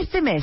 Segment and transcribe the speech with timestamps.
[0.00, 0.42] Este mes,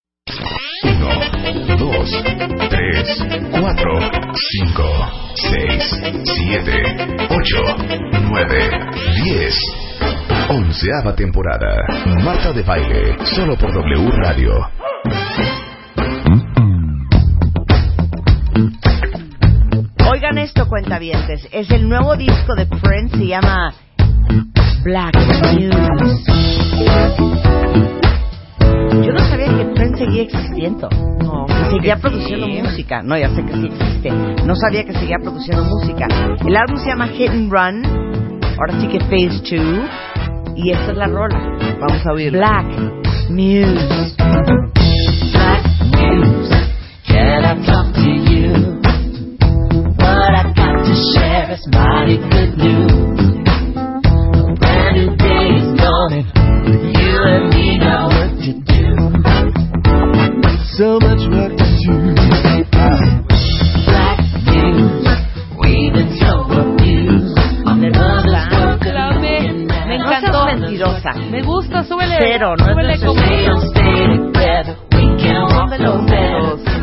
[0.83, 2.23] 1, 2,
[2.69, 3.99] 3, 4,
[4.33, 4.83] 5,
[5.35, 6.71] 6, 7,
[7.29, 7.75] 8,
[8.29, 8.69] 9,
[9.23, 9.55] 10.
[10.49, 11.75] Onceava temporada.
[12.23, 14.51] Marta de Baile, solo por W Radio.
[20.11, 21.47] Oigan esto, cuentavientes.
[21.51, 23.73] Es el nuevo disco de Prince, se llama
[24.83, 25.15] Black
[25.53, 27.50] News.
[28.91, 30.89] Yo no sabía que Prince seguía existiendo.
[31.23, 32.61] No, Que seguía que produciendo sí.
[32.61, 33.01] música.
[33.03, 34.11] No, ya sé que sí existe.
[34.45, 36.07] No sabía que seguía produciendo música.
[36.45, 37.85] El álbum se llama Hit and Run.
[38.59, 39.89] Ahora sí que Phase 2.
[40.57, 41.39] Y esta es la rola.
[41.79, 42.39] Vamos a oírlo.
[42.39, 42.65] Black
[43.29, 44.15] News.
[74.33, 74.75] Better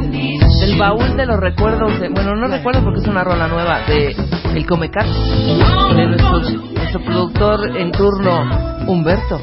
[0.02, 3.48] in these Del baúl de los recuerdos, de, bueno, no recuerdo porque es una rola
[3.48, 4.14] nueva, de
[4.54, 9.40] El Comecat, de nuestro, nuestro productor en turno, Humberto.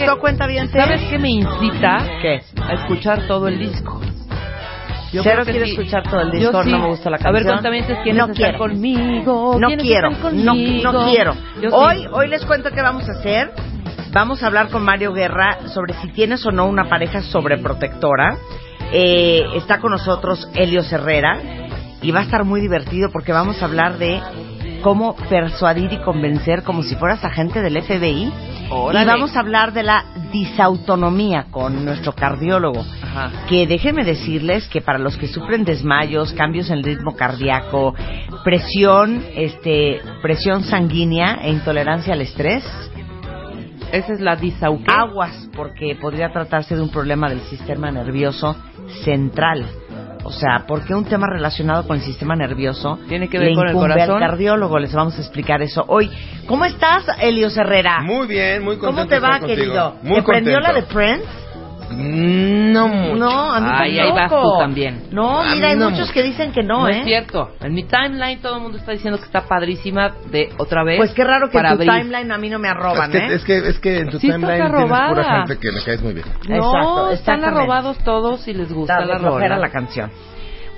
[0.00, 0.84] ¿Les creo gustó que, cuentavientes?
[0.84, 2.06] ¿Sabes qué me incita?
[2.22, 2.42] ¿Qué?
[2.62, 4.00] A escuchar todo el disco.
[5.12, 5.72] Yo Cero quiero sí.
[5.72, 6.70] escuchar todo el disco, sí.
[6.70, 7.60] no me gusta la A ver, canción.
[7.62, 8.58] cuéntame, ¿quiénes No quiero.
[8.58, 9.56] conmigo?
[9.58, 10.52] No ¿Quiénes quiero, no,
[11.10, 11.34] quiero.
[11.60, 11.76] Yo sí.
[11.76, 13.50] Hoy, hoy les cuento qué vamos a hacer.
[14.12, 18.36] Vamos a hablar con Mario Guerra sobre si tienes o no una pareja sobreprotectora.
[18.92, 21.38] Eh, está con nosotros Helio Herrera
[22.02, 24.20] y va a estar muy divertido porque vamos a hablar de
[24.82, 28.32] cómo persuadir y convencer como si fueras agente del FBI.
[28.70, 29.04] Órale.
[29.04, 32.84] Y vamos a hablar de la disautonomía con nuestro cardiólogo.
[33.02, 33.46] Ajá.
[33.48, 37.94] Que déjenme decirles que para los que sufren desmayos, cambios en el ritmo cardíaco,
[38.44, 42.64] presión, este, presión sanguínea e intolerancia al estrés,
[43.92, 44.84] Esa es la disauque.
[44.88, 48.54] aguas porque podría tratarse de un problema del sistema nervioso
[49.04, 49.66] central.
[50.22, 53.68] O sea, porque un tema relacionado con el sistema nervioso Tiene que ver le con
[53.68, 54.22] el corazón.
[54.22, 54.78] al cardiólogo.
[54.78, 56.10] Les vamos a explicar eso hoy.
[56.46, 58.02] ¿Cómo estás, Elios Herrera?
[58.02, 59.96] Muy bien, muy contento ¿Cómo te va, estar querido?
[60.02, 60.94] Muy ¿Te prendió la de contento.
[60.94, 61.49] Prince?
[61.90, 63.16] Mm, No mucho.
[63.16, 65.02] No, a mí Ay, ahí vas tú también.
[65.10, 66.12] No, A mira, hay no muchos mucho.
[66.12, 66.98] que dicen que no, No, ¿eh?
[67.00, 67.50] es cierto.
[67.60, 70.98] En mi timeline todo el mundo está diciendo que está padrísima de otra vez.
[70.98, 71.90] Pues qué raro que en tu abrir.
[71.90, 73.34] timeline a mí no me Es arroban, que, ¿eh?
[73.34, 76.14] es, que, es que en tu Sí timeline tienes pura gente que me caes muy
[76.14, 76.26] bien.
[76.48, 79.58] No, Exacto, están arrobados todos y les gusta la rola.
[79.58, 80.10] la canción.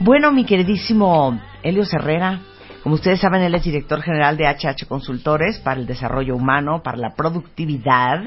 [0.00, 2.40] Bueno, mi queridísimo Helio Herrera,
[2.82, 6.96] como ustedes saben, él es director general de HH Consultores para el desarrollo humano, para
[6.96, 8.24] la productividad.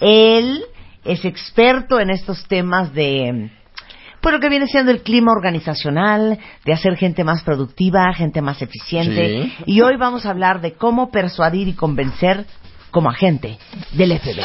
[0.00, 0.62] Él
[1.06, 3.50] es experto en estos temas de
[4.20, 8.60] pues lo que viene siendo el clima organizacional, de hacer gente más productiva, gente más
[8.60, 9.44] eficiente.
[9.44, 9.54] Sí.
[9.66, 12.44] Y hoy vamos a hablar de cómo persuadir y convencer
[12.90, 13.56] como agente
[13.92, 14.42] del FBI.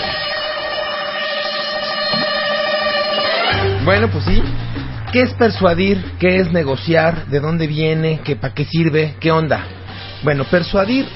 [3.84, 4.44] Bueno, pues sí.
[5.12, 6.14] ¿Qué es persuadir?
[6.20, 7.26] ¿Qué es negociar?
[7.26, 8.22] ¿De dónde viene?
[8.24, 9.16] ¿Qué, ¿Para qué sirve?
[9.20, 9.66] ¿Qué onda?
[10.24, 11.08] Bueno, persuadir,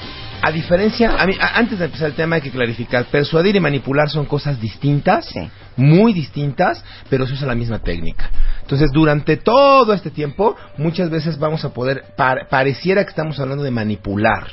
[0.46, 3.60] a diferencia, a mí, a- antes de empezar el tema hay que clarificar, persuadir y
[3.60, 5.48] manipular son cosas distintas, Sí.
[5.76, 8.30] muy distintas, pero se usa la misma técnica.
[8.62, 13.64] Entonces, durante todo este tiempo, muchas veces vamos a poder, par- pareciera que estamos hablando
[13.64, 14.46] de manipular,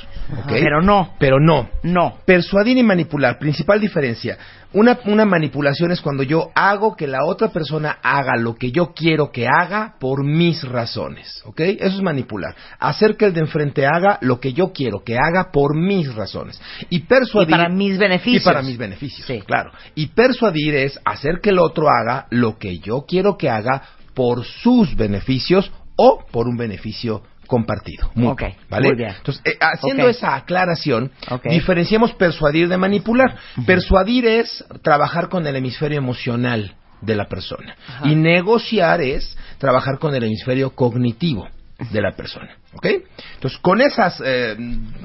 [0.48, 1.68] Pero no, Pero no.
[1.82, 2.18] no.
[2.24, 4.38] Persuadir y manipular, principal diferencia.
[4.72, 8.92] Una, una manipulación es cuando yo hago que la otra persona haga lo que yo
[8.92, 11.60] quiero que haga por mis razones, ¿ok?
[11.60, 12.56] Eso es manipular.
[12.80, 16.60] Hacer que el de enfrente haga lo que yo quiero que haga por mis razones.
[16.90, 17.50] Y persuadir...
[17.54, 18.42] Y para mis beneficios.
[18.42, 19.40] Y para mis beneficios, Sí.
[19.46, 19.70] claro.
[19.94, 23.82] Y persuadir es hacer que el otro haga lo que yo quiero que haga
[24.14, 27.22] por sus beneficios o por un beneficio
[27.54, 28.10] compartido.
[28.16, 28.88] mutuo, ¿vale?
[28.88, 29.14] muy bien.
[29.16, 31.44] Entonces, eh, haciendo esa aclaración, Ok.
[31.50, 33.36] diferenciamos persuadir de manipular.
[33.64, 37.76] Persuadir es trabajar con el hemisferio emocional de la persona.
[37.86, 38.08] Ajá.
[38.08, 41.46] Y negociar es trabajar con el hemisferio cognitivo
[41.92, 42.50] de la persona.
[42.72, 42.86] ¿Ok?
[43.34, 44.56] Entonces, con esas eh,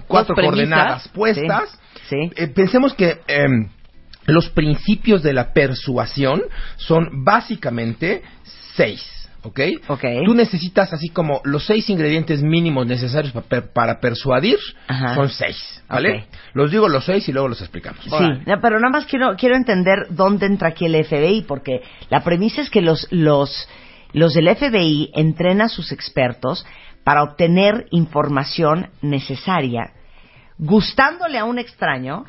[0.07, 1.69] cuatro premisas, coordenadas puestas,
[2.09, 2.15] Sí.
[2.29, 2.31] sí.
[2.35, 3.69] eh, pensemos que em,
[4.25, 6.41] los principios de la persuasión
[6.77, 8.23] son básicamente
[8.75, 9.03] seis.
[9.43, 9.59] ¿Ok?
[9.87, 10.03] Ok.
[10.25, 14.57] Tú necesitas así como los seis ingredientes mínimos necesarios pa- per- para persuadir
[14.87, 15.15] Ajá.
[15.15, 16.25] son seis, ¿vale?
[16.53, 18.03] Los digo los seis y luego los explicamos.
[18.03, 18.09] Sí,
[18.45, 22.61] no, pero nada más quiero, quiero entender dónde entra aquí el FBI, porque la premisa
[22.61, 23.69] es que los, los,
[24.11, 26.65] los del FBI entrenan a sus expertos
[27.05, 29.93] para obtener información necesaria,
[30.57, 32.25] gustándole a un extraño,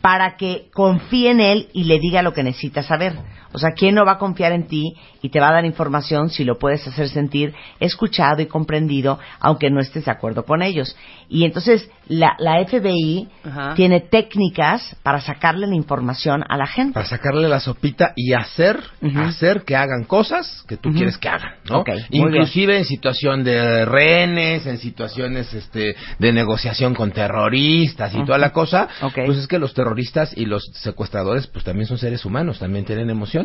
[0.00, 3.14] para que confíe en él y le diga lo que necesita saber.
[3.54, 6.28] O sea, ¿quién no va a confiar en ti y te va a dar información
[6.28, 10.96] si lo puedes hacer sentir escuchado y comprendido, aunque no estés de acuerdo con ellos?
[11.28, 13.74] Y entonces la, la FBI Ajá.
[13.74, 16.94] Tiene técnicas para sacarle la información a la gente.
[16.94, 18.80] Para sacarle la sopita y hacer,
[19.16, 21.78] hacer que hagan cosas que tú quieres que hagan, ¿no?
[21.80, 28.24] Ok, muy Inclusive en situación de rehenes, en situaciones este, de negociación con terroristas y
[28.24, 29.20] toda la cosa, Ok.
[29.26, 33.10] pues es que los terroristas y los secuestradores pues también son seres humanos, también tienen
[33.10, 33.43] emociones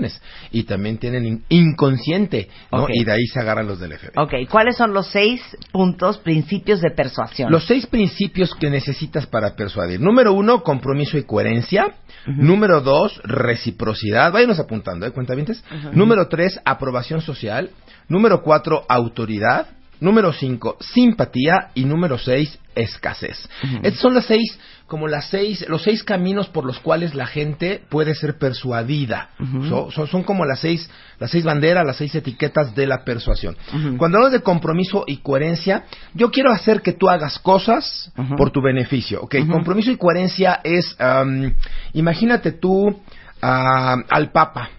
[0.51, 2.87] y también tienen in- inconsciente, ¿no?
[2.93, 4.11] Y de ahí se agarran los del FBI.
[4.17, 5.41] Ok, ¿cuáles son los seis
[5.71, 7.51] puntos, principios de persuasión?
[7.51, 9.99] Los seis principios que necesitas para persuadir.
[9.99, 11.95] Número uno, compromiso y coherencia.
[12.25, 14.31] Número dos, reciprocidad.
[14.31, 15.11] Váyanos apuntando, ¿eh?
[15.11, 15.63] Cuentavientes.
[15.93, 17.69] Número tres, aprobación social.
[18.07, 19.67] Número cuatro, autoridad.
[19.99, 21.69] Número cinco, simpatía.
[21.75, 23.49] Y número seis, escasez.
[23.83, 24.57] Estas son las seis,
[24.89, 29.29] como las seis, los seis caminos por los cuales la gente puede ser persuadida.
[29.69, 30.89] So- so- son como las seis,
[31.19, 33.55] las seis banderas, las seis etiquetas de la persuasión.
[33.97, 38.61] Cuando hablamos de compromiso y coherencia, yo quiero hacer que tú hagas cosas por tu
[38.61, 39.21] beneficio.
[39.21, 41.53] Ok, compromiso y coherencia es, am,
[41.93, 42.99] imagínate tú
[43.41, 44.69] ah, al Papa.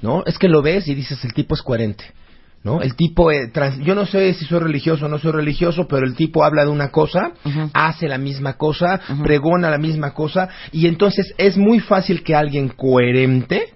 [0.00, 0.22] ¿no?
[0.26, 2.04] Es que lo ves y dices, el tipo es coherente.
[2.66, 2.82] ¿No?
[2.82, 6.04] El tipo, eh, trans- yo no sé si soy religioso o no soy religioso, pero
[6.04, 7.30] el tipo habla de una cosa,
[7.72, 12.68] hace la misma cosa, pregona la misma cosa, y entonces es muy fácil que alguien
[12.68, 13.68] coherente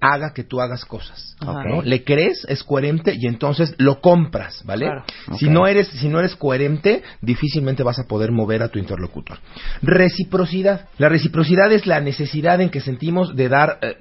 [0.00, 1.33] haga que tú hagas cosas.
[1.82, 4.86] Le crees, es coherente y entonces lo compras, ¿vale?
[4.86, 5.04] Claro.
[5.38, 9.38] Si no eres, si no eres coherente, difícilmente vas a poder mover a tu interlocutor.
[9.82, 10.88] Reciprocidad.
[10.98, 13.96] La reciprocidad es la necesidad en que sentimos de dar, eh,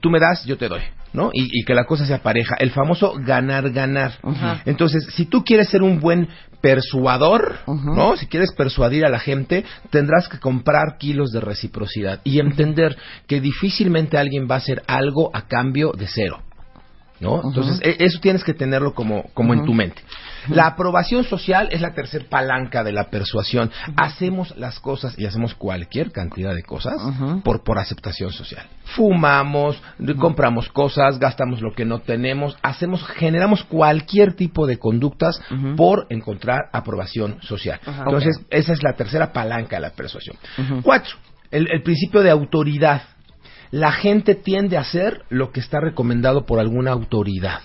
[0.00, 1.30] tú me das, yo te doy, ¿no?
[1.32, 2.56] Y, y que la cosa sea pareja.
[2.58, 4.12] El famoso ganar, ganar.
[4.64, 6.28] Entonces, si tú quieres ser un buen
[6.60, 7.58] persuador.
[7.66, 8.16] ¿no?
[8.16, 12.96] Si quieres persuadir a la gente, tendrás que comprar kilos de reciprocidad y entender
[13.26, 16.42] que difícilmente alguien va a hacer algo a cambio de cero.
[17.20, 17.40] ¿No?
[17.48, 20.02] Entonces, e- eso tienes que tenerlo como, como en tu mente.
[20.50, 23.70] La aprobación social es la tercer palanca de la persuasión.
[23.96, 26.94] Hacemos las cosas y hacemos cualquier cantidad de cosas
[27.42, 28.64] por, por aceptación social.
[28.84, 29.82] Fumamos,
[30.16, 35.40] compramos cosas, gastamos lo que no tenemos, hacemos, generamos cualquier tipo de conductas
[35.76, 37.80] por encontrar aprobación social.
[37.84, 40.36] Entonces, esa es la tercera palanca de la persuasión.
[40.82, 41.16] Cuatro,
[41.50, 43.02] el, el principio de autoridad.
[43.70, 47.60] La gente tiende a hacer lo que está recomendado por alguna autoridad.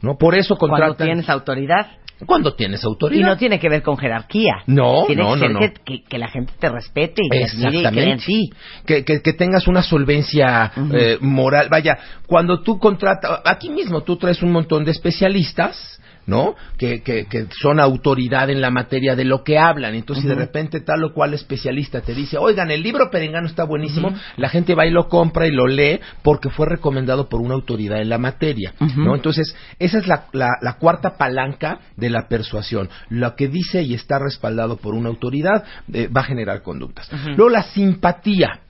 [0.00, 0.16] ¿no?
[0.18, 1.06] Por eso Cuando contratan...
[1.06, 1.86] tienes autoridad.
[2.26, 3.20] Cuando tienes autoridad.
[3.20, 4.62] Y no tiene que ver con jerarquía.
[4.66, 5.58] No, tiene no, que no, ser no.
[5.60, 8.50] Que, que- que la gente te respete y te admire y en ti.
[8.86, 11.68] Que, que, que tengas una solvencia eh, moral.
[11.70, 16.54] Vaya, cuando tú contratas, aquí mismo tú traes un montón de especialistas, ¿no?
[16.78, 19.94] Que, que, que son autoridad en la materia de lo que hablan.
[19.94, 20.42] Entonces, si de Ujú.
[20.42, 24.74] repente tal o cual especialista te dice, oigan, el libro Perengano está buenísimo, la gente
[24.74, 28.18] va y lo compra y lo lee porque fue recomendado por una autoridad en la
[28.18, 28.74] materia.
[28.96, 29.14] ¿no?
[29.14, 32.88] Entonces, esa es la, la, la cuarta palanca de la persuasión.
[33.08, 37.10] Lo que dice y está respaldado por una autoridad eh, va a generar conductas.
[37.36, 38.60] Luego, la simpatía.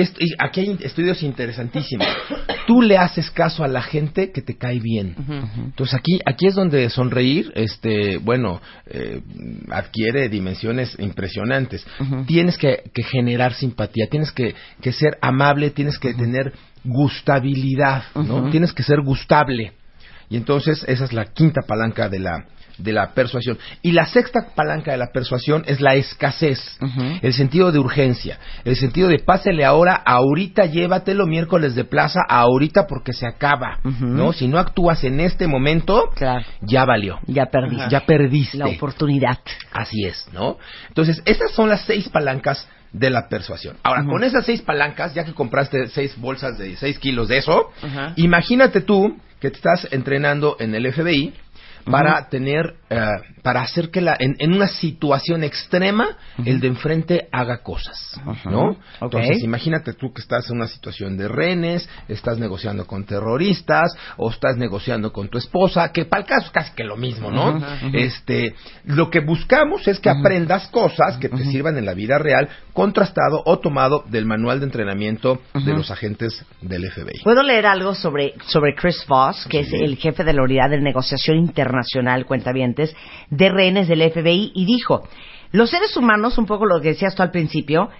[0.00, 2.06] Est- y aquí hay estudios interesantísimos.
[2.66, 5.14] Tú le haces caso a la gente que te cae bien.
[5.64, 9.20] Entonces aquí, aquí es donde sonreír, este, bueno, eh,
[9.70, 11.86] adquiere dimensiones impresionantes.
[12.26, 16.52] Tienes que, que generar simpatía, tienes que, que ser amable, tienes que tener
[16.84, 18.50] gustabilidad, ¿no?
[18.50, 19.72] Tienes que ser gustable.
[20.28, 22.44] Y entonces esa es la quinta palanca de la
[22.78, 23.58] de la persuasión.
[23.82, 26.60] Y la sexta palanca de la persuasión es la escasez,
[27.22, 32.86] el sentido de urgencia, el sentido de pásele ahora, ahorita llévatelo miércoles de plaza, ahorita
[32.86, 33.78] porque se acaba.
[33.84, 34.32] ¿no?
[34.32, 36.44] Si no actúas en este momento, Claro.
[36.60, 37.18] ya valió.
[37.26, 37.76] Ya perdí.
[37.88, 38.58] Ya perdiste.
[38.58, 39.38] La oportunidad.
[39.72, 40.58] Así es, ¿no?
[40.88, 43.76] Entonces, esas son las seis palancas de la persuasión.
[43.82, 47.70] Ahora, con esas seis palancas, ya que compraste seis bolsas de seis kilos de eso,
[48.16, 51.34] imagínate tú que te estás entrenando en el FBI
[51.90, 53.06] para tener, eh,
[53.42, 58.76] para hacer que la, en, en una situación extrema, el de enfrente haga cosas, ¿no?
[59.00, 64.30] Entonces, imagínate tú que estás en una situación de renes, estás negociando con terroristas, o
[64.30, 67.60] estás negociando con tu esposa, que para el caso es casi que lo mismo, ¿no?
[67.92, 72.48] Este, lo que buscamos es que aprendas cosas que te sirvan en la vida real,
[72.72, 77.22] contrastado o tomado del manual de entrenamiento de los agentes del FBI.
[77.22, 80.80] ¿Puedo leer algo sobre, sobre Chris Voss, que es el jefe de la unidad de
[80.80, 81.75] negociación internacional,
[82.26, 82.94] cuentavientes,
[83.30, 85.02] de rehenes del FBI, y dijo,
[85.52, 87.90] los seres humanos, un poco lo que decías tú al principio,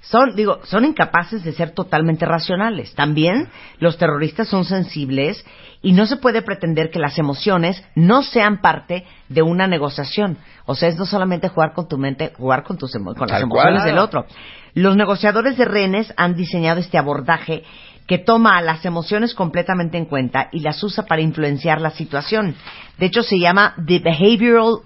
[0.00, 2.92] son, digo, son incapaces de ser totalmente racionales.
[2.94, 3.48] También
[3.78, 5.44] los terroristas son sensibles
[5.80, 10.38] y no se puede pretender que las emociones no sean parte de una negociación.
[10.66, 13.42] O sea, es no solamente jugar con tu mente, jugar con, tus emo- con las
[13.42, 13.84] emociones cual.
[13.88, 14.26] del otro.
[14.74, 17.62] Los negociadores de rehenes han diseñado este abordaje
[18.06, 22.54] que toma a las emociones completamente en cuenta y las usa para influenciar la situación.
[22.98, 24.80] De hecho, se llama The Behavioral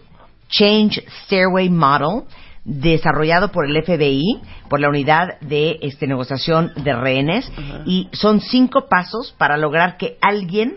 [0.48, 2.24] Change Stairway Model,
[2.64, 7.50] desarrollado por el FBI, por la unidad de este, negociación de rehenes,
[7.84, 10.76] y son cinco pasos para lograr que alguien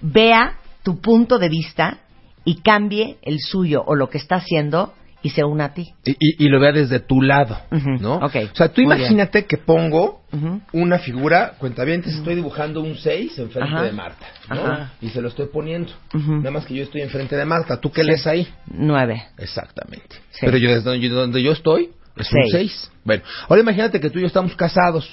[0.00, 1.98] vea tu punto de vista
[2.44, 5.92] y cambie el suyo o lo que está haciendo y se una a ti.
[6.04, 7.58] Y, y- y lo vea desde tu lado,
[8.00, 8.14] ¿no?
[8.16, 8.36] ok.
[8.52, 10.22] O sea, tú Muy imagínate que pongo
[10.72, 13.82] una figura, cuentavientes, estoy dibujando un 6 enfrente Ajá.
[13.84, 14.60] de Marta, ¿no?
[14.66, 14.92] Ajá.
[15.00, 15.92] Y se lo estoy poniendo.
[16.14, 17.80] Nada más que yo estoy enfrente de Marta.
[17.80, 18.46] ¿Tú qué lees ahí?
[18.66, 19.22] Nueve.
[19.38, 20.16] Exactamente.
[20.30, 20.40] Sí.
[20.42, 22.52] Pero yo desde donde, donde yo estoy es un Seis.
[22.52, 22.90] 6.
[23.04, 25.08] Bueno, ahora imagínate que tú y yo estamos casados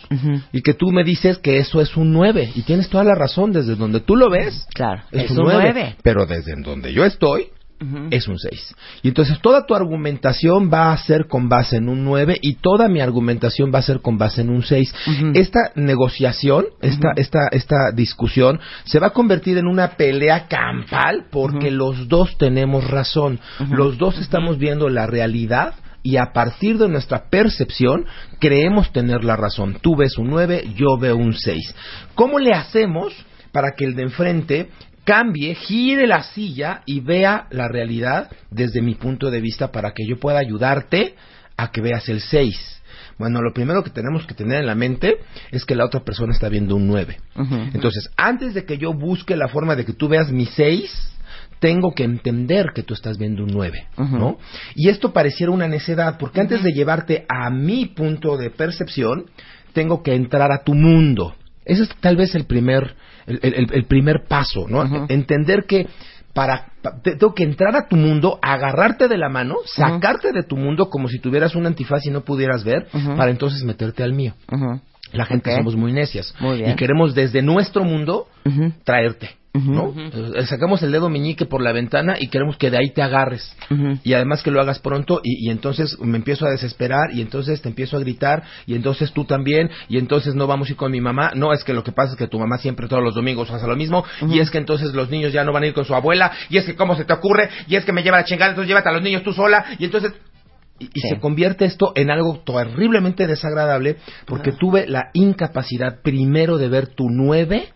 [0.51, 3.51] y que tú me dices que eso es un 9 y tienes toda la razón
[3.53, 4.67] desde donde tú lo ves.
[4.73, 5.95] Claro, Es, es un un 9, nueve.
[6.03, 7.47] pero desde donde yo estoy
[8.09, 8.75] Es un 6.
[9.03, 12.87] Y entonces toda tu argumentación va a ser con base en un 9 y toda
[12.87, 14.93] mi argumentación va a ser con base en un 6.
[15.07, 15.31] Ujú.
[15.35, 21.69] Esta negociación, esta, esta, esta discusión se va a convertir en una pelea campal porque
[21.69, 23.39] los dos tenemos razón.
[23.69, 28.05] Los dos estamos viendo la realidad y a partir de nuestra percepción
[28.39, 29.79] creemos tener la razón.
[29.81, 31.75] Tú ves un 9, yo veo un 6.
[32.13, 33.13] ¿Cómo le hacemos
[33.51, 34.69] para que el de enfrente
[35.05, 40.05] cambie, gire la silla y vea la realidad desde mi punto de vista para que
[40.05, 41.15] yo pueda ayudarte
[41.55, 42.81] a que veas el 6.
[43.17, 45.19] Bueno, lo primero que tenemos que tener en la mente
[45.51, 47.17] es que la otra persona está viendo un 9.
[47.37, 47.55] Ujú.
[47.73, 51.13] Entonces, antes de que yo busque la forma de que tú veas mi 6,
[51.59, 54.17] tengo que entender que tú estás viendo un 9, Ujú.
[54.17, 54.37] ¿no?
[54.75, 59.25] Y esto pareciera una necedad, porque antes de llevarte a mi punto de percepción,
[59.71, 61.35] tengo que entrar a tu mundo.
[61.65, 62.95] Ese es tal vez el primer,
[63.27, 64.81] el, el- el primer paso, ¿no?
[65.09, 65.87] Entender que
[66.33, 70.43] para, pa- te- tengo que entrar a tu mundo, agarrarte de la mano, sacarte de
[70.43, 74.13] tu mundo como si tuvieras un antifaz y no pudieras ver, para entonces meterte al
[74.13, 74.33] mío.
[75.13, 76.33] La gente somos muy necias.
[76.39, 76.71] Muy bien.
[76.71, 78.73] Y queremos desde nuestro mundo Ujú.
[79.55, 79.93] ¿No?
[79.97, 83.55] Eh, Sacamos el dedo meñique por la ventana y queremos que de ahí te agarres.
[84.03, 87.61] Y además que lo hagas pronto y, y entonces me empiezo a desesperar y entonces
[87.61, 90.91] te empiezo a gritar y entonces tú también y entonces no vamos a ir con
[90.91, 91.31] mi mamá.
[91.35, 93.67] No, es que lo que pasa es que tu mamá siempre todos los domingos hace
[93.67, 95.95] lo mismo y es que entonces los niños ya no van a ir con su
[95.95, 98.51] abuela y es que cómo se te ocurre y es que me lleva la chingada,
[98.51, 100.13] entonces llévate a los niños tú sola y entonces...
[100.77, 101.07] Y, y Sí.
[101.07, 103.95] se convierte esto en algo terriblemente desagradable
[104.25, 107.69] porque tuve la incapacidad primero de ver tu nueve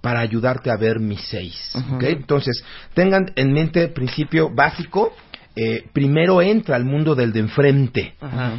[0.00, 1.72] para ayudarte a ver mi seis.
[2.00, 2.64] Entonces,
[2.94, 5.12] tengan en mente el principio básico.
[5.56, 8.14] eh, primero entra al mundo del de enfrente.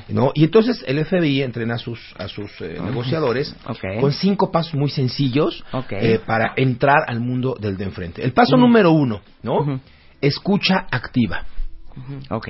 [0.10, 0.32] ¿no?
[0.36, 3.56] Y entonces el FBI entrena a sus, a sus eh, negociadores
[4.02, 5.94] con cinco pasos muy sencillos Ok.
[5.94, 8.22] eh, para entrar al mundo del de enfrente.
[8.24, 9.80] El paso número uno, ¿no?
[10.20, 11.46] Escucha activa.
[12.30, 12.50] Ok.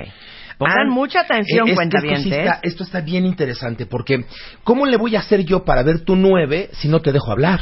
[0.57, 4.25] Pongan Ah, mucha atención, eh, es que esto, sí está, esto está bien interesante porque
[4.63, 7.60] ¿cómo le voy a hacer yo para ver tu nueve si no te dejo hablar?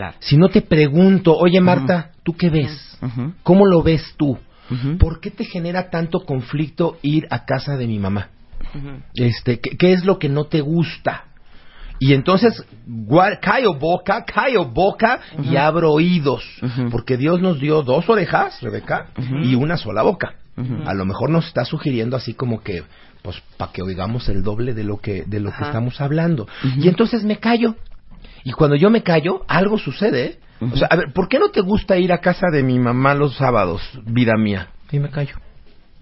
[0.00, 0.16] Claro.
[0.20, 2.98] Si no te pregunto, oye Marta, ¿tú qué ves?
[3.42, 4.38] ¿Cómo lo ves tú?
[4.98, 8.30] ¿Por qué te genera tanto conflicto ir a casa de mi mamá?
[9.14, 11.24] Este, ¿qué, qué es lo que no te gusta?
[11.98, 12.64] Y entonces,
[13.42, 16.44] callo boca, callo boca y abro oídos.
[16.90, 19.08] Porque Dios nos dio dos orejas, Rebeca,
[19.42, 20.36] y una sola boca.
[20.86, 22.84] A lo mejor nos está sugiriendo así como que,
[23.20, 26.48] pues, para que oigamos el doble de lo que, de lo que estamos hablando.
[26.78, 27.76] Y entonces me callo.
[28.44, 30.24] Y cuando yo me callo, algo sucede.
[30.24, 30.38] ¿eh?
[30.60, 33.14] O sea, a ver, ¿por qué no te gusta ir a casa de mi mamá
[33.14, 34.68] los sábados, vida mía?
[34.90, 35.36] Y me callo.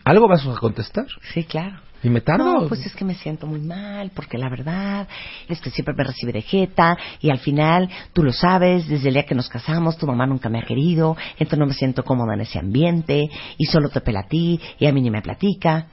[0.05, 1.07] ¿Algo vas a contestar?
[1.33, 1.77] Sí, claro.
[2.03, 2.45] ¿Y me tardo?
[2.45, 5.09] No, pues es que me siento muy mal, porque la verdad
[5.49, 9.15] es que siempre me recibe de jeta, y al final, tú lo sabes, desde el
[9.15, 12.35] día que nos casamos, tu mamá nunca me ha querido, entonces no me siento cómoda
[12.35, 15.89] en ese ambiente, y solo te pela a ti, y a mí ni me platica.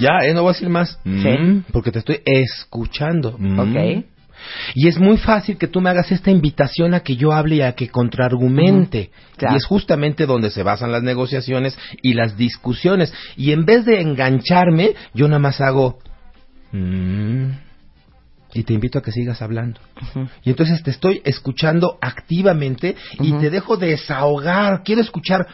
[0.00, 0.98] Ya, eh, no voy a decir más.
[1.04, 1.10] Sí.
[1.10, 3.36] Mm, porque te estoy escuchando.
[3.38, 3.58] Mm.
[3.58, 4.04] Ok.
[4.74, 7.60] Y es muy fácil que tú me hagas esta invitación a que yo hable y
[7.62, 9.10] a que contraargumente.
[9.36, 9.54] Claro.
[9.54, 13.12] Y es justamente donde se basan las negociaciones y las discusiones.
[13.36, 15.98] Y en vez de engancharme, yo nada más hago...
[16.72, 17.50] "Mm",
[18.54, 19.80] y te invito a que sigas hablando.
[20.42, 24.82] Y entonces te estoy escuchando activamente y te dejo desahogar.
[24.84, 25.46] Quiero escuchar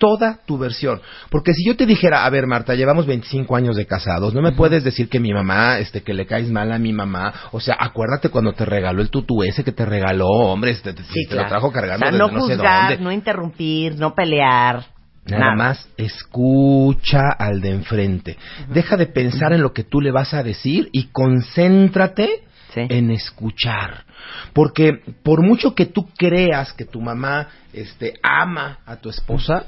[0.00, 1.00] toda tu versión.
[1.30, 4.50] Porque si yo te dijera, a ver, Marta, llevamos 25 años de casados, no me
[4.52, 7.32] puedes decir que mi mamá, este, que le caes mal a mi mamá.
[7.52, 11.04] O sea, acuérdate cuando te regaló el tutú ese que te regaló, hombre, este, te,
[11.04, 11.42] Sí, te claro.
[11.44, 13.04] lo trajo cargando O sea, desde no no sé juzgar, dónde.
[13.04, 14.86] no interrumpir, no pelear.
[15.26, 18.36] Nada más escucha al de enfrente.
[18.72, 22.82] Deja de pensar en lo que tú le vas a decir y concéntrate Sí.
[22.88, 24.04] en escuchar.
[24.52, 29.66] Porque por mucho que tú creas que tu mamá este, ama a tu esposa,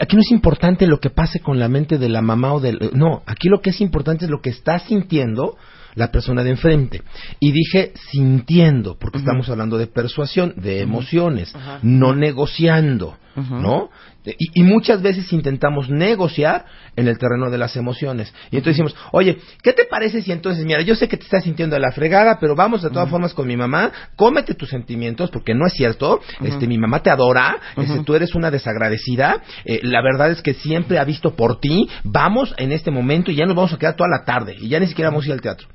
[0.00, 2.90] aquí no es importante lo que pase con la mente de la mamá o del...
[2.92, 5.56] No, aquí lo que es importante es lo que está sintiendo
[5.94, 7.02] la persona de enfrente.
[7.38, 13.90] Y dije sintiendo, porque estamos hablando de persuasión, de emociones, no negociando, ¿no?
[14.38, 16.64] Y, y muchas veces intentamos negociar
[16.96, 18.32] en el terreno de las emociones.
[18.50, 21.44] Y entonces decimos, oye, ¿qué te parece si entonces, mira, yo sé que te estás
[21.44, 25.30] sintiendo de la fregada, pero vamos de todas formas con mi mamá, cómete tus sentimientos,
[25.30, 29.80] porque no es cierto, este, mi mamá te adora, este, tú eres una desagradecida, eh,
[29.82, 33.46] la verdad es que siempre ha visto por ti, vamos en este momento y ya
[33.46, 35.40] nos vamos a quedar toda la tarde, y ya ni siquiera vamos a ir al
[35.40, 35.68] teatro.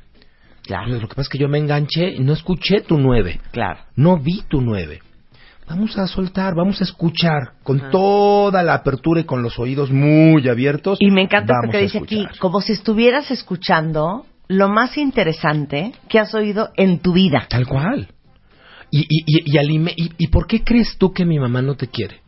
[0.63, 3.39] Claro, lo que pasa es que yo me enganché y no escuché tu nueve.
[3.51, 3.79] claro.
[3.95, 4.99] No vi tu nueve.
[5.67, 10.47] Vamos a soltar, vamos a escuchar con toda la apertura y con los oídos muy
[10.47, 10.97] abiertos.
[11.01, 16.33] Y me encanta porque dice aquí, como si estuvieras escuchando lo más interesante que has
[16.35, 17.47] oído en tu vida.
[17.49, 18.09] Tal cual.
[18.91, 21.75] Y, y, y, y, alime- y- y por qué crees tú que mi mamá no
[21.75, 22.21] te quiere?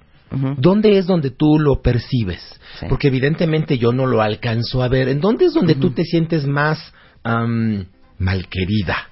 [0.58, 2.60] ¿Dónde es donde tú lo percibes?
[2.82, 2.88] Sí.
[2.90, 5.08] Porque evidentemente yo no lo alcanzo a ver.
[5.08, 6.92] ¿En dónde es donde tú te sientes más
[7.24, 7.86] am,
[8.20, 9.10] malquerida?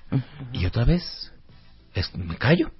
[0.51, 1.31] Y otra vez,
[1.93, 2.71] es- me callo.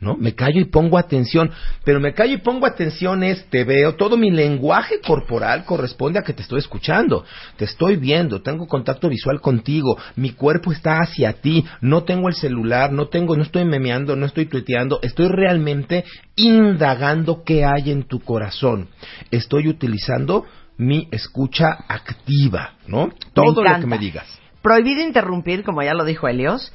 [0.00, 0.16] ¿No?
[0.16, 1.50] Me callo y pongo atención,
[1.84, 6.22] pero me callo y pongo atención es, te veo, todo mi lenguaje corporal corresponde a
[6.22, 7.24] que te estoy escuchando,
[7.56, 12.34] te estoy viendo, tengo contacto visual contigo, mi cuerpo está hacia ti, no tengo el
[12.34, 16.04] celular, no tengo, no estoy memeando, no estoy tuiteando, estoy realmente
[16.36, 18.88] indagando qué hay en tu corazón,
[19.32, 20.44] estoy utilizando
[20.76, 23.10] mi escucha activa, ¿no?
[23.34, 24.26] Todo lo que me digas.
[24.62, 26.72] Prohibido interrumpir, como ya lo dijo Helios,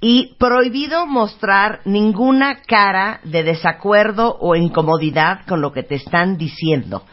[0.00, 7.04] y prohibido mostrar ninguna cara de desacuerdo o incomodidad con lo que te están diciendo.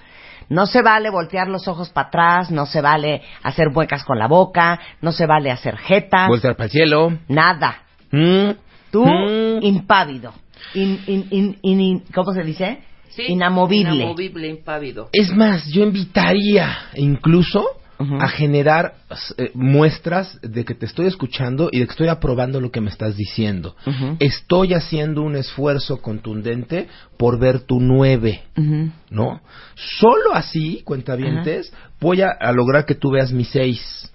[0.50, 4.28] No se vale voltear los ojos para atrás, no se vale hacer muecas con la
[4.28, 7.18] boca, no se vale hacer jetas, Voltear para el cielo.
[7.28, 7.84] nada.
[8.12, 8.52] Mm,
[8.92, 9.64] Tú, mm.
[9.64, 10.34] impávido.
[10.76, 12.84] In- in- in- in- in- ¿Cómo se dice?
[13.10, 13.96] Sí, Inamovible.
[13.96, 15.10] Inamovible, impávido.
[15.14, 17.66] Es más, yo invitaría incluso
[18.20, 18.96] A generar
[19.38, 22.90] eh, muestras de que te estoy escuchando y de que estoy aprobando lo que me
[22.90, 23.76] estás diciendo.
[24.20, 26.88] Estoy haciendo un esfuerzo contundente
[27.18, 28.44] por ver tu nueve.
[29.10, 29.42] ¿no?
[29.76, 34.12] Solo así, cuentavientes, voy a, a lograr que tú veas mi seis.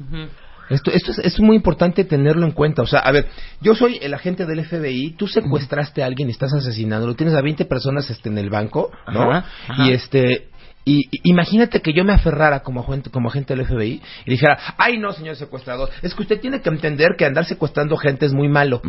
[0.71, 2.83] Esto, esto es, es muy importante tenerlo en cuenta.
[2.83, 3.29] O sea, a ver,
[3.61, 7.41] yo soy el agente del FBI, tú secuestraste a alguien y estás asesinando, tienes a
[7.41, 9.31] 20 personas este, en el banco, ¿no?
[9.31, 9.87] Ajá, ajá.
[9.87, 10.49] Y este...
[10.89, 14.97] Y, imagínate que yo me aferrara como agente, como agente del FBI y dijera, ay
[14.99, 18.49] no, señor secuestrador, es que usted tiene que entender que andar secuestrando gente es muy
[18.49, 18.81] malo.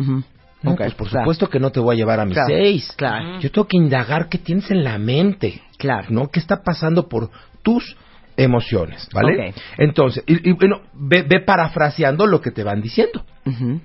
[0.62, 1.24] No, pues por claro.
[1.24, 2.92] supuesto que no te voy a llevar a mis Claro, seis.
[2.96, 3.40] claro.
[3.40, 5.62] Yo tengo que indagar qué tienes en la mente.
[5.78, 6.08] Claro.
[6.10, 6.28] ¿No?
[6.28, 7.30] ¿Qué está pasando por
[7.62, 7.96] tus
[8.36, 9.08] emociones?
[9.12, 9.54] ¿Vale?
[9.78, 13.24] Entonces, y, y, bueno, ve, ve parafraseando lo que te van diciendo.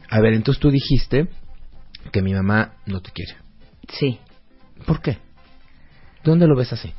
[0.09, 1.27] A ver, entonces tú dijiste
[2.11, 3.35] que mi mamá no te quiere.
[3.89, 4.19] Sí.
[4.85, 5.17] ¿Por qué?
[6.23, 6.93] ¿Dónde lo ves así?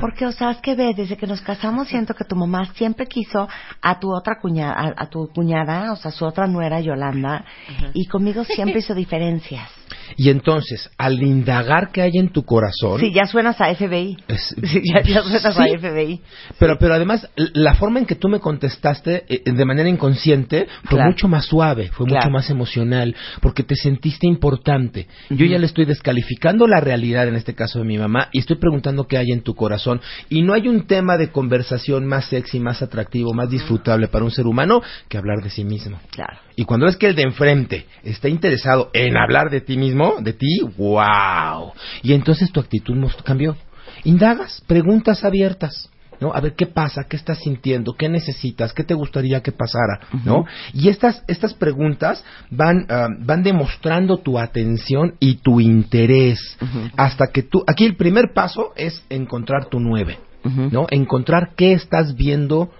[0.00, 3.06] Porque, o sea, es que ve, desde que nos casamos siento que tu mamá siempre
[3.06, 3.48] quiso
[3.82, 7.44] a tu otra cuñada, a, a tu cuñada, o sea, su otra nuera Yolanda,
[7.92, 9.70] y conmigo siempre hizo diferencias.
[10.16, 13.00] Y entonces, al indagar qué hay en tu corazón...
[13.00, 14.16] Sí, ya suenas a FBI.
[14.28, 15.62] es- Sí, ya, ya suenas Sí.
[15.74, 16.20] a FBI.
[16.58, 20.96] Pero, pero además, la forma en que tú me contestaste eh, de manera inconsciente fue
[20.98, 21.10] Claro.
[21.10, 22.22] mucho más suave, fue Claro.
[22.26, 25.06] mucho más emocional, porque te sentiste importante.
[25.30, 28.56] Yo ya le estoy descalificando la realidad, en este caso de mi mamá, y estoy
[28.56, 30.00] preguntando qué hay en tu corazón.
[30.28, 34.30] Y no hay un tema de conversación más sexy, más atractivo, más disfrutable para un
[34.30, 35.98] ser humano que hablar de sí mismo.
[36.10, 36.38] Claro.
[36.56, 40.32] Y cuando es que el de enfrente está interesado en hablar de ti mismo, de
[40.32, 41.72] ti, wow.
[42.02, 43.56] Y entonces tu actitud cambió.
[44.04, 45.90] Indagas, preguntas abiertas.
[46.20, 46.32] ¿No?
[46.32, 50.44] A ver qué pasa, qué estás sintiendo, qué necesitas, qué te gustaría que pasara, ¿no?
[50.72, 56.56] Y estas estas preguntas van ah, van demostrando tu atención y tu interés
[56.96, 60.18] hasta que tú aquí el primer paso es encontrar tu nueve.
[60.44, 60.86] ¿no?
[60.90, 62.70] Encontrar qué estás viendo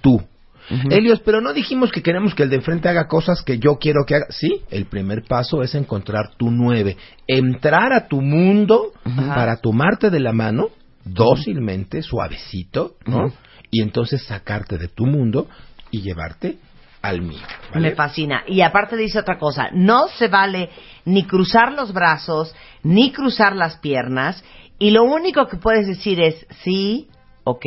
[0.00, 0.22] tú.
[0.70, 0.88] Ujú.
[0.90, 4.04] Helios, pero no dijimos que queremos que el de enfrente haga cosas que yo quiero
[4.06, 4.26] que haga.
[4.30, 6.96] Sí, el primer paso es encontrar tu nueve.
[7.26, 10.68] Entrar a tu mundo para tomarte de la mano,
[11.04, 13.32] dócilmente, suavecito, ¿no?
[13.70, 15.48] Y entonces sacarte de tu mundo
[15.90, 16.58] y llevarte
[17.02, 17.46] al mío.
[17.72, 17.90] ¿vale?
[17.90, 18.42] Me fascina.
[18.46, 20.70] Y aparte dice otra cosa, no se vale
[21.04, 24.42] ni cruzar los brazos, ni cruzar las piernas,
[24.78, 27.08] y lo único que puedes decir es sí,
[27.44, 27.64] ok,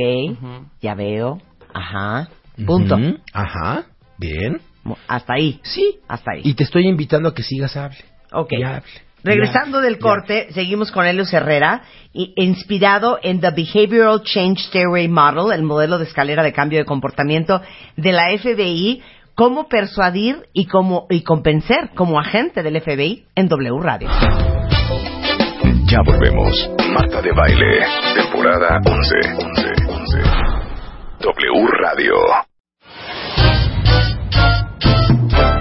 [0.81, 1.41] ya veo,
[1.73, 2.29] ajá,
[2.65, 2.97] punto.
[3.33, 3.85] Ajá,
[4.17, 4.61] bien.
[5.07, 5.59] Hasta ahí.
[5.63, 5.99] Sí.
[6.07, 6.41] Hasta ahí.
[6.43, 7.97] Y te estoy invitando a que sigas hable.
[8.31, 8.53] Ok.
[8.53, 8.83] Y hable.
[9.21, 11.81] Regresando del corte, seguimos con Helios Herrera,
[12.13, 16.85] y- inspirado en The Behavioral Change Stairway Model, el modelo de escalera de cambio de
[16.85, 17.61] comportamiento
[17.97, 19.01] de la FBI,
[19.35, 24.09] cómo persuadir y cómo y convencer como agente del FBI en W Radio.
[25.83, 26.71] Ya volvemos.
[26.93, 29.15] Marta de Baile, temporada 11.
[29.37, 30.17] 11, 11.
[31.19, 32.13] W Radio.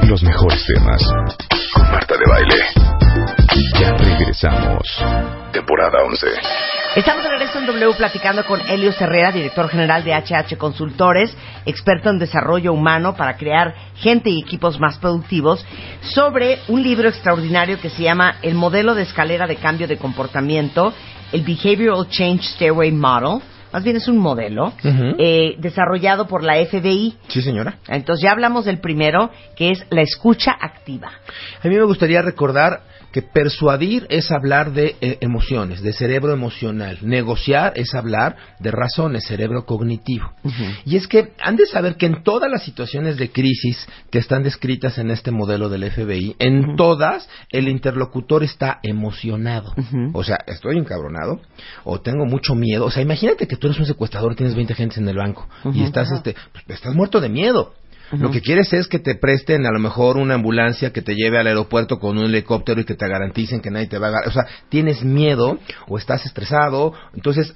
[0.09, 1.03] Los mejores temas.
[1.73, 2.89] Con Marta de Baile.
[3.79, 4.83] Ya regresamos.
[5.53, 6.27] Temporada 11.
[6.97, 11.37] Estamos de regreso en W platicando con Helios Herrera, director general de HH Consultores,
[11.67, 15.65] experto en desarrollo humano para crear gente y equipos más productivos,
[16.01, 20.93] sobre un libro extraordinario que se llama El modelo de escalera de cambio de comportamiento,
[21.33, 23.43] el Behavioral Change Stairway Model.
[23.73, 27.17] Más bien es un modelo eh, desarrollado por la FBI.
[27.29, 27.79] Sí, señora.
[27.89, 31.11] Entonces ya hablamos del primero, que es la escucha activa.
[31.63, 32.83] A mí me gustaría recordar
[33.19, 36.99] que persuadir es hablar de eh, emociones, de cerebro emocional.
[37.03, 40.31] Negociar es hablar de razones, cerebro cognitivo.
[40.85, 44.45] Y es que han de saber que en todas las situaciones de crisis que están
[44.45, 49.75] descritas en este modelo del FBI, en todas el interlocutor está emocionado.
[50.13, 51.41] O sea, estoy encabronado
[51.83, 52.85] o tengo mucho miedo.
[52.85, 55.83] O sea, imagínate que tú eres un secuestrador, tienes 20 gentes en el banco y
[55.83, 57.75] estás este, pues, estás muerto de miedo.
[58.13, 61.39] Lo que quieres es que te presten a lo mejor una ambulancia que te lleve
[61.39, 64.29] al aeropuerto con un helicóptero y que te garanticen que nadie te va a agarrar.
[64.29, 66.95] O sea, tienes miedo o estás estresado.
[67.15, 67.55] Entonces,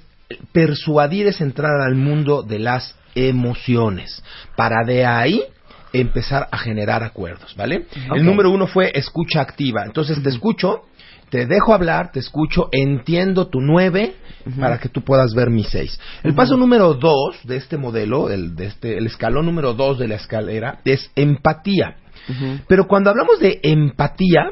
[0.51, 4.23] persuadir es entrar al mundo de las emociones.
[4.55, 5.43] Para de ahí
[5.91, 7.85] empezar a generar acuerdos, ¿vale?
[8.13, 9.83] El número uno fue escucha activa.
[9.85, 10.83] Entonces, te escucho,
[11.33, 14.13] te dejo hablar, te escucho, entiendo tu nueve
[14.59, 15.99] para que tú puedas ver mi seis.
[16.21, 20.07] El paso número dos de este modelo, el, de este, el escalón número dos de
[20.07, 21.95] la escalera, es empatía.
[22.67, 24.51] Pero cuando hablamos de empatía,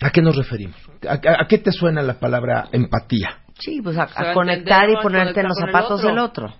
[0.00, 0.74] ¿a qué nos referimos?
[1.08, 3.38] ¿A, a- a qué te suena la palabra empatía?
[3.58, 6.08] Sí, pues a, O sea, a conectar y ponerte en los zapatos otro.
[6.08, 6.54] del otro.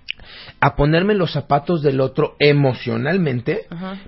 [0.61, 3.67] a ponerme en los zapatos del otro emocionalmente,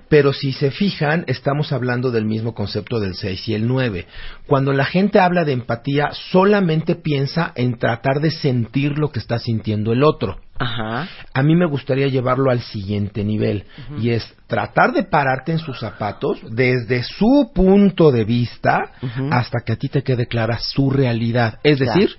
[0.08, 4.06] pero si se fijan, estamos hablando del mismo concepto del 6 y el 9.
[4.46, 9.38] Cuando la gente habla de empatía, solamente piensa en tratar de sentir lo que está
[9.38, 10.38] sintiendo el otro.
[10.58, 11.06] Ajá.
[11.34, 13.64] A mí me gustaría llevarlo al siguiente nivel
[14.00, 18.92] y es tratar de pararte en sus zapatos desde su punto de vista
[19.30, 22.00] hasta que a ti te quede clara su realidad, es Claro.
[22.00, 22.16] decir,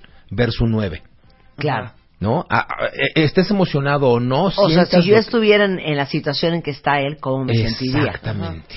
[0.50, 1.02] su 9.
[1.56, 1.92] Claro.
[2.20, 2.44] ¿No?
[2.50, 4.46] A- a- e- estés emocionado o no.
[4.46, 7.54] O sea, si yo estuviera en, en la situación en que está él, ¿cómo me
[7.54, 8.06] sentiría?
[8.06, 8.74] Exactamente.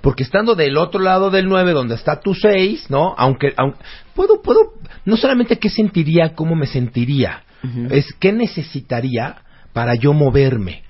[0.00, 3.12] Porque estando del otro lado del 9, donde está tu 6, ¿no?
[3.18, 3.78] Aunque, aunque
[4.14, 7.42] puedo, puedo, no solamente qué sentiría, cómo me sentiría,
[7.90, 9.36] es qué necesitaría
[9.72, 10.84] para yo moverme.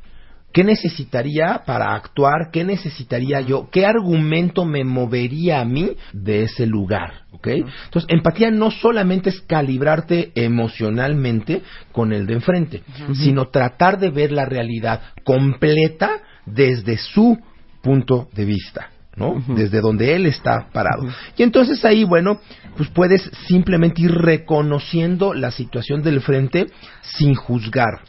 [0.54, 2.50] ¿Qué necesitaría para actuar?
[2.52, 3.68] ¿Qué necesitaría yo?
[3.72, 7.24] ¿Qué argumento me movería a mí de ese lugar?
[7.32, 7.48] ¿Ok?
[7.48, 12.82] Entonces, empatía no solamente es calibrarte emocionalmente con el de enfrente,
[13.14, 17.36] sino tratar de ver la realidad completa desde su
[17.82, 18.90] punto de vista.
[19.16, 19.42] ¿no?
[19.54, 21.06] Desde donde él está parado.
[21.36, 22.40] Y entonces ahí, bueno,
[22.76, 26.66] pues puedes simplemente ir reconociendo la situación del frente
[27.02, 28.00] sin juzgar.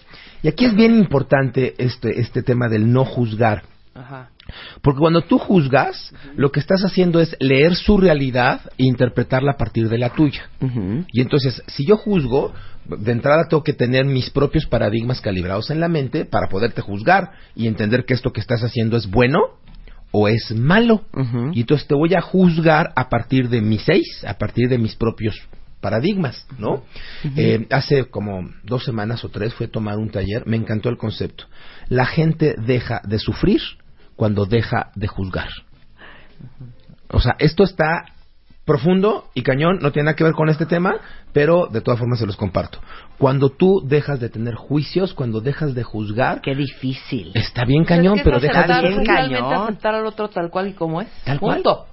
[0.46, 3.64] Y aquí es bien importante este, este tema del no juzgar.
[3.96, 4.30] Ajá.
[4.84, 9.58] Porque cuando tú juzgas, lo que estás haciendo es leer su realidad e interpretarla a
[9.58, 10.48] partir de la tuya.
[11.12, 12.54] Y entonces, si yo juzgo,
[12.86, 17.32] de entrada tengo que tener mis propios paradigmas calibrados en la mente para poderte juzgar
[17.56, 19.40] y entender que esto que estás haciendo es bueno
[20.12, 21.02] o es malo.
[21.54, 24.96] Y entonces te voy a juzgar a partir de mis seis, a partir de mis
[24.96, 25.42] propios
[25.86, 26.82] paradigmas, ¿no?
[27.38, 30.98] Eh, hace como dos semanas o tres fui a tomar un taller, me encantó el
[30.98, 31.44] concepto.
[31.90, 33.62] La gente deja de sufrir
[34.16, 35.50] cuando deja de juzgar.
[37.12, 38.06] O sea, esto está
[38.66, 40.96] profundo y cañón, no tiene nada que ver con este tema,
[41.34, 42.80] pero de todas formas se los comparto.
[43.20, 47.32] Cuando tú dejas de tener juicios, cuando dejas de juzgar, Qué difícil.
[47.36, 49.54] está bien cañón, Es que pero es deja de bien cañón.
[49.54, 51.10] aceptar al otro tal cual y como es.
[51.26, 51.58] Tal cual.
[51.62, 51.86] Punto.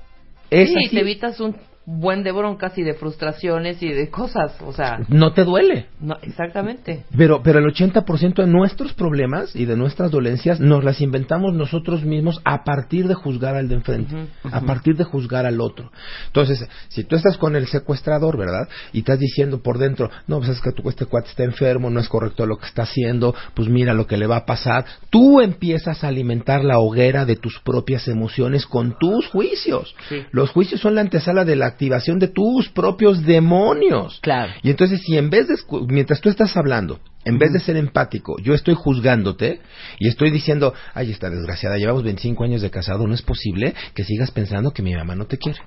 [0.49, 0.95] Es sí, así.
[0.97, 5.33] te evitas un buen de broncas y de frustraciones y de cosas, o sea, No
[5.33, 5.87] te duele.
[6.01, 7.05] no, exactamente.
[7.17, 12.05] Pero, pero el 80% de nuestros problemas y de nuestras dolencias nos las inventamos nosotros
[12.05, 14.15] mismos a partir de juzgar al de enfrente,
[14.45, 15.91] a partir de juzgar al otro.
[16.27, 18.69] Entonces, si tú estás con el secuestrador, ¿verdad?
[18.93, 21.99] Y estás diciendo por dentro, no, pues es que tu, este cuate está enfermo, no
[22.01, 24.85] es correcto lo que está haciendo, pues mira lo que le va a pasar.
[25.11, 29.95] Tú empiezas a alimentar la hoguera de tus propias emociones con tus juicios.
[30.09, 30.23] Sí.
[30.31, 34.19] Los juicios son la antesala de la activación de tus propios demonios.
[34.23, 34.53] Claro.
[34.63, 35.57] Y entonces, si en vez de,
[35.89, 39.61] mientras tú estás hablando, en vez de ser empático, yo estoy juzgándote
[39.99, 44.05] y estoy diciendo, ay, esta desgraciada, llevamos 25 años de casado, no es posible que
[44.05, 45.61] sigas pensando que mi mamá no te quiere.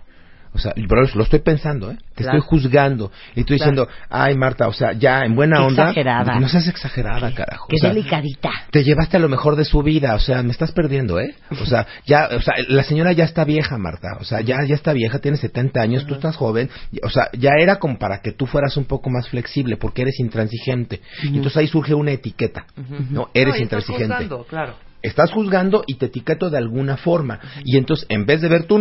[0.56, 1.98] O sea, pero lo estoy pensando, ¿eh?
[2.16, 2.40] Te Claro.
[2.40, 3.12] estoy juzgando.
[3.36, 3.72] Y estoy Claro.
[3.74, 5.84] diciendo, ay, Marta, o sea, ya en buena Qué onda.
[5.90, 6.40] exagerada.
[6.40, 7.68] No seas exagerada, carajo.
[7.68, 8.50] Qué O sea, delicadita.
[8.72, 11.36] te llevaste a lo mejor de su vida, o sea, me estás perdiendo, ¿eh?
[11.62, 14.76] O sea, ya, o sea, la señora ya está vieja, Marta, o sea, ya, ya
[14.76, 16.70] está vieja, tiene 70 años, tú estás joven,
[17.04, 20.20] o sea, ya era como para que tú fueras un poco más flexible, porque eres
[20.22, 21.02] intransigente.
[21.24, 22.66] Y entonces ahí surge una etiqueta,
[23.10, 23.30] ¿no?
[23.34, 24.14] Eres No, y estás intransigente.
[24.16, 24.76] juzgando, claro.
[25.02, 27.40] Estás juzgando y te etiqueto de alguna forma.
[27.64, 28.80] Y entonces, en vez de ver tu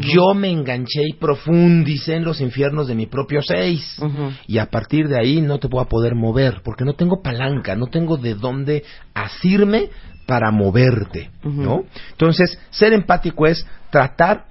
[0.00, 3.96] yo me enganché y profundicé en los infiernos de mi propio seis.
[4.46, 7.76] Y a partir de ahí no te voy a poder mover, porque no tengo palanca,
[7.76, 9.90] no tengo de dónde asirme
[10.26, 11.84] para moverte, ¿no?
[12.12, 14.46] Entonces, ser empático es tratar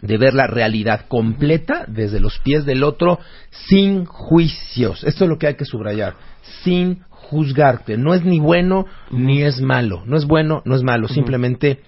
[0.00, 3.18] de ver la realidad completa desde los pies del otro
[3.50, 5.02] sin juicios.
[5.04, 6.14] Esto es lo que hay que subrayar,
[6.62, 7.96] sin juzgarte.
[7.96, 10.02] No es ni bueno ni es malo.
[10.06, 11.80] No es bueno, no es malo, simplemente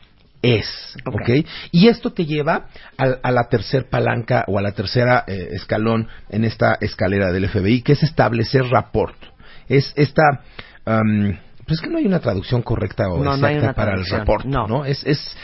[0.42, 0.96] es.
[1.04, 1.46] Ok.
[1.72, 2.68] Y esto te lleva
[2.98, 7.48] a, a la tercer palanca o a la tercera eh, escalón en esta escalera del
[7.48, 9.16] FBI, que es establecer rapport.
[9.68, 10.42] Es esta...
[10.84, 14.68] pues es que no hay una traducción correcta o No, exacta para el rapport, no.
[14.68, 14.84] ¿no?
[14.84, 15.36] Es, es,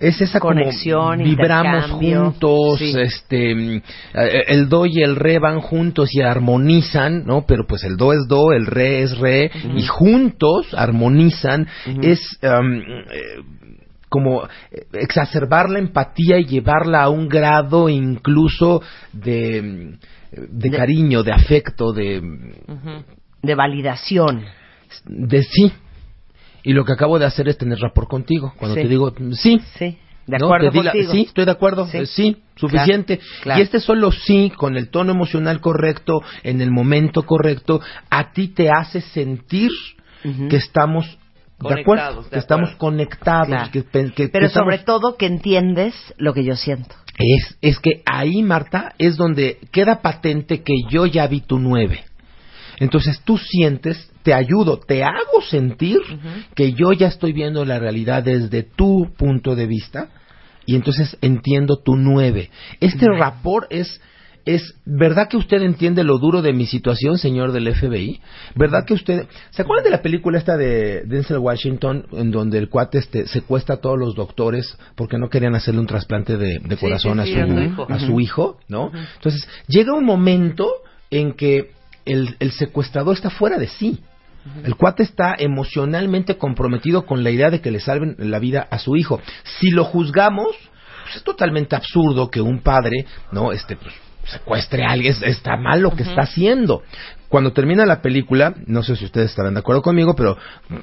[0.00, 2.94] es esa Conexión, como vibramos juntos, sí.
[2.98, 3.82] este mm,
[4.14, 7.46] eh, el do y el re van juntos y armonizan, ¿no?
[7.46, 11.68] Pero pues el do es do, el re es re y juntos armonizan
[12.02, 12.50] es eh,
[14.14, 18.80] como eh, exacerbar la empatía y llevarla a un grado incluso
[19.12, 19.98] de mm,
[20.50, 22.20] de, De- cariño, de afecto, de
[23.42, 24.44] De validación.
[25.04, 25.72] de sí.
[26.62, 28.52] Y lo que acabo de hacer es tener rapport contigo.
[28.56, 28.82] Cuando Sí.
[28.82, 29.98] te digo mm, sí, Sí.
[30.26, 31.86] De acuerdo la- sí, estoy de acuerdo.
[31.88, 31.98] Sí.
[31.98, 33.18] eh, Sí, suficiente.
[33.42, 33.58] claro.
[33.58, 38.48] Y este solo sí, con el tono emocional correcto, en el momento correcto, a ti
[38.48, 39.70] te hace sentir
[40.48, 41.18] que estamos
[41.68, 43.48] de acuerdo, que estamos conectados.
[43.48, 43.70] Claro.
[43.72, 46.94] Que, que- que Pero estamos- sobre todo que entiendes lo que yo siento.
[47.18, 52.04] es, es que ahí, Marta, es donde queda patente que yo ya vi tu nueve.
[52.80, 55.98] Entonces tú sientes, te ayudo, te hago sentir
[56.56, 60.08] que yo ya estoy viendo la realidad desde tu punto de vista
[60.66, 62.50] y entonces entiendo tu nueve.
[62.80, 64.00] Este rapport es,
[64.44, 68.20] es, ¿verdad que usted entiende lo duro de mi situación, señor del FBI?
[68.54, 72.68] ¿Verdad que usted, ¿se acuerdan de la película esta de Denzel Washington en donde el
[72.68, 76.76] cuate este, secuestra a todos los doctores porque no querían hacerle un trasplante de, de
[76.76, 77.86] corazón sí, sí, a, su, a su hijo.
[77.88, 78.92] a su hijo, ¿no?
[79.16, 80.70] Entonces, llega un momento
[81.10, 81.70] en que
[82.04, 84.00] el, el secuestrador está fuera de sí.
[84.62, 88.78] El cuate está emocionalmente comprometido con la idea de que le salven la vida a
[88.78, 89.22] su hijo.
[89.58, 90.54] Si lo juzgamos,
[91.04, 93.52] pues es totalmente absurdo que un padre, ¿no?
[93.52, 93.94] Este, pues,
[94.26, 96.82] secuestre a alguien, es- está mal lo que está haciendo.
[97.28, 100.36] Cuando termina la película, no sé si ustedes estarán de acuerdo conmigo, pero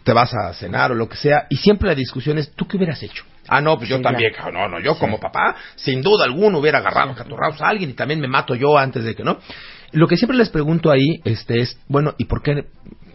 [0.03, 2.77] te vas a cenar o lo que sea, y siempre la discusión es, ¿tú qué
[2.77, 3.23] hubieras hecho?
[3.47, 4.51] Ah, no, pues yo también, claro.
[4.51, 8.19] no, no, yo como papá, sin duda alguna hubiera agarrado catorrazos a alguien y también
[8.19, 9.37] me mato yo antes de que, ¿no?
[9.93, 12.65] Lo que siempre les pregunto ahí, este, es, bueno, ¿y por qué,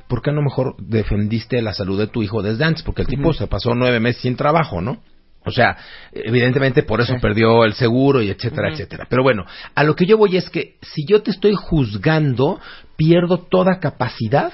[0.08, 2.82] por qué no mejor defendiste la salud de tu hijo desde antes?
[2.82, 5.02] Porque el tipo se pasó nueve meses sin trabajo, ¿no?
[5.46, 5.76] O sea,
[6.12, 9.06] evidentemente por eso perdió el seguro y etcétera, etcétera.
[9.08, 12.60] Pero bueno, a lo que yo voy es que si yo te estoy juzgando,
[12.96, 14.52] pierdo toda capacidad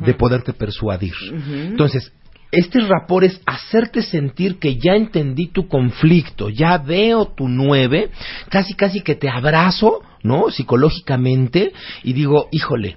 [0.00, 1.12] de poderte persuadir.
[1.22, 2.12] Entonces,
[2.50, 8.10] este rapport es hacerte sentir que ya entendí tu conflicto, ya veo tu nueve,
[8.48, 10.50] casi casi que te abrazo, ¿no?
[10.50, 12.96] Psicológicamente y digo, híjole,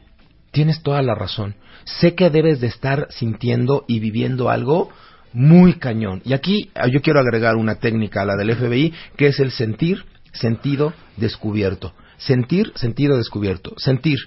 [0.51, 1.55] tienes toda la razón.
[1.83, 4.89] Sé que debes de estar sintiendo y viviendo algo
[5.35, 6.21] muy cañón.
[6.25, 9.51] Y aquí ah, yo quiero agregar una técnica a la del FBI, que es el
[9.51, 11.93] sentir, sentido, descubierto.
[12.17, 13.73] Sentir, sentido, descubierto.
[13.77, 14.17] Sentir.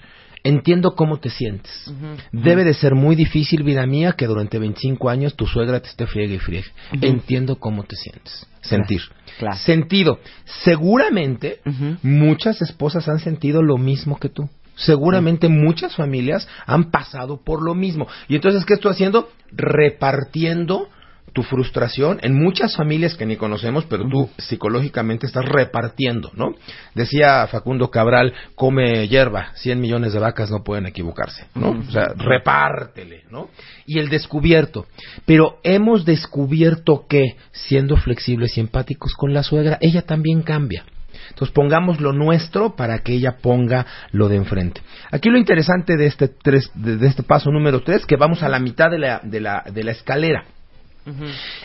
[0.43, 1.91] Entiendo cómo te sientes.
[2.31, 6.07] Debe de ser muy difícil, vida mía, que durante 25 años tu suegra te esté
[6.07, 6.69] friegue y friegue.
[7.01, 8.47] Entiendo cómo te sientes.
[8.61, 9.01] Sentir.
[9.37, 9.57] Claro.
[9.57, 10.19] Sentido.
[10.63, 11.59] Seguramente
[12.03, 14.49] muchas esposas han sentido lo mismo que tú.
[14.75, 18.07] Seguramente muchas familias han pasado por lo mismo.
[18.29, 19.29] Y entonces, ¿qué estoy haciendo?
[19.51, 20.87] Repartiendo
[21.33, 26.55] tu frustración en muchas familias que ni conocemos, pero tú psicológicamente estás repartiendo, ¿no?
[26.95, 31.71] Decía Facundo Cabral, come hierba, 100 millones de vacas no pueden equivocarse, ¿no?
[31.71, 33.49] O sea, repártele, ¿no?
[33.85, 34.85] Y el descubierto.
[35.25, 40.85] Pero hemos descubierto que, siendo flexibles y empáticos con la suegra, ella también cambia.
[41.29, 44.81] Entonces pongamos lo nuestro para que ella ponga lo de enfrente.
[45.11, 48.49] Aquí lo interesante de este, tres, de, de este paso número tres, que vamos a
[48.49, 50.45] la mitad de la, de la, de la escalera.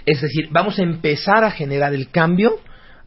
[0.06, 2.60] Es decir, vamos a empezar a generar el cambio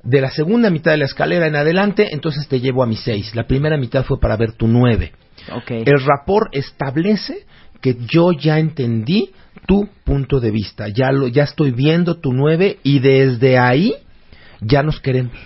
[0.04, 3.36] de la segunda mitad de la escalera en adelante, entonces te llevo a mi seis.
[3.36, 5.12] La primera mitad fue para ver tu nueve.
[5.52, 5.72] Ok.
[5.72, 7.46] El rapport establece
[7.82, 9.32] que yo ya entendí
[9.68, 13.94] tu punto de vista, ya lo, ya estoy viendo tu nueve y desde ahí
[14.62, 15.38] ya nos queremos.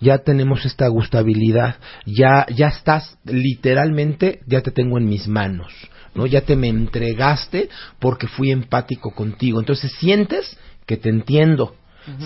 [0.00, 5.74] Ya tenemos esta gustabilidad, ya, ya estás literalmente, ya te tengo en mis manos,
[6.14, 6.26] ¿no?
[6.26, 7.68] Ya te me entregaste
[7.98, 9.60] porque fui empático contigo.
[9.60, 11.74] Entonces sientes que te entiendo,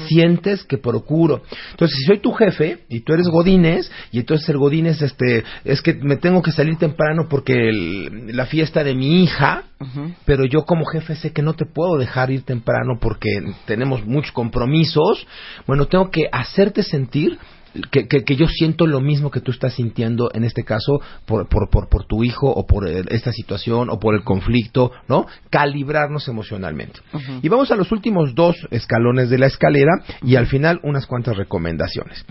[0.08, 1.42] sientes que procuro.
[1.72, 5.82] Entonces, si soy tu jefe y tú eres Godínez, y entonces el Godínez, este, es
[5.82, 9.64] que me tengo que salir temprano porque el- la fiesta de mi hija,
[10.24, 13.28] pero yo como jefe sé que no te puedo dejar ir temprano porque
[13.66, 15.26] tenemos muchos compromisos,
[15.66, 17.38] bueno, tengo que hacerte sentir
[17.90, 21.48] que, que- que yo siento lo mismo que tú estás sintiendo en este caso por,
[21.48, 25.26] por, por, por tu hijo o por eh, esta situación o por el conflicto, ¿no?
[25.50, 27.00] Calibrarnos emocionalmente.
[27.42, 31.36] Y vamos a los últimos dos escalones de la escalera y al final unas cuantas
[31.36, 32.24] recomendaciones.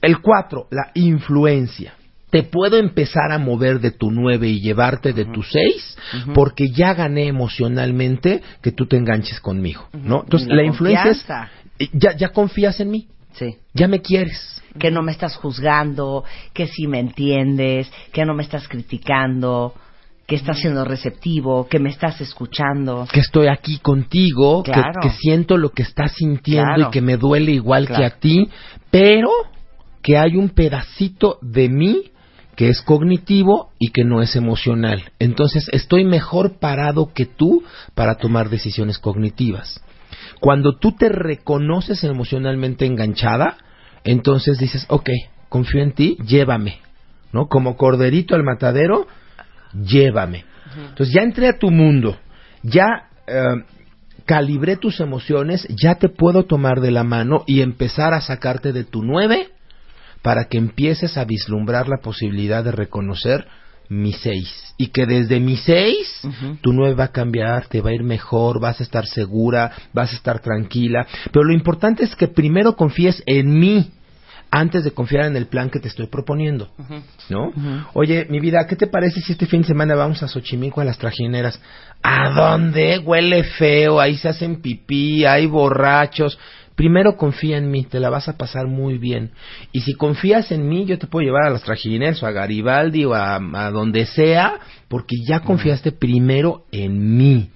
[0.00, 1.94] El cuatro, la influencia.
[2.30, 5.96] Te puedo empezar a mover de tu nueve y llevarte de tu seis
[6.34, 10.22] porque ya gané emocionalmente que tú te enganches conmigo, ¿no?
[10.24, 11.10] Entonces La la, influencia
[11.78, 13.56] es ya, ya confías en mí, Sí.
[13.74, 14.62] ya me quieres.
[14.78, 19.74] Que no me estás juzgando, que sí me entiendes, que no me estás criticando,
[20.26, 23.06] que estás siendo receptivo, que me estás escuchando.
[23.12, 26.88] que estoy aquí contigo, que- que, siento lo que estás sintiendo Claro.
[26.88, 28.00] y que me duele igual Claro.
[28.00, 28.48] que a ti,
[28.90, 29.30] pero
[30.02, 32.04] que hay un pedacito de mí
[32.56, 35.10] que es cognitivo y que no es emocional.
[35.18, 37.62] Entonces estoy mejor parado que tú
[37.94, 39.82] para tomar decisiones cognitivas.
[40.40, 43.56] Cuando tú te reconoces emocionalmente enganchada,
[44.04, 45.10] entonces dices, ok,
[45.48, 46.80] confío en ti, llévame,
[47.32, 47.46] ¿no?
[47.46, 49.06] Como corderito al matadero,
[49.72, 50.44] llévame.
[50.76, 52.18] Entonces ya entré a tu mundo,
[52.62, 53.62] ya eh,
[54.24, 58.84] calibré tus emociones, ya te puedo tomar de la mano y empezar a sacarte de
[58.84, 59.48] tu nueve
[60.22, 63.46] para que empieces a vislumbrar la posibilidad de reconocer
[63.88, 66.20] mi seis y que desde mi seis
[66.60, 70.12] tu nueve va a cambiar, te va a ir mejor, vas a estar segura, vas
[70.12, 73.90] a estar tranquila, pero lo importante es que primero confíes en mí
[74.54, 76.68] antes de confiar en el plan que te estoy proponiendo,
[77.30, 77.52] ¿no?
[77.94, 80.84] Oye, mi vida, ¿qué te parece si este fin de semana vamos a Xochimilco a
[80.84, 81.58] las trajineras?
[82.02, 82.98] ¿A dónde?
[82.98, 86.38] Huele feo, ahí se hacen pipí, hay borrachos.
[86.82, 89.30] Primero confía en mí, te la vas a pasar muy bien.
[89.70, 93.04] Y si confías en mí, yo te puedo llevar a las trajineras o a Garibaldi
[93.04, 97.50] o a, a donde sea, porque ya confiaste primero en mí.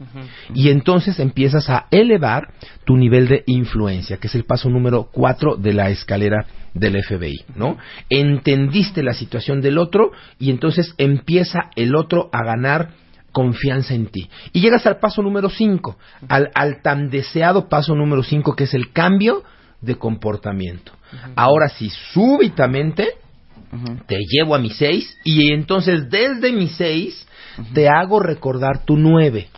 [0.54, 2.52] Y entonces empiezas a elevar
[2.84, 7.46] tu nivel de influencia, que es el paso número cuatro de la escalera del FBI,
[7.56, 7.78] ¿no?
[8.08, 12.90] Entendiste la situación del otro y entonces empieza el otro a ganar
[13.36, 14.30] confianza en ti.
[14.54, 18.72] Y llegas al paso número 5, al, al tan deseado paso número 5, que es
[18.72, 19.44] el cambio
[19.82, 20.92] de comportamiento.
[21.34, 23.10] Ahora sí, súbitamente
[24.06, 27.28] te llevo a mi 6 y entonces desde mi 6
[27.74, 29.48] te hago recordar tu 9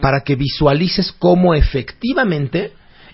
[0.00, 2.72] para que visualices cómo efectivamente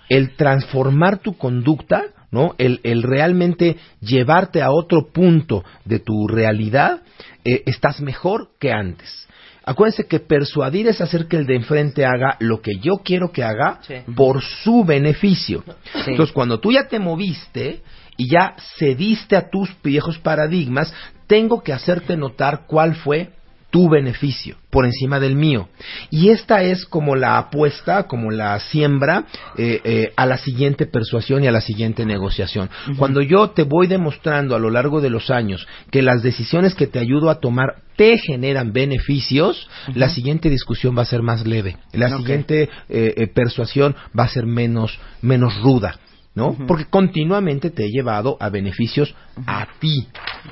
[0.09, 2.55] el transformar tu conducta, ¿no?
[2.59, 7.03] El, el realmente llevarte a otro punto de tu realidad,
[7.45, 9.25] eh, estás mejor que antes.
[9.67, 13.43] Acuérdense que persuadir es hacer que el de enfrente haga lo que yo quiero que
[13.43, 13.95] haga Sí.
[14.15, 15.65] por su beneficio.
[16.05, 16.11] Sí.
[16.11, 17.81] Entonces, cuando tú ya te moviste
[18.17, 20.93] y ya cediste a tus viejos paradigmas,
[21.27, 23.31] tengo que hacerte notar cuál fue
[23.75, 25.69] tu beneficio por encima del mío.
[26.09, 29.25] Y esta es como la apuesta, como la siembra
[29.59, 32.71] eh, eh, a la siguiente persuasión y a la siguiente negociación.
[32.97, 36.87] Cuando yo te voy demostrando a lo largo de los años que las decisiones que
[36.87, 41.77] te ayudo a tomar te generan beneficios, la siguiente discusión va a ser más leve.
[41.93, 45.99] La siguiente eh, eh, persuasión va a ser menos, menos ruda.
[46.37, 46.57] ¿no?
[46.69, 50.07] Porque continuamente te he llevado a beneficios a ti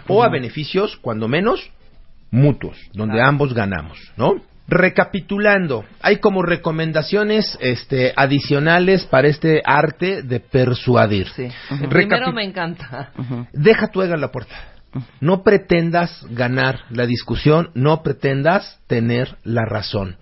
[0.09, 1.71] o a beneficios, cuando menos,
[2.33, 4.35] mutuos, donde ambos ganamos, ¿no?
[4.67, 11.29] Recapitulando, hay como recomendaciones este, adicionales para este arte de persuadir.
[11.29, 11.49] Sí.
[11.71, 13.11] Recapi- Primero me encanta.
[13.53, 14.55] Deja tu ego en la puerta.
[15.21, 20.17] No pretendas ganar la discusión, no pretendas tener la razón.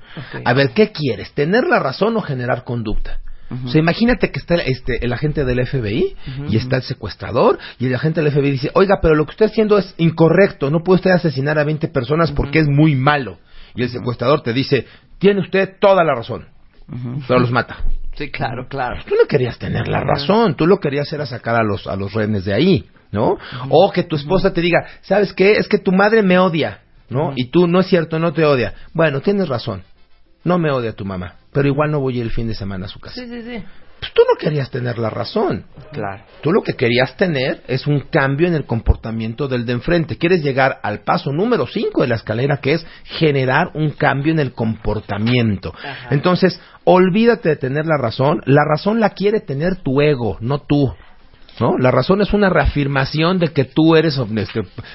[0.44, 1.32] A ver, ¿qué quieres?
[1.34, 3.18] ¿Tener la razón o generar conducta?
[3.64, 6.16] O sea, imagínate que está este, el agente del FBI
[6.48, 9.46] y está el secuestrador y el agente del FBI dice, oiga, pero lo que usted
[9.46, 13.38] está haciendo es incorrecto, no puede usted asesinar a 20 personas porque es muy malo.
[13.74, 14.86] Y el secuestrador te dice,
[15.18, 16.46] tiene usted toda la razón,
[17.26, 17.78] pero los mata.
[18.14, 19.02] Sí, claro, claro.
[19.06, 22.12] Tú no querías tener la razón, tú lo querías era sacar a los, a los
[22.12, 23.36] rehenes de ahí, ¿no?
[23.68, 25.52] O que tu esposa te diga, ¿sabes qué?
[25.52, 27.32] Es que tu madre me odia, ¿no?
[27.34, 28.74] Y tú, no es cierto, no te odia.
[28.92, 29.82] Bueno, tienes razón,
[30.44, 33.00] no me odia tu mamá, pero igual no voy el fin de semana a su
[33.00, 33.14] casa.
[33.14, 33.64] Sí, sí, sí.
[34.00, 35.66] Pues tú no querías tener la razón.
[35.92, 36.22] Claro.
[36.40, 40.16] Tú lo que querías tener es un cambio en el comportamiento del de enfrente.
[40.16, 44.38] Quieres llegar al paso número 5 de la escalera, que es generar un cambio en
[44.38, 45.74] el comportamiento.
[46.10, 48.40] Entonces, olvídate de tener la razón.
[48.46, 50.94] La razón la quiere tener tu ego, no tú.
[51.60, 51.76] ¿No?
[51.78, 54.18] La razón es una reafirmación de que tú eres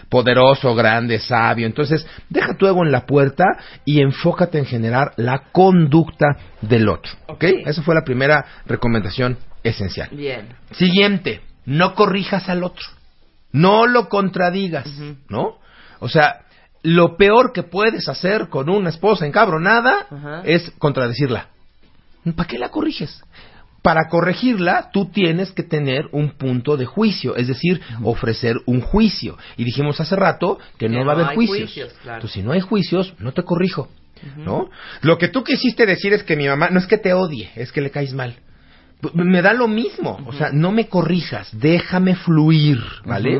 [0.09, 1.68] poderoso, grande, sabio.
[1.68, 3.43] Entonces, deja tu ego en la puerta
[3.86, 6.26] y enfócate en generar la conducta
[6.61, 7.11] del otro.
[7.28, 7.43] ¿Ok?
[7.66, 10.09] Esa fue la primera recomendación esencial.
[10.11, 10.49] Bien.
[10.72, 12.86] Siguiente, no corrijas al otro.
[13.51, 14.88] No lo contradigas,
[15.30, 15.59] ¿no?
[15.99, 16.41] O sea,
[16.84, 21.47] lo peor que puedes hacer con una esposa encabronada es contradecirla.
[22.36, 23.24] ¿Para qué la corriges?
[23.86, 29.38] Para corregirla, tú tienes que tener un punto de juicio, es decir, ofrecer un juicio.
[29.57, 31.69] Y dijimos hace rato que no Que va a no haber juicios.
[31.69, 32.17] juicios, claro.
[32.17, 33.89] Entonces, si no hay juicios, no te corrijo.
[34.38, 34.69] ¿No?
[35.01, 37.71] Lo que tú quisiste decir es que mi mamá no es que te odie, es
[37.71, 38.36] que le caes mal.
[39.13, 43.39] Me da lo mismo, o sea, no me corrijas, déjame fluir, ¿vale?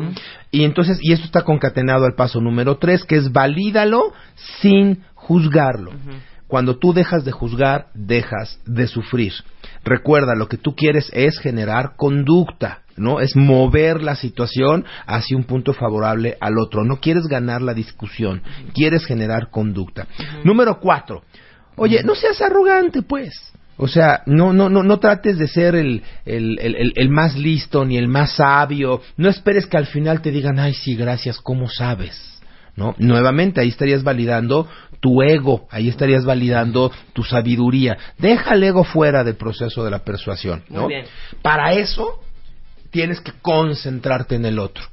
[0.52, 4.12] Y entonces, y esto está concatenado al paso número tres, que es valídalo
[4.60, 5.90] sin juzgarlo.
[6.48, 9.32] Cuando tú dejas de juzgar, dejas de sufrir.
[9.84, 13.20] Recuerda, lo que tú quieres es generar conducta, ¿no?
[13.20, 16.84] Es mover la situación hacia un punto favorable al otro.
[16.84, 18.42] No quieres ganar la discusión,
[18.74, 20.06] quieres generar conducta.
[20.44, 21.22] Número cuatro.
[21.76, 23.32] Oye, no seas arrogante, pues.
[23.76, 27.36] O sea, no, no, no, no trates de ser el, el, el, el- el más
[27.36, 29.02] listo ni el más sabio.
[29.18, 32.35] No esperes que al final te digan, ay, sí, gracias, ¿cómo sabes?
[32.76, 32.94] ¿No?
[32.98, 34.68] Nuevamente ahí estarías validando
[35.00, 37.96] tu ego, ahí estarías validando tu sabiduría.
[38.18, 40.82] Deja el ego fuera del proceso de la persuasión, ¿no?
[40.82, 41.06] Muy bien.
[41.42, 42.20] Para eso
[42.90, 44.84] tienes que concentrarte en el otro.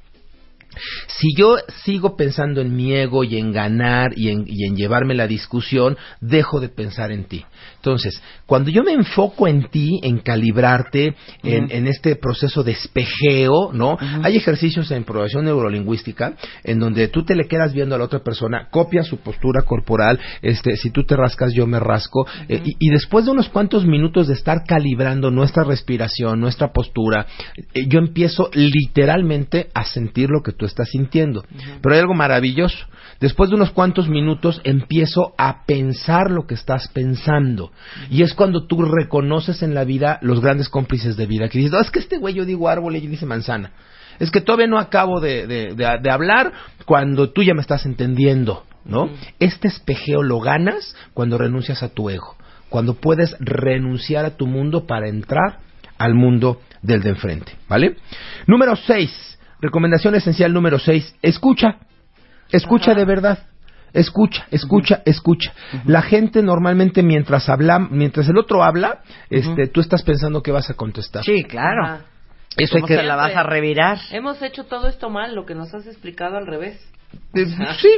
[1.08, 5.14] Si yo sigo pensando en mi ego y en ganar y en, y en llevarme
[5.14, 7.46] la discusión, dejo de pensar en ti.
[7.76, 13.72] Entonces, cuando yo me enfoco en ti, en calibrarte, en, en este proceso de espejeo,
[13.74, 13.98] ¿no?
[14.24, 18.20] Hay ejercicios en programación neurolingüística en donde tú te le quedas viendo a la otra
[18.20, 22.88] persona, copias su postura corporal, este, si tú te rascas, yo me rasco, eh, y,
[22.88, 27.28] y después de unos cuantos minutos de estar calibrando nuestra respiración, nuestra postura,
[27.74, 31.44] eh, yo empiezo literalmente a sentir lo que tú estás sintiendo.
[31.82, 32.78] Pero hay algo maravilloso.
[33.20, 37.72] Después de unos cuantos minutos empiezo a pensar lo que estás pensando.
[38.10, 41.48] Y es cuando tú reconoces en la vida los grandes cómplices de vida.
[41.50, 43.72] Que dices, "No, es que este güey yo digo árbol y ella dice manzana.
[44.20, 46.52] Es que todavía no acabo de, de- de- de hablar
[46.86, 49.10] cuando tú ya me estás entendiendo, ¿no?
[49.40, 52.36] Este espejeo lo ganas cuando renuncias a tu ego,
[52.70, 55.60] cuando puedes renunciar a tu mundo para entrar
[55.98, 57.96] al mundo del de enfrente, ¿vale?
[58.46, 59.33] Número 6,
[59.64, 61.78] recomendación esencial número 6, escucha,
[62.52, 63.40] escucha de verdad.
[63.94, 65.54] Escucha, escucha, escucha.
[65.86, 70.68] La gente normalmente mientras habla, mientras el otro habla, este, tú estás pensando que vas
[70.72, 71.24] a contestar.
[71.24, 71.86] Sí, claro.
[71.86, 72.06] Ajá.
[72.58, 74.00] Eso hay ¿Cómo que se la vas a revirar?
[74.12, 76.80] Hemos hecho todo esto mal, lo que nos has explicado al revés.
[77.34, 77.46] Eh,
[77.82, 77.90] sí.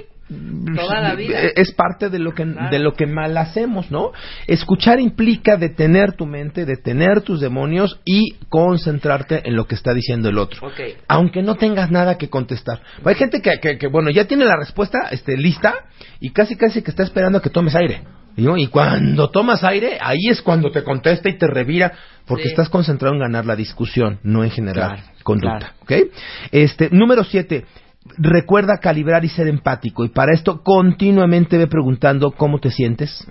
[0.76, 1.40] Toda la vida.
[1.40, 2.72] Eh, Es parte de lo que Claro.
[2.72, 4.12] de lo que mal hacemos, ¿no?
[4.48, 10.28] Escuchar implica detener tu mente, detener tus demonios y concentrarte en lo que está diciendo
[10.30, 10.68] el otro.
[11.08, 12.82] Aunque no tengas nada que contestar.
[13.04, 15.76] Hay gente que, que, que, bueno, ya tiene la respuesta este, lista
[16.20, 18.02] y casi casi que está esperando a que tomes aire.
[18.38, 18.58] ¿no?
[18.58, 21.94] Y cuando tomas aire, ahí es cuando te contesta y te revira,
[22.28, 22.50] porque Sí.
[22.50, 25.74] estás concentrado en ganar la discusión, no en generar Claro, conducta.
[25.84, 25.92] ¿ok?
[26.52, 27.64] Este, número siete,
[28.18, 30.06] recuerda calibrar y ser empático.
[30.06, 33.26] Y para esto continuamente ve preguntando cómo te sientes,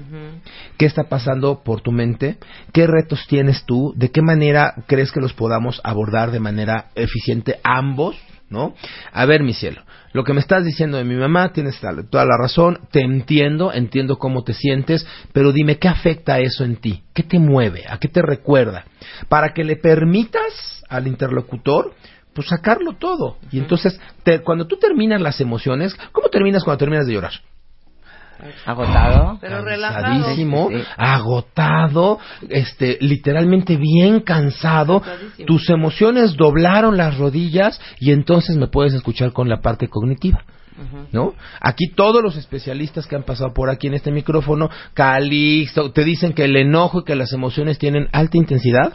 [0.77, 2.39] qué está pasando por tu mente,
[2.73, 7.61] qué retos tienes tú, de qué manera crees que los podamos abordar de manera eficiente
[7.63, 8.17] ambos,
[8.51, 8.75] ¿no?
[9.13, 12.37] A ver, mi cielo, lo que me estás diciendo de mi mamá, tienes toda la
[12.37, 17.23] razón, te entiendo, entiendo cómo te sientes, pero dime qué afecta eso en ti, qué
[17.23, 18.85] te mueve, a qué te recuerda,
[19.29, 21.95] para que le permitas al interlocutor
[22.35, 23.37] pues sacarlo todo.
[23.53, 27.33] Y entonces, te- cuando tú terminas las emociones, ¿cómo terminas cuando terminas de llorar?
[28.67, 29.39] ¿Agotado?
[29.41, 30.03] Pero relajado.
[30.03, 32.19] cansadísimo, Sí, sí, agotado,
[32.49, 35.03] este, literalmente bien cansado,
[35.47, 40.45] tus emociones doblaron las rodillas y entonces me puedes escuchar con la parte cognitiva.
[41.13, 41.35] ¿no?
[41.61, 46.33] Aquí todos los especialistas que han pasado por aquí en este micrófono, Calixto, te dicen
[46.33, 48.95] que el enojo y que las emociones tienen alta intensidad,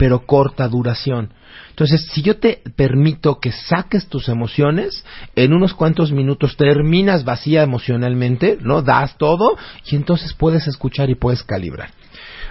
[0.00, 1.28] pero corta duración.
[1.68, 5.04] Entonces, si yo te permito que saques tus emociones,
[5.36, 8.80] en unos cuantos minutos terminas vacía emocionalmente, ¿no?
[8.80, 11.90] Das todo y entonces puedes escuchar y puedes calibrar.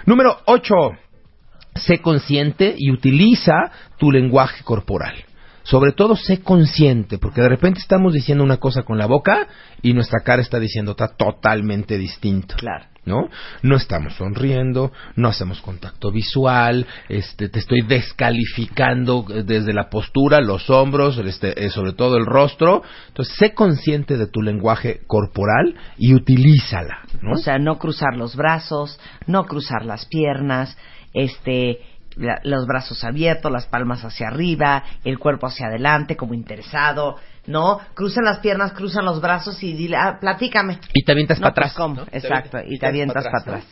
[0.06, 0.74] Número 8.
[1.74, 5.16] Sé consciente y utiliza tu lenguaje corporal.
[5.64, 9.48] Sobre todo sé consciente, porque de repente estamos diciendo una cosa con la boca
[9.82, 12.54] y nuestra cara está diciendo otra totalmente distinta.
[12.54, 12.89] Claro.
[13.06, 13.30] ¿No?
[13.62, 20.40] No estamos sonriendo, no hacemos contacto visual, este, te estoy descalificando eh, desde la postura,
[20.42, 22.82] los hombros, este, eh, sobre todo el rostro.
[23.08, 27.32] Entonces, sé consciente de tu lenguaje corporal y utilízala, ¿no?
[27.32, 30.76] O sea, no cruzar los brazos, no cruzar las piernas,
[31.14, 31.80] este,
[32.16, 37.80] la- los brazos abiertos, las palmas hacia arriba, el cuerpo hacia adelante como interesado, ¿no?
[37.94, 40.78] Cruzan las piernas, cruzan los brazos y dile, ah, platícame.
[40.94, 42.08] y te avientas No, para pues, atrás.
[42.12, 43.64] Exacto, y te avientas para atrás.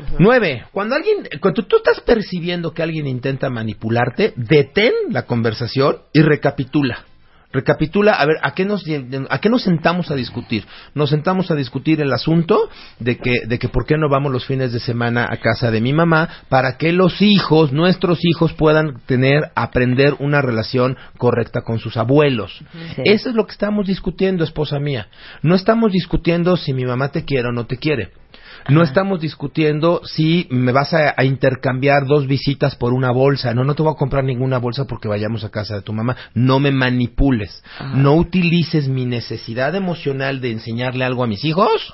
[0.00, 0.16] ¿no?
[0.18, 6.22] Nueve, cuando alguien, cuando tú estás percibiendo que alguien intenta manipularte, detén la conversación y
[6.22, 7.04] recapitula.
[7.52, 8.84] Recapitula, a ver, ¿a qué, nos,
[9.28, 10.64] ¿a qué nos sentamos a discutir?
[10.94, 14.46] Nos sentamos a discutir el asunto de que, de que por qué no vamos los
[14.46, 19.00] fines de semana a casa de mi mamá para que los hijos, nuestros hijos, puedan
[19.06, 22.62] tener, aprender una relación correcta con sus abuelos.
[22.96, 23.02] Sí.
[23.04, 25.08] Eso es lo que estamos discutiendo, esposa mía.
[25.42, 28.21] No estamos discutiendo si mi mamá te quiere o no te quiere.
[28.68, 33.54] No estamos discutiendo si me vas a, a intercambiar dos visitas por una bolsa.
[33.54, 36.16] No, no te voy a comprar ninguna bolsa porque vayamos a casa de tu mamá.
[36.34, 37.62] No me manipules.
[37.94, 41.92] No utilices mi necesidad emocional de enseñarle algo a mis hijos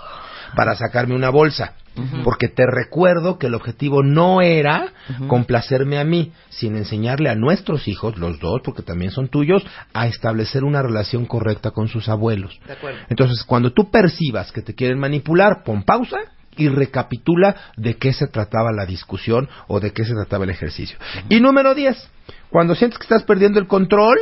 [0.54, 1.74] para sacarme una bolsa.
[2.22, 4.92] Porque te recuerdo que el objetivo no era
[5.26, 10.06] complacerme a mí, sino enseñarle a nuestros hijos, los dos, porque también son tuyos, a
[10.06, 12.60] establecer una relación correcta con sus abuelos.
[12.68, 12.76] De.
[13.08, 16.18] Entonces, cuando tú percibas que te quieren manipular, pon pausa
[16.58, 20.98] y recapitula de qué se trataba la discusión o de qué se trataba el ejercicio.
[21.28, 22.10] Y número 10,
[22.50, 24.18] cuando sientes que estás perdiendo el control,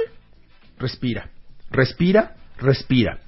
[0.78, 1.30] respira,
[1.70, 3.20] respira, respira.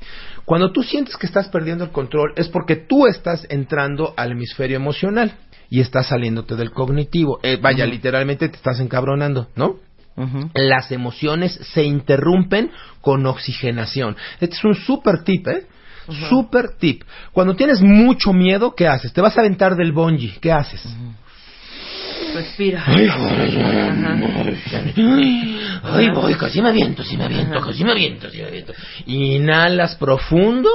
[0.45, 4.77] Cuando tú sientes que estás perdiendo el control es porque tú estás entrando al hemisferio
[4.77, 5.35] emocional
[5.71, 7.39] y estás saliéndote del cognitivo.
[7.43, 9.77] Eh, vaya, literalmente te estás encabronando, ¿no?
[10.55, 14.17] Las emociones se interrumpen con oxigenación.
[14.41, 15.67] Este es un super tip, ¿eh?
[16.29, 17.03] Super tip.
[17.33, 19.13] Cuando tienes mucho miedo, ¿qué haces?
[19.13, 20.83] Te vas a aventar del bungee, ¿qué haces?
[22.35, 22.85] Respira.
[25.83, 28.73] Ay, voy, casi me aviento, sí me aviento, casi me aviento, me aviento.
[29.07, 30.69] Inhalas profundo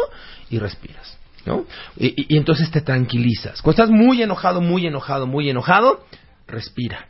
[0.50, 1.66] y respiras, ¿no?
[1.98, 3.62] Y, y- y entonces te tranquilizas.
[3.62, 6.06] Cuando estás muy enojado, muy enojado, muy enojado,
[6.48, 7.08] respira.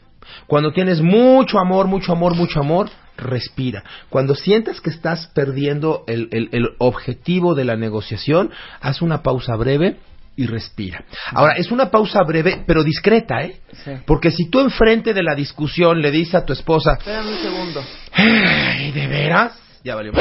[0.47, 3.84] Cuando tienes mucho amor, mucho amor, mucho amor, respira.
[4.09, 8.51] Cuando sientas que estás perdiendo el, el- el objetivo de la negociación,
[8.82, 9.97] haz una pausa breve
[10.36, 11.05] y respira.
[11.32, 13.59] Ahora, es una pausa breve, pero discreta, ¿eh?
[13.86, 13.91] Sí.
[14.07, 17.84] Porque si tú enfrente de la discusión le dices a tu esposa, Espérame un segundo.
[18.13, 19.53] Ay, ¿de veras?
[19.84, 20.11] Ya valió.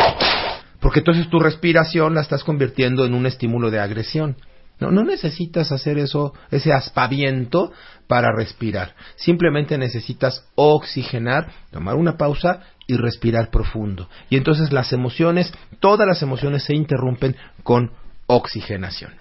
[0.80, 4.36] Porque entonces tu respiración la estás convirtiendo en un estímulo de agresión.
[4.83, 7.72] No, no necesitas hacer eso, ese aspaviento
[8.09, 8.95] para respirar.
[9.16, 14.09] Simplemente necesitas oxigenar, tomar una pausa y respirar profundo.
[14.28, 17.93] Y entonces las emociones, todas las emociones se interrumpen con
[18.26, 19.12] oxigenación.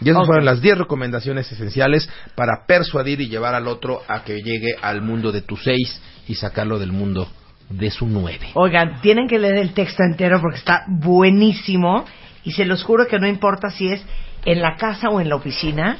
[0.00, 4.40] Y esas fueron las 10 recomendaciones esenciales para persuadir y llevar al otro a que
[4.40, 7.28] llegue al mundo de tu 6 y sacarlo del mundo
[7.68, 8.52] de su 9.
[8.54, 12.06] Oigan, tienen que leer el texto entero porque está buenísimo
[12.44, 14.02] y se los juro que no importa si es
[14.44, 15.96] en la casa o en la oficina,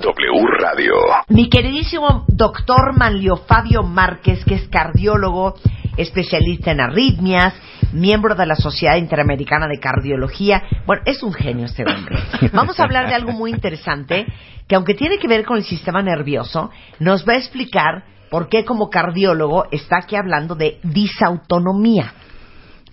[0.00, 0.94] W Radio.
[1.28, 5.56] Mi queridísimo doctor Manlio Fabio Márquez, que es cardiólogo,
[5.96, 7.54] especialista en arritmias,
[7.92, 10.62] miembro de la Sociedad Interamericana de Cardiología.
[10.86, 12.18] Bueno, es un genio este hombre.
[12.52, 14.26] Vamos a hablar de algo muy interesante,
[14.68, 18.64] que aunque tiene que ver con el sistema nervioso, nos va a explicar por qué
[18.64, 22.14] como cardiólogo está aquí hablando de disautonomía.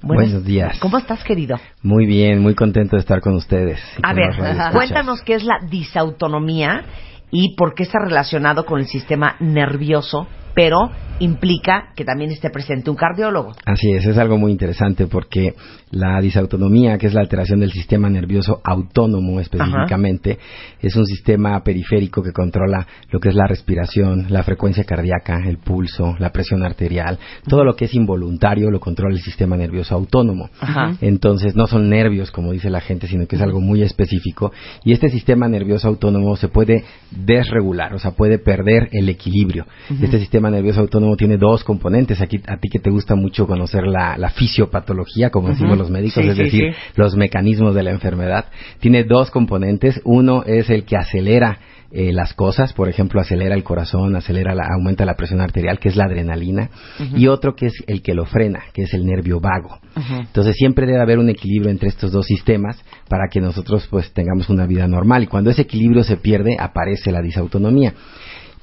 [0.03, 0.77] Buenos días.
[0.77, 1.57] ¿Cómo estás, querido?
[1.81, 3.79] Muy bien, muy contento de estar con ustedes.
[4.03, 4.35] A ver,
[4.71, 6.83] cuéntanos qué es la disautonomía
[7.31, 10.89] y por qué está relacionado con el sistema nervioso, pero
[11.21, 13.51] implica que también esté presente un cardiólogo.
[13.65, 15.53] Así es, es algo muy interesante porque
[15.91, 20.39] la disautonomía, que es la alteración del sistema nervioso autónomo específicamente,
[20.81, 25.57] es un sistema periférico que controla lo que es la respiración, la frecuencia cardíaca, el
[25.57, 30.49] pulso, la presión arterial, todo lo que es involuntario lo controla el sistema nervioso autónomo.
[30.59, 30.95] Ajá.
[31.01, 34.51] Entonces no son nervios como dice la gente, sino que es algo muy específico
[34.83, 39.65] y este sistema nervioso autónomo se puede desregular, o sea, puede perder el equilibrio.
[40.01, 42.21] Este sistema nervioso autónomo tiene dos componentes.
[42.21, 46.23] Aquí a ti que te gusta mucho conocer la, la fisiopatología, como decimos los médicos,
[46.23, 46.79] Sí, es sí, decir, sí.
[46.95, 48.45] los mecanismos de la enfermedad.
[48.79, 50.01] Tiene dos componentes.
[50.05, 51.59] Uno es el que acelera
[51.93, 55.89] eh, las cosas, por ejemplo, acelera el corazón, acelera la, aumenta la presión arterial, que
[55.89, 56.69] es la adrenalina,
[57.17, 59.77] y otro que es el que lo frena, que es el nervio vago.
[60.09, 64.47] Entonces siempre debe haber un equilibrio entre estos dos sistemas para que nosotros pues tengamos
[64.49, 67.93] una vida normal y cuando ese equilibrio se pierde aparece la disautonomía.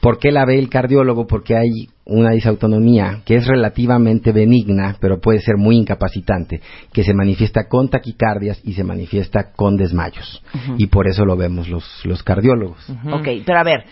[0.00, 1.26] ¿Por qué la ve el cardiólogo?
[1.26, 6.60] Porque hay una disautonomía que es relativamente benigna, pero puede ser muy incapacitante,
[6.92, 10.42] que se manifiesta con taquicardias y se manifiesta con desmayos.
[10.78, 12.88] Y por eso lo vemos los, los cardiólogos.
[13.12, 13.84] Ok, pero a ver,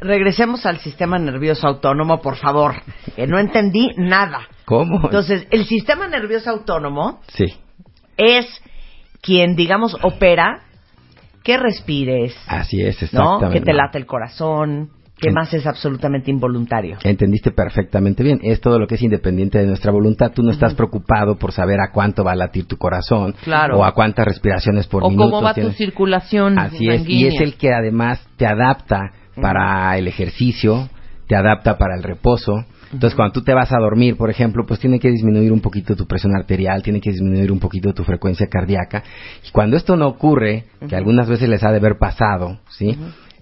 [0.00, 2.74] regresemos al sistema nervioso autónomo, por favor,
[3.14, 4.40] que no entendí nada.
[4.64, 5.00] ¿Cómo?
[5.04, 7.46] Entonces, el sistema nervioso autónomo sí,
[8.16, 8.46] es
[9.20, 10.62] quien, digamos, opera
[11.42, 13.36] que respires, así es, ¿no?
[13.36, 13.60] exactamente.
[13.60, 16.98] Que te late el corazón, que más es absolutamente involuntario.
[17.02, 18.38] Entendiste perfectamente bien.
[18.42, 20.32] Es todo lo que es independiente de nuestra voluntad.
[20.34, 23.78] Tú no estás preocupado por saber a cuánto va a latir tu corazón Claro.
[23.78, 25.30] o a cuántas respiraciones por o minuto.
[25.30, 30.06] cómo va tu circulación Así es, y es el que además te adapta para el
[30.08, 30.88] ejercicio,
[31.26, 32.64] te adapta para el reposo.
[32.92, 35.96] Entonces, cuando tú te vas a dormir, por ejemplo, pues tiene que disminuir un poquito
[35.96, 39.02] tu presión arterial, tiene que disminuir un poquito tu frecuencia cardíaca.
[39.46, 42.96] Y cuando esto no ocurre, que algunas veces les ha de haber pasado, ¿sí?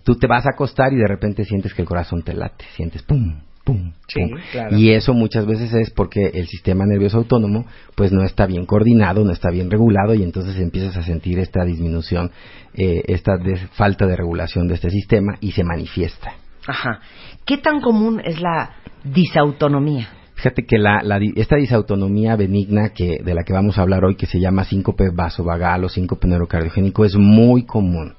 [0.04, 3.02] Tú te vas a acostar y de repente sientes que el corazón te late, sientes
[3.02, 4.38] pum, pum, Sí, pum.
[4.52, 4.76] claro.
[4.76, 9.24] Y eso muchas veces es porque el sistema nervioso autónomo pues no está bien coordinado,
[9.24, 12.30] no está bien regulado y entonces empiezas a sentir esta disminución,
[12.74, 13.38] eh, esta
[13.72, 16.34] falta de regulación de este sistema y se manifiesta.
[16.66, 17.00] Ajá.
[17.46, 18.70] ¿Qué tan común es la
[19.04, 20.08] disautonomía?
[20.34, 21.00] Fíjate que la,
[21.36, 25.10] esta disautonomía benigna que, de la que vamos a hablar hoy, que se llama síncope
[25.14, 28.14] vasovagal o síncope neurocardiogénico, es muy común.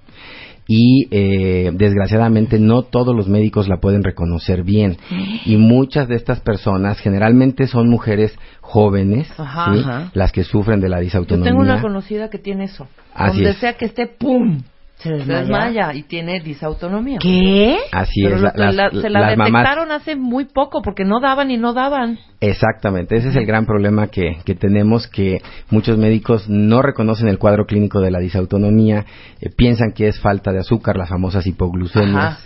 [0.67, 4.97] Y eh, desgraciadamente no todos los médicos la pueden reconocer bien.
[5.45, 9.73] Y muchas de estas personas generalmente son mujeres jóvenes, Ajá.
[9.73, 9.79] ¿sí?
[9.81, 10.11] Ajá.
[10.13, 11.51] las que sufren de la Yo disautonomía.
[11.51, 12.87] tengo una conocida que tiene eso.
[13.13, 13.57] Así Donde es.
[13.57, 14.61] sea que esté, ¡pum!
[14.97, 15.93] Se Se desmaya.
[15.93, 17.19] y tiene disautonomía.
[17.21, 17.77] ¿Qué?
[17.91, 18.41] Así Pero es.
[18.41, 18.51] la-
[18.89, 22.17] se la las mamás- detectaron hace muy poco porque no daban y no daban.
[22.41, 27.39] Exactamente, ese es el gran problema que, que tenemos, que muchos médicos no reconocen el
[27.39, 29.05] cuadro clínico de la disautonomía,
[29.41, 32.41] eh, piensan que es falta de azúcar, las famosas hipoglucemias.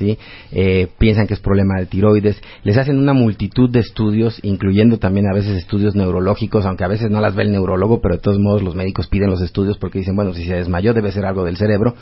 [0.52, 5.28] Eh, piensan que es problema de tiroides, les hacen una multitud de estudios, incluyendo también
[5.30, 8.40] a veces estudios neurológicos, aunque a veces no las ve el neurólogo, pero de todos
[8.40, 11.44] modos los médicos piden los estudios porque dicen, bueno, si se desmayó debe ser algo
[11.44, 11.96] del cerebro.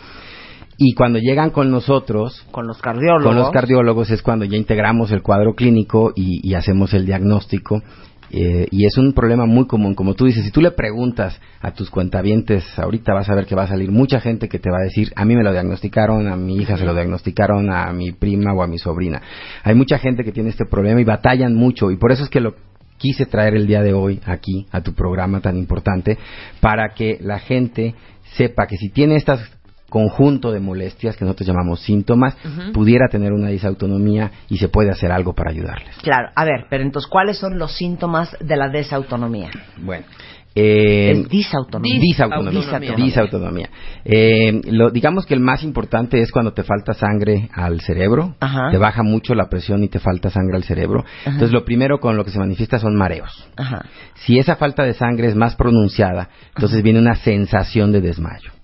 [0.77, 3.23] Y cuando llegan con nosotros, Con los cardiólogos.
[3.25, 7.81] con los cardiólogos es cuando ya integramos el cuadro clínico y, y hacemos el diagnóstico.
[8.29, 9.95] eh, y es un problema muy común.
[9.95, 13.55] Como tú dices, si tú le preguntas a tus cuentavientes, ahorita vas a ver que
[13.55, 16.27] va a salir mucha gente que te va a decir, a mí me lo diagnosticaron,
[16.27, 19.21] a mi hija se lo diagnosticaron, a mi prima o a mi sobrina.
[19.63, 21.89] Hay mucha gente que tiene este problema y batallan mucho.
[21.89, 22.53] Y por eso es que lo
[22.97, 26.17] quise traer el día de hoy aquí a tu programa tan importante
[26.59, 27.95] para que la gente
[28.35, 29.39] sepa que si tiene estas
[29.89, 32.35] conjunto de molestias que nosotros llamamos síntomas,
[32.73, 35.95] pudiera tener una disautonomía y se puede hacer algo para ayudarles.
[36.01, 39.49] Claro, a ver, pero entonces, ¿cuáles son los síntomas de la desautonomía?
[39.77, 40.05] Bueno,
[40.59, 41.99] eh, es disautonomía.
[42.01, 42.59] disautonomía.
[42.59, 43.05] Disautonomía.
[43.05, 43.69] Disautonomía.
[44.03, 48.71] Eh, lo, digamos que el más importante es cuando te falta sangre al cerebro, Ajá.
[48.71, 51.05] te baja mucho la presión y te falta sangre al cerebro.
[51.25, 53.47] Entonces, lo primero con lo que se manifiesta son mareos.
[53.55, 53.85] Ajá.
[54.15, 58.56] Si esa falta de sangre es más pronunciada, entonces viene una sensación de desmayo.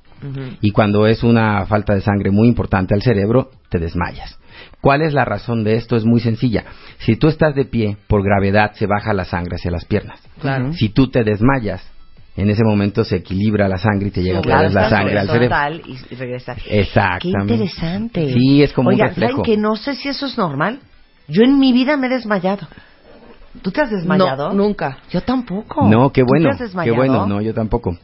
[0.61, 4.37] Y cuando es una falta de sangre muy importante al cerebro, te desmayas.
[4.81, 5.95] ¿Cuál es la razón de esto?
[5.95, 6.65] Es muy sencilla.
[6.99, 10.21] Si tú estás de pie, por gravedad se baja la sangre hacia las piernas.
[10.39, 10.73] Claro.
[10.73, 11.83] Si tú te desmayas,
[12.35, 15.27] en ese momento se equilibra la sangre y te llega otra vez la sangre al
[15.27, 15.55] cerebro.
[15.85, 16.57] y, regresar.
[16.67, 17.47] Exactamente.
[17.47, 18.33] Qué interesante.
[18.33, 19.37] Sí, es como un Oiga, reflejo.
[19.37, 20.79] ¿saben que no sé si eso es normal?
[21.27, 22.67] Yo en mi vida me he desmayado.
[23.61, 24.49] ¿Tú te has desmayado?
[24.49, 24.97] No, nunca.
[25.11, 25.87] Yo tampoco.
[25.87, 26.45] No, qué ¿Tú bueno.
[26.49, 26.97] te has Qué desmayado?
[26.97, 27.95] bueno, no, yo tampoco.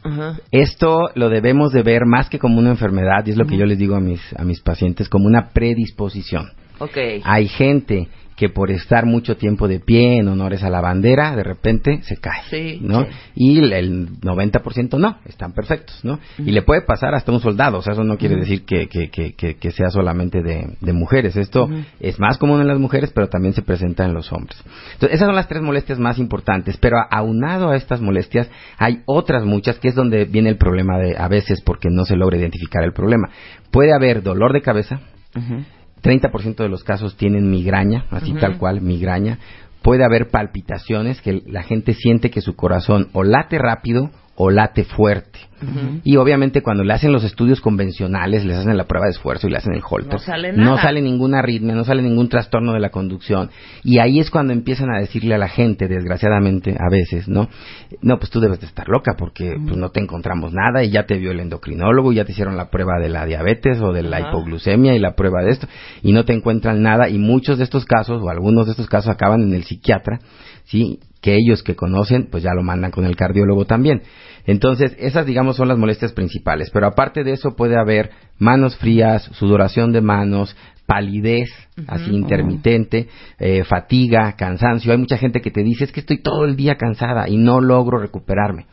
[0.50, 3.66] Esto lo debemos de ver más que como una enfermedad, y es lo que yo
[3.66, 6.50] les digo a mis, a mis pacientes, como una predisposición.
[6.78, 6.96] Ok.
[7.24, 8.08] Hay gente
[8.40, 12.16] que por estar mucho tiempo de pie en honores a la bandera, de repente se
[12.16, 13.02] cae, Sí, ¿no?
[13.02, 13.08] sí.
[13.34, 16.18] Y el- el 90% no, están perfectos, ¿no?
[16.38, 19.10] Y le puede pasar hasta un soldado, o sea, eso no quiere decir que, que,
[19.10, 21.36] que, que- que sea solamente de, de mujeres.
[21.36, 21.68] Esto
[22.00, 24.56] es más común en las mujeres, pero también se presenta en los hombres.
[24.94, 29.44] Entonces, esas son las tres molestias más importantes, pero aunado a estas molestias, hay otras
[29.44, 32.84] muchas, que es donde viene el problema de, a veces, porque no se logra identificar
[32.84, 33.28] el problema.
[33.70, 35.00] Puede haber dolor de cabeza,
[36.02, 39.38] 30% de los casos tienen migraña, así tal cual, migraña.
[39.82, 44.10] Puede haber palpitaciones, que la gente siente que su corazón o late rápido
[44.42, 45.38] o late fuerte.
[46.04, 49.50] Y obviamente cuando le hacen los estudios convencionales, les hacen la prueba de esfuerzo y
[49.50, 50.80] le hacen el holter, No sale no nada.
[50.80, 53.50] sale ninguna arritmia, no sale ningún trastorno de la conducción.
[53.84, 57.50] Y ahí es cuando empiezan a decirle a la gente, desgraciadamente, a veces, ¿no?
[58.00, 61.04] No, pues tú debes de estar loca porque pues, no te encontramos nada y ya
[61.04, 64.02] te vio el endocrinólogo, y ya te hicieron la prueba de la diabetes o de
[64.02, 65.68] la hipoglucemia y la prueba de esto
[66.02, 69.10] y no te encuentran nada y muchos de estos casos o algunos de estos casos
[69.10, 70.20] acaban en el psiquiatra,
[70.64, 71.00] ¿sí?
[71.20, 74.00] Que ellos que conocen, pues ya lo mandan con el cardiólogo también.
[74.50, 79.22] Entonces, esas digamos son las molestias principales, pero aparte de eso puede haber manos frías,
[79.34, 81.48] sudoración de manos, palidez,
[81.86, 83.06] así intermitente,
[83.38, 84.90] eh, fatiga, cansancio.
[84.90, 87.60] Hay mucha gente que te dice, es que estoy todo el día cansada y no
[87.60, 88.66] logro recuperarme.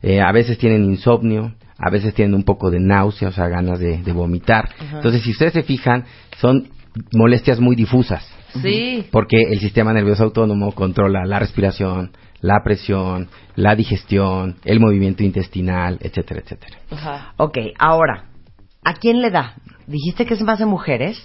[0.00, 3.80] Eh, a veces tienen insomnio, a veces tienen un poco de náusea, o sea, ganas
[3.80, 4.68] de, de vomitar.
[4.92, 6.04] Entonces, si ustedes se fijan,
[6.38, 6.68] son
[7.12, 8.24] molestias muy difusas,
[8.62, 9.06] Sí.
[9.10, 12.12] porque el sistema nervioso autónomo controla la respiración,
[12.44, 16.78] la presión, la digestión, el movimiento intestinal, etcétera, etcétera.
[16.90, 17.32] Ajá.
[17.38, 18.26] Ok, ahora,
[18.84, 19.54] ¿a quién le da?
[19.86, 21.16] Dijiste que es más de mujeres.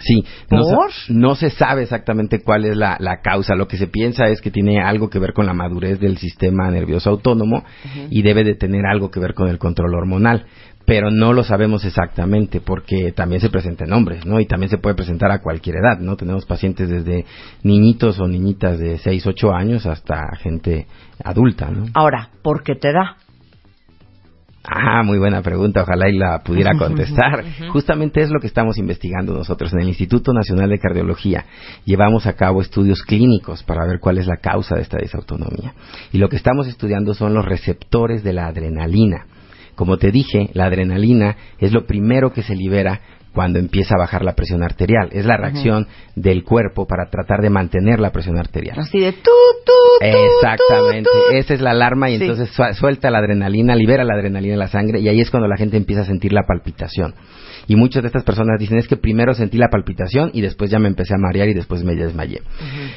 [0.00, 0.92] Sí, no, ¿Por?
[0.92, 3.54] se- no se sabe exactamente cuál es la, la causa.
[3.54, 6.70] Lo que se piensa es que tiene algo que ver con la madurez del sistema
[6.70, 7.64] nervioso autónomo
[8.10, 10.46] y debe de tener algo que ver con el control hormonal.
[10.84, 14.40] Pero no lo sabemos exactamente porque también se presenta en hombres, ¿no?
[14.40, 16.16] Y también se puede presentar a cualquier edad, ¿no?
[16.16, 17.24] Tenemos pacientes desde
[17.62, 20.88] niñitos o niñitas de 6, 8 años hasta gente
[21.22, 21.84] adulta, ¿no?
[21.94, 23.16] Ahora, ¿por qué te da?
[24.64, 27.44] Ah, muy buena pregunta, ojalá y la pudiera contestar.
[27.72, 31.44] Justamente es lo que estamos investigando nosotros en el Instituto Nacional de Cardiología.
[31.84, 35.74] Llevamos a cabo estudios clínicos para ver cuál es la causa de esta disautonomía.
[36.12, 39.26] Y lo que estamos estudiando son los receptores de la adrenalina.
[39.74, 43.00] Como te dije, la adrenalina es lo primero que se libera
[43.32, 45.08] cuando empieza a bajar la presión arterial.
[45.12, 48.78] Es la reacción del cuerpo para tratar de mantener la presión arterial.
[48.78, 49.30] Así de tú,
[49.64, 50.06] tú, tú.
[50.06, 51.36] Exactamente, tú, tú.
[51.36, 52.24] esa es la alarma y Sí.
[52.24, 55.48] entonces su- suelta la adrenalina, libera la adrenalina en la sangre y ahí es cuando
[55.48, 57.14] la gente empieza a sentir la palpitación.
[57.68, 60.78] Y muchas de estas personas dicen es que primero sentí la palpitación y después ya
[60.78, 62.42] me empecé a marear y después me desmayé.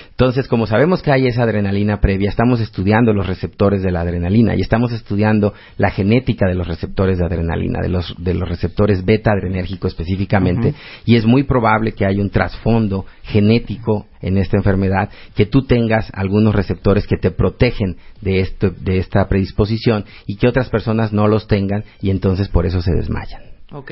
[0.10, 4.56] Entonces, como sabemos que hay esa adrenalina previa, estamos estudiando los receptores de la adrenalina
[4.56, 9.06] y estamos estudiando la genética de los receptores de adrenalina, de los, de los receptores
[9.06, 10.74] beta adrenérgico específicamente,
[11.06, 16.10] y es muy probable que haya un trasfondo genético en esta enfermedad, que tú tengas
[16.14, 21.28] algunos receptores que te protegen de, esto, de esta predisposición y que otras personas no
[21.28, 23.55] los tengan y entonces por eso se desmayan.
[23.72, 23.92] Ok.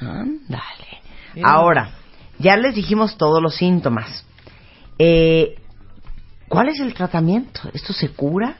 [0.00, 1.02] Ándale.
[1.34, 1.46] Bien.
[1.46, 1.90] Ahora,
[2.38, 4.24] ya les dijimos todos los síntomas.
[4.98, 5.56] Eh,
[6.48, 7.60] ¿Cuál es el tratamiento?
[7.72, 8.56] ¿Esto se cura?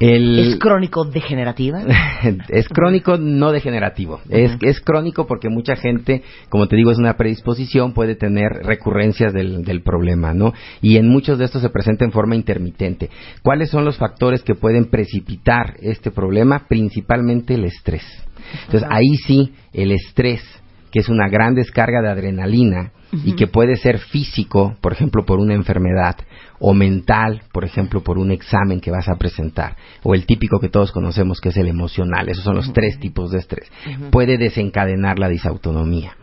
[0.00, 1.80] El- ¿Es crónico degenerativa?
[2.48, 4.20] es crónico no degenerativo.
[4.28, 9.32] es, es crónico porque mucha gente, como te digo, es una predisposición, puede tener recurrencias
[9.32, 10.52] del, del problema, ¿no?
[10.82, 13.10] Y en muchos de estos se presenta en forma intermitente.
[13.42, 16.66] ¿Cuáles son los factores que pueden precipitar este problema?
[16.68, 18.04] Principalmente el estrés.
[18.66, 20.40] Entonces, ahí sí, el estrés,
[20.90, 22.92] que es una gran descarga de adrenalina
[23.24, 26.16] y que puede ser físico, por ejemplo, por una enfermedad,
[26.58, 30.68] o mental, por ejemplo, por un examen que vas a presentar, o el típico que
[30.68, 32.28] todos conocemos que es el emocional.
[32.28, 33.70] Esos son los tres tipos de estrés.
[34.10, 36.16] Puede desencadenar la disautonomía,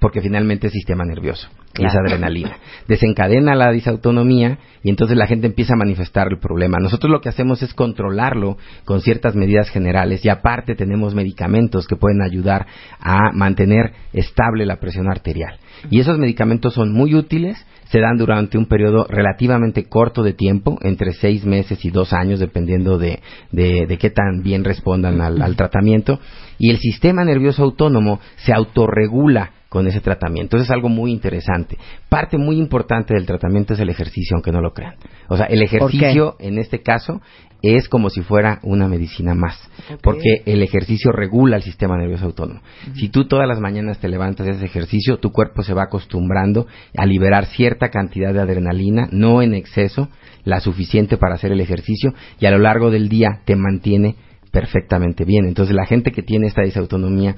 [0.00, 2.06] porque finalmente es sistema nervioso y es Claro.
[2.06, 2.56] adrenalina.
[2.86, 6.78] Desencadena la disautonomía y entonces la gente empieza a manifestar el problema.
[6.80, 11.96] Nosotros lo que hacemos es controlarlo con ciertas medidas generales y aparte tenemos medicamentos que
[11.96, 12.66] pueden ayudar
[13.00, 15.58] a mantener estable la presión arterial.
[15.90, 17.56] Y esos medicamentos son muy útiles,
[17.90, 22.40] se dan durante un periodo relativamente corto de tiempo, entre seis meses y dos años,
[22.40, 23.20] dependiendo de,
[23.52, 26.18] de, de qué tan bien respondan al, al tratamiento.
[26.58, 30.56] Y el sistema nervioso autónomo se autorregula con ese tratamiento.
[30.56, 31.76] Eso es algo muy interesante.
[32.08, 34.94] Parte muy importante del tratamiento es el ejercicio, aunque no lo crean.
[35.28, 37.20] O sea, el ejercicio en este caso
[37.60, 39.58] es como si fuera una medicina más,
[40.02, 42.60] porque el ejercicio regula el sistema nervioso autónomo.
[42.94, 46.66] Si tú todas las mañanas te levantas y haces ejercicio, tu cuerpo se va acostumbrando
[46.96, 50.08] a liberar cierta cantidad de adrenalina, no en exceso,
[50.44, 54.14] la suficiente para hacer el ejercicio, y a lo largo del día te mantiene
[54.50, 55.46] perfectamente bien.
[55.46, 57.36] Entonces la gente que tiene esta disautonomía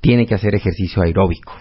[0.00, 1.52] tiene que hacer ejercicio aeróbico.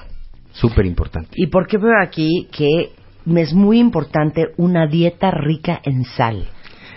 [0.51, 1.29] Súper importante.
[1.35, 2.91] ¿Y por qué veo aquí que
[3.35, 6.47] es muy importante una dieta rica en sal?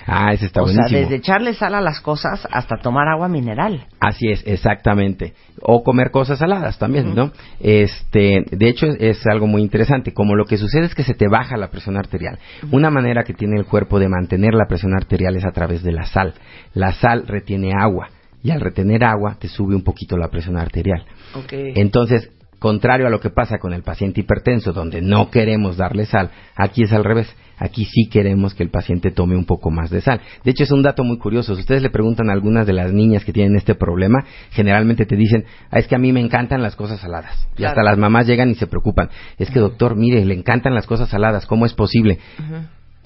[0.06, 0.88] Ah, ese está o buenísimo.
[0.88, 3.86] sea, desde echarle sal a las cosas hasta tomar agua mineral.
[4.00, 5.34] Así es, exactamente.
[5.60, 7.32] O comer cosas saladas también, ¿no?
[7.60, 10.12] Este, de hecho es, algo muy interesante.
[10.12, 12.38] Como lo que sucede es que se te baja la presión arterial.
[12.70, 15.92] Una manera que tiene el cuerpo de mantener la presión arterial es a través de
[15.92, 16.34] la sal.
[16.74, 18.08] La sal retiene agua
[18.42, 21.04] y al retener agua te sube un poquito la presión arterial.
[21.34, 21.52] Ok.
[21.52, 26.30] Entonces, contrario a lo que pasa con el paciente hipertenso, donde no queremos darle sal,
[26.56, 27.34] aquí es al revés.
[27.62, 30.20] Aquí sí queremos que el paciente tome un poco más de sal.
[30.42, 31.54] De hecho, es un dato muy curioso.
[31.54, 35.14] Si ustedes le preguntan a algunas de las niñas que tienen este problema, generalmente te
[35.14, 37.46] dicen, ah, es que a mí me encantan las cosas saladas.
[37.56, 39.10] Y hasta las mamás llegan y se preocupan.
[39.38, 41.46] Es que, doctor, mire, le encantan las cosas saladas.
[41.46, 42.18] ¿Cómo es posible?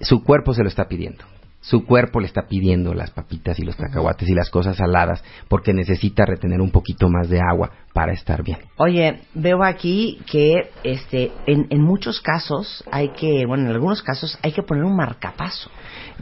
[0.01, 1.23] Su cuerpo se lo está pidiendo.
[1.69, 5.73] Su cuerpo le está pidiendo las papitas y los cacahuates y las cosas saladas porque
[5.73, 8.59] necesita retener un poquito más de agua para estar bien.
[8.77, 14.39] Oye, veo aquí que este, en, en muchos casos hay que, bueno, en algunos casos
[14.43, 15.69] hay que poner un marcapaso.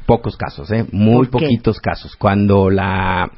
[0.06, 0.86] Pocos casos, ¿eh?
[0.92, 2.16] Muy poquitos casos.
[2.16, 3.30] Cuando la...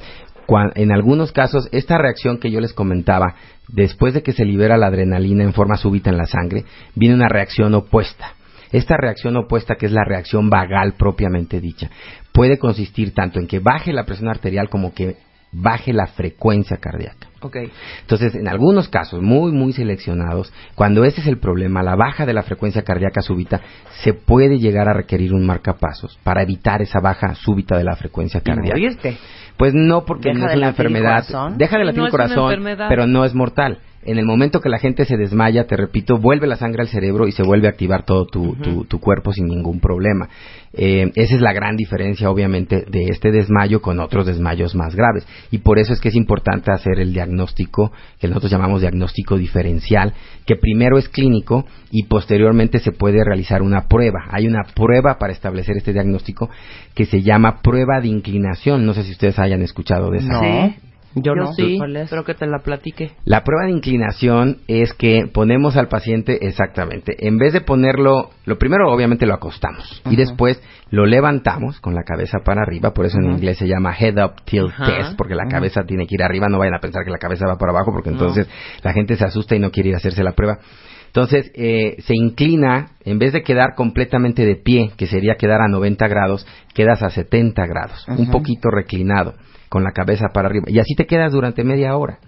[0.77, 3.35] en algunos casos, esta reacción que yo les comentaba,
[3.67, 7.29] después de que se libera la adrenalina en forma súbita en la sangre, viene una
[7.29, 8.36] reacción opuesta.
[8.73, 11.91] Esta reacción opuesta, que es la reacción vagal propiamente dicha,
[12.33, 15.17] puede consistir tanto en que baje la presión arterial como que
[15.53, 17.29] baje la frecuencia cardíaca.
[17.41, 17.57] Ok.
[18.01, 22.35] Entonces, en algunos casos muy, muy seleccionados, cuando ese es el problema, la baja de
[22.35, 23.61] la frecuencia cardíaca súbita,
[24.03, 28.41] se puede llegar a requerir un marcapasos para evitar esa baja súbita de la frecuencia
[28.41, 28.77] Y cardíaca.
[28.79, 29.17] morirte.
[29.57, 31.25] Pues no, porque Deja no es una enfermedad.
[31.57, 33.79] Deja de latir no el corazón, pero no es mortal.
[34.07, 37.27] En el momento que la gente se desmaya, te repito, vuelve la sangre al cerebro
[37.27, 40.29] y se vuelve a activar todo tu, tu, tu cuerpo sin ningún problema.
[40.73, 45.27] Eh, esa es la gran diferencia, obviamente, de este desmayo con otros desmayos más graves.
[45.51, 50.13] Y por eso es que es importante hacer el diagnóstico, que nosotros llamamos diagnóstico diferencial,
[50.45, 54.27] que primero es clínico y posteriormente se puede realizar una prueba.
[54.31, 56.51] Hay una prueba para establecer este diagnóstico
[56.95, 58.85] que se llama prueba de inclinación.
[58.85, 60.33] No sé si ustedes hayan escuchado de esa.
[60.33, 60.41] No.
[60.41, 60.86] Sí.
[61.17, 61.53] Yo, no.
[61.55, 62.11] sí, ¿Cuál es?
[62.11, 63.13] pero que te la platique.
[63.25, 68.59] La prueba de inclinación es que ponemos al paciente exactamente, en vez de ponerlo, lo
[68.59, 73.19] primero obviamente lo acostamos y después lo levantamos con la cabeza para arriba, por eso
[73.19, 76.49] en inglés se llama head up tilt test, porque la cabeza tiene que ir arriba,
[76.49, 78.47] no vayan a pensar que la cabeza va para abajo, porque entonces
[78.83, 80.59] la gente se asusta y no quiere ir a hacerse la prueba.
[81.07, 85.69] Entonces eh, se inclina, en vez de quedar completamente de pie, que sería quedar a
[85.69, 89.35] 90 grados, quedas a 70 grados, un poquito reclinado,
[89.69, 90.67] con la cabeza para arriba.
[90.69, 92.19] Y así te quedas durante media hora.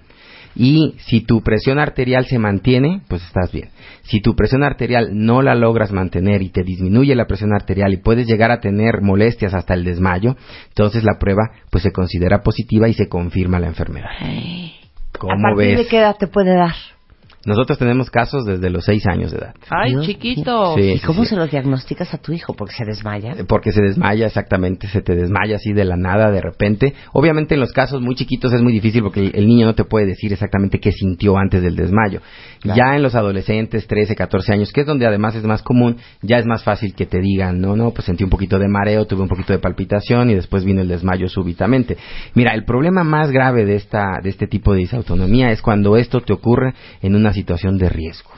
[0.55, 3.68] Y si tu presión arterial se mantiene, pues estás bien.
[4.03, 7.99] Si tu presión arterial no la logras mantener y te disminuye la presión arterial y
[7.99, 10.34] puedes llegar a tener molestias hasta el desmayo,
[10.68, 14.11] entonces la prueba pues se considera positiva y se confirma la enfermedad.
[14.20, 15.78] ¿A ¿Cómo partir ves?
[15.78, 16.72] de qué edad te puede dar?
[17.47, 19.55] Nosotros tenemos casos desde los 6 años de edad.
[19.70, 20.74] Ay, Dios chiquito.
[20.74, 21.30] Sí, ¿Y sí, cómo sí.
[21.30, 22.55] se lo diagnosticas a tu hijo?
[22.55, 23.32] Porque se desmaya.
[23.32, 26.95] Eh, Porque se desmaya exactamente, se te desmaya así de la nada, de repente.
[27.12, 29.84] Obviamente en los casos muy chiquitos es muy difícil porque el, el niño no te
[29.84, 32.20] puede decir exactamente qué sintió antes del desmayo.
[32.64, 36.39] Ya en los adolescentes, 13, 14 años, que es donde además es más común, ya
[36.39, 39.22] es más fácil que te digan, no, no, pues sentí un poquito de mareo, tuve
[39.22, 41.97] un poquito de palpitación y después vino el desmayo súbitamente.
[42.34, 46.20] Mira, el problema más grave de esta, de este tipo de disautonomía es cuando esto
[46.20, 48.31] te ocurre en una situación de riesgo.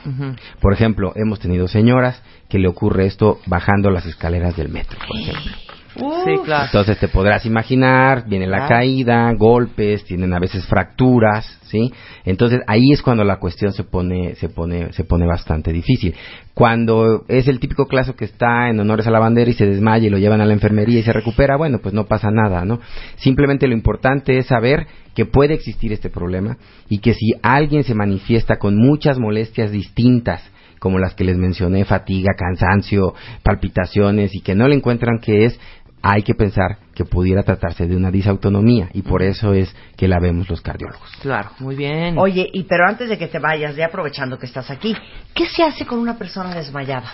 [0.59, 5.19] Por ejemplo, hemos tenido señoras que le ocurre esto bajando las escaleras del metro, por
[5.19, 5.70] ejemplo.
[5.95, 6.65] Sí, claro.
[6.65, 11.91] Entonces te podrás imaginar, viene la caída, golpes, tienen a veces fracturas, ¿sí?
[12.23, 16.15] Entonces ahí es cuando la cuestión se pone, se pone, se pone bastante difícil.
[16.53, 20.07] Cuando es el típico caso que está en honores a la bandera y se desmaya
[20.07, 22.79] y lo llevan a la enfermería y se recupera, bueno, pues no pasa nada, ¿no?
[23.17, 27.95] Simplemente lo importante es saber que puede existir este problema y que si alguien se
[27.95, 30.41] manifiesta con muchas molestias distintas,
[30.81, 33.13] como las que les mencioné, fatiga, cansancio,
[33.43, 35.59] palpitaciones y que no le encuentran qué es,
[36.01, 40.19] hay que pensar que pudiera tratarse de una disautonomía y por eso es que la
[40.19, 41.09] vemos los cardiólogos.
[41.21, 42.17] Claro, muy bien.
[42.17, 44.95] Oye, y pero antes de que te vayas, ya aprovechando que estás aquí,
[45.33, 47.11] ¿qué se hace con una persona desmayada?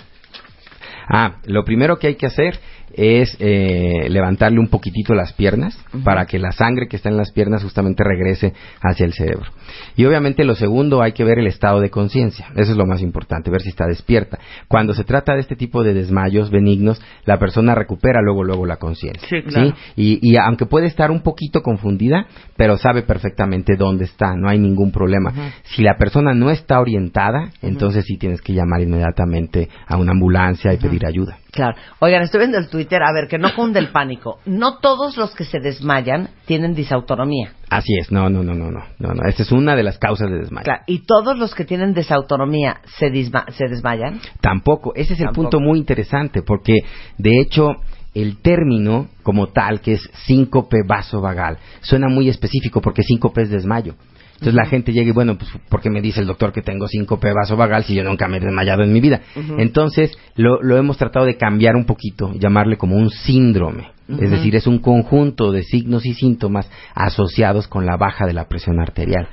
[1.09, 2.59] Ah, lo primero que hay que hacer
[2.93, 7.31] es eh, levantarle un poquitito las piernas para que la sangre que está en las
[7.31, 9.51] piernas justamente regrese hacia el cerebro.
[9.95, 12.47] Y obviamente lo segundo hay que ver el estado de conciencia.
[12.55, 14.39] Eso es lo más importante, ver si está despierta.
[14.67, 18.77] Cuando se trata de este tipo de desmayos benignos, la persona recupera luego luego la
[18.77, 19.27] conciencia.
[19.27, 19.73] Sí, claro.
[19.95, 24.59] Y, y aunque puede estar un poquito confundida, pero sabe perfectamente dónde está, no hay
[24.59, 25.33] ningún problema.
[25.63, 30.73] Si la persona no está orientada, entonces sí tienes que llamar inmediatamente a una ambulancia
[30.73, 31.37] y pedir ayuda.
[31.57, 31.75] Claro.
[31.99, 34.39] Oigan, estoy viendo el Twitter, a ver, que no cunde el pánico.
[34.45, 37.53] No todos los que se desmayan tienen disautonomía.
[37.71, 39.27] Así es, no, no, no, no, no, no, no.
[39.27, 40.65] Esta es una de las causas de desmayo.
[40.65, 40.83] Claro.
[40.85, 44.21] Y todos los que tienen desautonomía se, disma- se desmayan.
[44.39, 45.49] Tampoco, ese es el Tampoco.
[45.49, 46.73] punto muy interesante, porque
[47.17, 47.71] de hecho
[48.13, 53.95] el término como tal, que es síncope vasovagal, suena muy específico porque síncope es desmayo.
[54.37, 56.87] Entonces la gente llega y bueno, pues ¿por qué me dice el doctor que tengo
[56.87, 59.21] síncope vasovagal si yo nunca me he desmayado en mi vida?
[59.57, 63.89] Entonces lo, lo hemos tratado de cambiar un poquito, llamarle como un síndrome.
[64.07, 68.47] Es decir, es un conjunto de signos y síntomas asociados con la baja de la
[68.47, 69.27] presión arterial.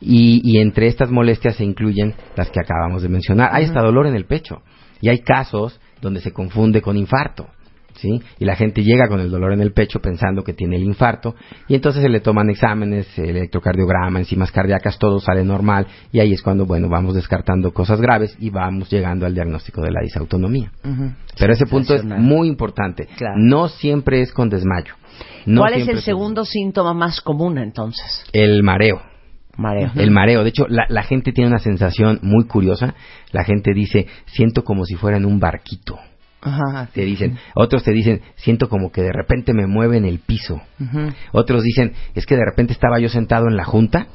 [0.00, 3.50] Y, y entre estas molestias se incluyen las que acabamos de mencionar.
[3.52, 4.62] Hay hasta dolor en el pecho.
[5.00, 7.46] Y hay casos donde se confunde con infarto.
[8.00, 8.18] ¿Sí?
[8.38, 11.34] Y la gente llega con el dolor en el pecho pensando que tiene el infarto
[11.68, 16.32] y entonces se le toman exámenes, el electrocardiograma, enzimas cardíacas, todo sale normal y ahí
[16.32, 20.72] es cuando, bueno, vamos descartando cosas graves y vamos llegando al diagnóstico de la disautonomía.
[21.38, 23.06] Pero ese punto es muy importante.
[23.18, 23.34] Claro.
[23.36, 24.94] No siempre es con desmayo.
[25.44, 28.24] No ¿Cuál es el segundo síntoma más común entonces?
[28.32, 29.02] El mareo.
[29.58, 29.90] Mareo.
[29.94, 30.42] El mareo.
[30.42, 32.94] De hecho, la, la gente tiene una sensación muy curiosa.
[33.32, 35.98] La gente dice, siento como si fuera en un barquito.
[36.42, 36.88] Ajá.
[36.92, 40.60] Te dicen, otros te dicen, siento como que de repente me mueve en el piso.
[41.32, 44.06] Otros dicen, es que de repente estaba yo sentado en la junta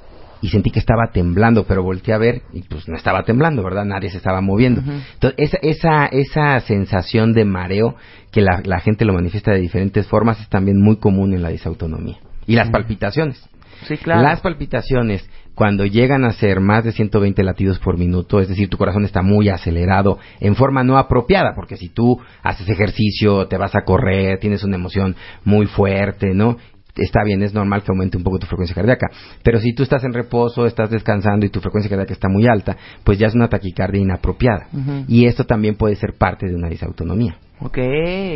[0.42, 3.86] y sentí que estaba temblando, pero volteé a ver y pues no estaba temblando, ¿verdad?
[3.86, 4.82] Nadie se estaba moviendo.
[4.82, 7.96] Entonces, esa, esa, esa sensación de mareo
[8.32, 11.50] que la, la gente lo manifiesta de diferentes formas es también muy común en la
[11.50, 12.18] disautonomía.
[12.48, 13.42] Y las palpitaciones.
[13.88, 14.22] Sí, claro.
[14.22, 18.78] Las palpitaciones, cuando llegan a ser más de 120 latidos por minuto, es decir, tu
[18.78, 23.74] corazón está muy acelerado en forma no apropiada, porque si tú haces ejercicio, te vas
[23.76, 26.58] a correr, tienes una emoción muy fuerte, ¿no?
[26.96, 29.08] Está bien, es normal que aumente un poco tu frecuencia cardíaca.
[29.44, 32.78] Pero si tú estás en reposo, estás descansando y tu frecuencia cardíaca está muy alta,
[33.04, 34.68] pues ya es una taquicardia inapropiada.
[35.08, 37.38] Y esto también puede ser parte de una disautonomía.
[37.62, 37.78] Ok.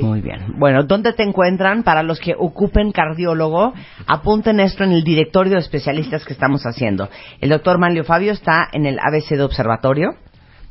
[0.01, 0.53] Muy bien.
[0.57, 1.83] Bueno, ¿dónde te encuentran?
[1.83, 3.73] Para los que ocupen cardiólogo,
[4.07, 7.09] apunten esto en el directorio de especialistas que estamos haciendo.
[7.41, 10.15] El doctor Manlio Fabio está en el ABC de Observatorio,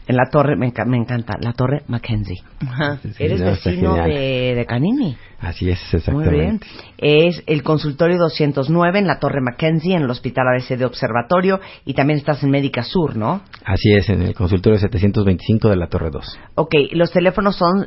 [0.09, 2.43] en la torre, me, enca- me encanta, la torre Mackenzie.
[2.67, 2.99] Ajá.
[3.19, 5.17] Eres vecino de, de Canini.
[5.39, 5.79] Así es,
[6.11, 6.57] Muy bien.
[6.57, 6.67] exactamente.
[6.99, 11.95] Es el consultorio 209 en la Torre Mackenzie, en el Hospital ABC de Observatorio, y
[11.95, 13.43] también estás en Médica Sur, ¿no?
[13.65, 16.39] Así es, en el consultorio 725 de la Torre 2.
[16.57, 17.87] Ok, los teléfonos son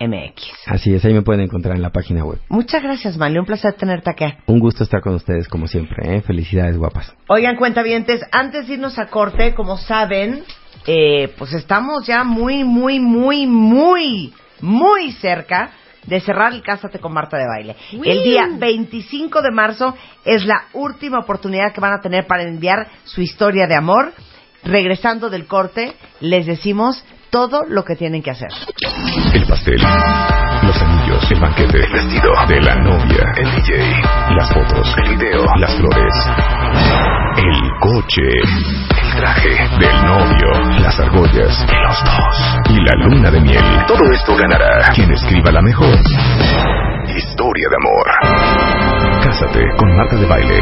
[0.03, 0.43] cardioarritmias.mx.
[0.67, 2.39] Así es, ahí me pueden encontrar en la página web.
[2.49, 3.41] Muchas gracias, Manlio.
[3.41, 4.39] Un placer tenerte acá.
[4.47, 6.23] Un gusto estar con ustedes como siempre, ¿eh?
[6.23, 7.15] Felicidades guapas.
[7.29, 10.45] Oigan, cuentavientes, antes de irnos a corte, como saben,
[10.87, 15.73] eh, pues estamos ya muy, muy, muy, muy, muy cerca
[16.07, 17.77] de cerrar el Cásate con Marta de Baile.
[18.05, 22.89] El día 25 de marzo es la última oportunidad que van a tener para enviar
[23.05, 24.13] su historia de amor.
[24.65, 28.51] Regresando del corte, les decimos todo lo que tienen que hacer.
[29.33, 34.03] El pastel, los anillos, el banquete, el vestido de la novia, el DJ,
[34.37, 36.15] las fotos, el video, las flores,
[37.39, 43.65] el coche, el traje del novio, las argollas, los dos y la luna de miel.
[43.89, 45.99] Todo esto ganará quien escriba la mejor
[47.17, 49.23] historia de amor.
[49.25, 50.61] Cásate con Marta de Baile.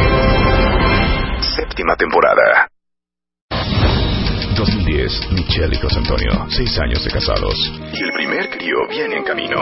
[1.41, 2.69] Séptima temporada.
[5.01, 7.55] 2010, Michelle y José Antonio, seis años de casados.
[7.93, 9.57] Y el primer crío viene en camino.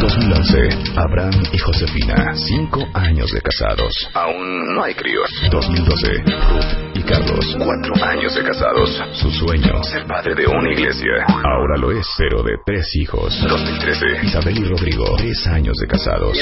[0.00, 3.92] 2011, Abraham y Josefina, cinco años de casados.
[4.14, 5.30] Aún no hay críos.
[5.50, 9.02] 2012, Ruth y Carlos, cuatro años de casados.
[9.14, 11.24] Su sueño, ser padre de una iglesia.
[11.26, 13.34] Ahora lo es, pero de tres hijos.
[13.48, 16.38] 2013, Isabel y Rodrigo, tres años de casados.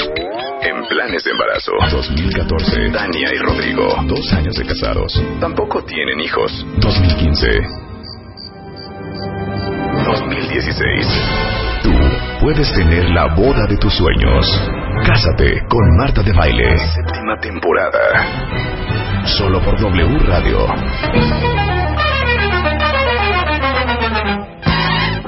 [0.61, 1.71] En planes de embarazo.
[1.91, 5.21] 2014, Tania y Rodrigo, dos años de casados.
[5.39, 6.65] Tampoco tienen hijos.
[6.77, 7.47] 2015,
[10.11, 11.07] 2016.
[11.83, 11.91] Tú
[12.41, 14.45] puedes tener la boda de tus sueños.
[15.05, 16.77] Cásate con Marta de Baile.
[16.77, 19.25] Séptima temporada.
[19.25, 20.65] Solo por W Radio.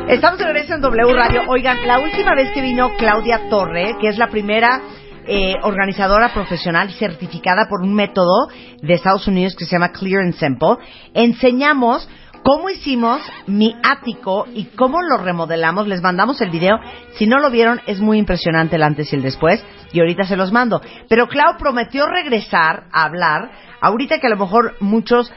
[0.09, 1.43] Estamos de regreso en W Radio.
[1.47, 4.81] Oigan, la última vez que vino Claudia Torre, que es la primera
[5.25, 8.49] eh, organizadora profesional certificada por un método
[8.81, 10.75] de Estados Unidos que se llama Clear and Simple,
[11.13, 12.09] enseñamos
[12.43, 15.87] cómo hicimos mi ático y cómo lo remodelamos.
[15.87, 16.77] Les mandamos el video.
[17.15, 19.63] Si no lo vieron, es muy impresionante el antes y el después.
[19.91, 20.81] Y ahorita se los mando.
[21.09, 23.51] Pero Clau prometió regresar a hablar.
[23.81, 25.31] Ahorita que a lo mejor muchos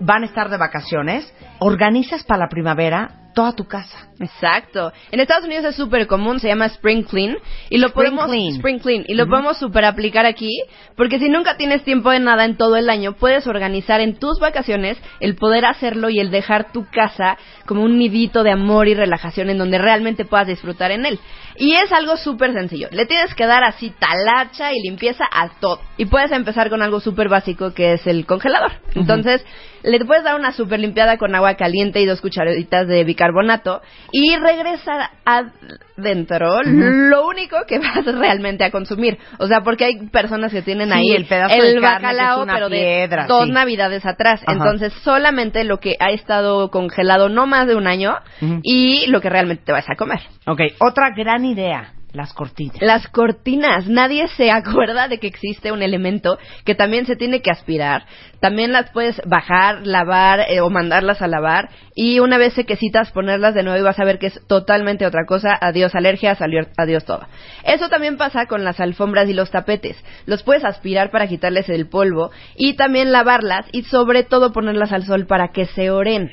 [0.00, 4.08] van a estar de vacaciones, organizas para la primavera toda tu casa.
[4.20, 4.92] Exacto.
[5.10, 7.36] En Estados Unidos es súper común, se llama Spring Clean
[7.70, 8.54] y lo Spring podemos Clean.
[8.54, 10.62] Spring Clean y lo podemos super aplicar aquí,
[10.96, 14.38] porque si nunca tienes tiempo de nada en todo el año, puedes organizar en tus
[14.38, 18.94] vacaciones el poder hacerlo y el dejar tu casa como un nidito de amor y
[18.94, 21.18] relajación en donde realmente puedas disfrutar en él.
[21.56, 22.88] Y es algo súper sencillo.
[22.92, 25.80] Le tienes que dar así talacha y limpieza a todo.
[25.96, 28.72] Y puedes empezar con algo súper básico que es el congelador.
[28.94, 29.44] Entonces,
[29.82, 34.36] le puedes dar una súper limpiada con agua caliente y dos cucharaditas de bicarbonato y
[34.36, 39.18] regresar adentro lo único que vas realmente a consumir.
[39.38, 42.44] O sea, porque hay personas que tienen Sí, ahí el pedazo de carne bacalao, es
[42.44, 43.52] una pero piedra, de dos sí.
[43.52, 44.42] navidades atrás.
[44.46, 44.52] Ajá.
[44.52, 48.16] Entonces, solamente lo que ha estado congelado no más de un año
[48.62, 50.20] y lo que realmente te vas a comer.
[50.46, 52.76] Ok, otra gran idea, las cortinas.
[52.80, 57.50] Las cortinas, nadie se acuerda de que existe un elemento que también se tiene que
[57.50, 58.04] aspirar.
[58.40, 63.54] También las puedes bajar, lavar eh, o mandarlas a lavar y una vez sequecitas ponerlas
[63.54, 65.56] de nuevo y vas a ver que es totalmente otra cosa.
[65.60, 67.26] Adiós alergias, adiós todo.
[67.64, 69.96] Eso también pasa con las alfombras y los tapetes.
[70.26, 75.04] Los puedes aspirar para quitarles el polvo y también lavarlas y sobre todo ponerlas al
[75.04, 76.32] sol para que se oren.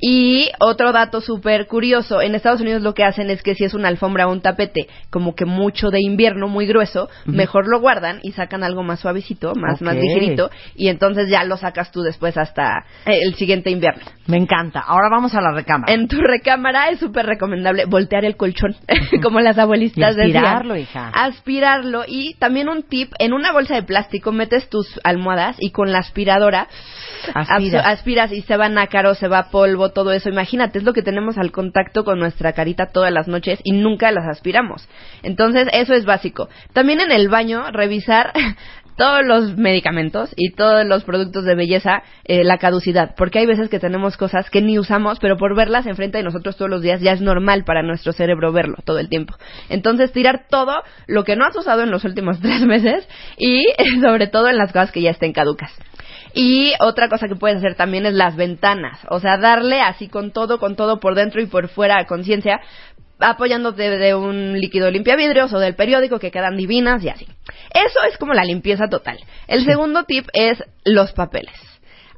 [0.00, 3.72] Y otro dato súper curioso, en Estados Unidos lo que hacen es que si es
[3.72, 8.20] una alfombra o un tapete como que mucho de invierno, muy grueso, mejor lo guardan
[8.22, 12.84] y sacan algo más suavecito, más, ligerito, y entonces ya lo sacas tú después hasta
[13.06, 14.02] el siguiente invierno.
[14.26, 14.80] Me encanta.
[14.80, 15.92] Ahora vamos a la recámara.
[15.92, 18.76] En tu recámara es súper recomendable voltear el colchón,
[19.22, 21.08] como las abuelitas Y aspirarlo, decían.
[21.08, 21.08] hija.
[21.14, 22.04] Aspirarlo.
[22.06, 25.98] Y también un tip, en una bolsa de plástico metes tus almohadas y con la
[25.98, 26.68] aspiradora
[27.34, 28.32] Aspiras.
[28.32, 30.28] y se va nácaro, se va polvo, todo eso.
[30.28, 34.10] Imagínate, es lo que tenemos al contacto con nuestra carita todas las noches y nunca
[34.12, 34.88] las aspiramos.
[35.22, 36.48] Entonces, eso es básico.
[36.72, 38.32] También en el baño, revisar
[38.96, 43.14] todos los medicamentos y todos los productos de belleza, eh, la caducidad.
[43.16, 46.56] Porque hay veces que tenemos cosas que ni usamos, pero por verlas enfrente de nosotros
[46.56, 49.34] todos los días ya es normal para nuestro cerebro verlo todo el tiempo.
[49.68, 53.06] Entonces, tirar todo lo que no has usado en los últimos tres meses
[53.36, 53.66] y
[54.02, 55.72] sobre todo en las cosas que ya estén caducas.
[56.38, 59.00] Y otra cosa que puedes hacer también es las ventanas.
[59.08, 62.60] O sea, darle así con todo, con todo por dentro y por fuera a conciencia,
[63.18, 67.26] apoyándote de un líquido limpiavidrios o del periódico que quedan divinas y así.
[67.72, 69.18] Eso es como la limpieza total.
[69.48, 71.54] El segundo tip es los papeles.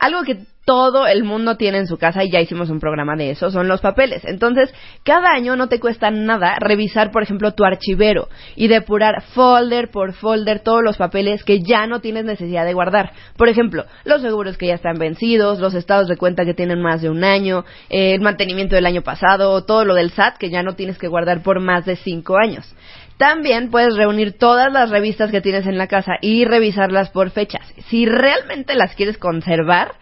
[0.00, 0.38] Algo que
[0.68, 3.68] todo el mundo tiene en su casa y ya hicimos un programa de eso, son
[3.68, 4.22] los papeles.
[4.26, 4.70] Entonces,
[5.02, 10.12] cada año no te cuesta nada revisar, por ejemplo, tu archivero y depurar folder por
[10.12, 13.12] folder todos los papeles que ya no tienes necesidad de guardar.
[13.38, 17.00] Por ejemplo, los seguros que ya están vencidos, los estados de cuenta que tienen más
[17.00, 20.62] de un año, eh, el mantenimiento del año pasado, todo lo del SAT que ya
[20.62, 22.76] no tienes que guardar por más de cinco años.
[23.16, 27.62] También puedes reunir todas las revistas que tienes en la casa y revisarlas por fechas.
[27.88, 29.92] Si realmente las quieres conservar,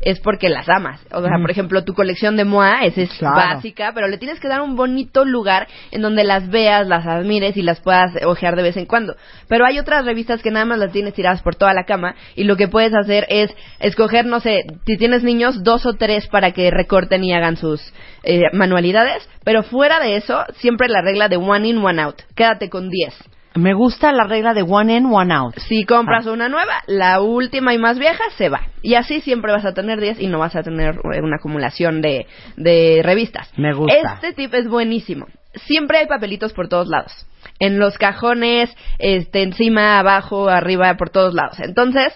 [0.00, 1.00] es porque las amas.
[1.12, 3.36] O sea, por ejemplo, tu colección de MOA es Claro.
[3.36, 7.56] básica, pero le tienes que dar un bonito lugar en donde las veas, las admires
[7.56, 9.16] y las puedas ojear de vez en cuando.
[9.48, 12.44] Pero hay otras revistas que nada más las tienes tiradas por toda la cama y
[12.44, 16.52] lo que puedes hacer es escoger, no sé, si tienes niños, dos o tres para
[16.52, 17.80] que recorten y hagan sus
[18.22, 22.22] eh, manualidades, pero fuera de eso, siempre la regla de one in, one out.
[22.34, 23.14] Quédate con 10.
[23.56, 25.56] Me gusta la regla de one in, one out.
[25.68, 28.68] Si compras una nueva, la última y más vieja se va.
[28.82, 32.02] Y así siempre vas a tener 10 y no vas a tener eh, una acumulación
[32.02, 32.26] de,
[32.56, 33.50] de revistas.
[33.56, 34.14] Me gusta.
[34.14, 35.26] Este tip es buenísimo.
[35.54, 37.26] Siempre hay papelitos por todos lados.
[37.58, 41.58] En los cajones, este, encima, abajo, arriba, por todos lados.
[41.60, 42.12] Entonces,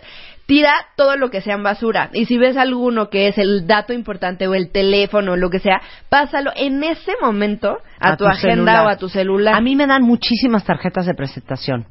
[0.50, 2.10] tira todo lo que sea en basura.
[2.12, 5.60] Y si ves alguno que es el dato importante o el teléfono o lo que
[5.60, 8.86] sea, pásalo en ese momento a, tu, agenda celular.
[8.86, 9.54] o a tu celular.
[9.54, 11.86] A mí me dan muchísimas tarjetas de presentación.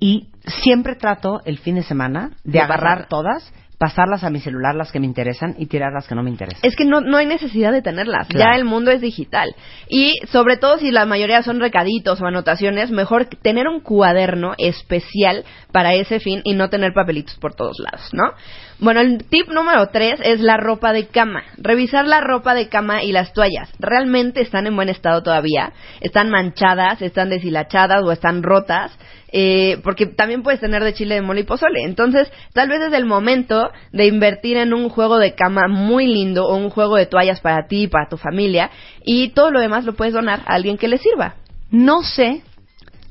[0.00, 0.26] Y
[0.64, 4.92] siempre trato el fin de semana de, De agarrar todas, pasarlas a mi celular, las
[4.92, 6.60] que me interesan, y tirar las que no me interesan.
[6.62, 8.28] Es que no, no hay necesidad de tenerlas.
[8.28, 8.50] Claro.
[8.50, 9.54] Ya el mundo es digital.
[9.88, 15.44] Y sobre todo si la mayoría son recaditos o anotaciones, mejor tener un cuaderno especial
[15.72, 18.32] para ese fin y no tener papelitos por todos lados, ¿no?
[18.78, 21.42] Bueno, el tip número tres es la ropa de cama.
[21.58, 23.72] Revisar la ropa de cama y las toallas.
[23.78, 25.72] ¿Realmente están en buen estado todavía?
[26.00, 28.96] ¿Están manchadas, están deshilachadas o están rotas?
[29.36, 31.82] Eh, porque también puedes tener de chile de mole y pozole.
[31.82, 36.46] Entonces, tal vez es el momento de invertir en un juego de cama muy lindo
[36.46, 38.70] o un juego de toallas para ti y para tu familia.
[39.04, 41.34] Y todo lo demás lo puedes donar a alguien que le sirva.
[41.72, 42.44] No sé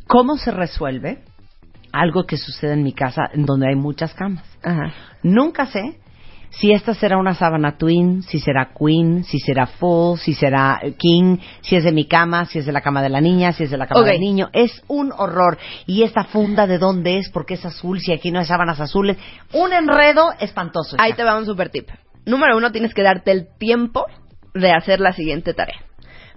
[0.08, 1.18] cómo se resuelve
[1.92, 4.46] algo que sucede en mi casa en donde hay muchas camas.
[4.64, 4.94] Ajá.
[5.24, 6.00] Nunca sé
[6.60, 11.38] si esta será una sábana twin, si será queen, si será full, si será king,
[11.62, 13.72] si es de mi cama, si es de la cama de la niña, si es
[13.72, 14.50] de la cama del niño.
[14.54, 15.58] Es un horror.
[15.88, 19.18] Y esta funda de dónde es, porque es azul, si aquí no hay sábanas azules.
[19.52, 20.96] Un enredo espantoso.
[21.00, 21.90] Ahí te va un super tip.
[22.26, 24.06] Número uno, tienes que darte el tiempo
[24.54, 25.82] de hacer la siguiente tarea.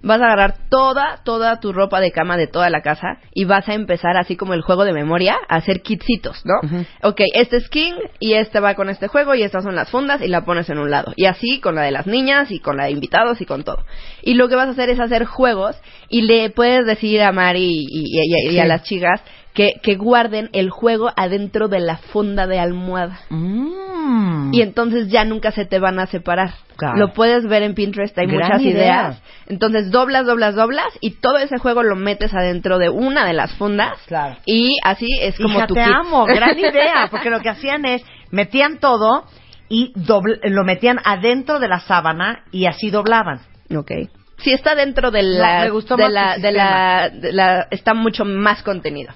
[0.03, 3.67] Vas a agarrar toda, toda tu ropa de cama de toda la casa y vas
[3.67, 6.55] a empezar, así como el juego de memoria, a hacer kitsitos, ¿no?
[7.03, 10.21] Ok, este es King y este va con este juego y estas son las fundas
[10.21, 11.13] y la pones en un lado.
[11.15, 13.83] Y así con la de las niñas y con la de invitados y con todo.
[14.21, 15.75] Y lo que vas a hacer es hacer juegos
[16.09, 19.21] y le puedes decir a Mari y, y- y- y a las chicas
[19.57, 23.19] que, que guarden el juego adentro de la funda de almohada.
[23.29, 24.53] Mm.
[24.53, 26.51] Y entonces ya nunca se te van a separar.
[26.75, 26.97] Claro.
[26.97, 28.73] Lo puedes ver en Pinterest, hay Gran muchas idea.
[28.73, 29.21] ideas.
[29.47, 33.51] Entonces doblas, doblas, doblas y todo ese juego lo metes adentro de una de las
[33.55, 33.97] fundas.
[34.05, 34.37] Claro.
[34.45, 35.91] Y así es como Hija, tu te kit.
[35.93, 39.25] amo, gran idea, porque lo que hacían es metían todo
[39.69, 43.39] y doble- lo metían adentro de la sábana y así doblaban.
[43.75, 43.91] Ok.
[44.39, 47.67] Si está dentro de No, la, me gustó de, más la, de, la, de la-
[47.71, 49.13] está mucho más contenido.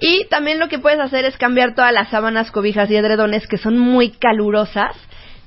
[0.00, 3.56] Y también lo que puedes hacer es cambiar todas las sábanas, cobijas y edredones que
[3.58, 4.94] son muy calurosas.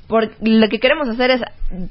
[0.10, 1.42] Por, lo que queremos hacer es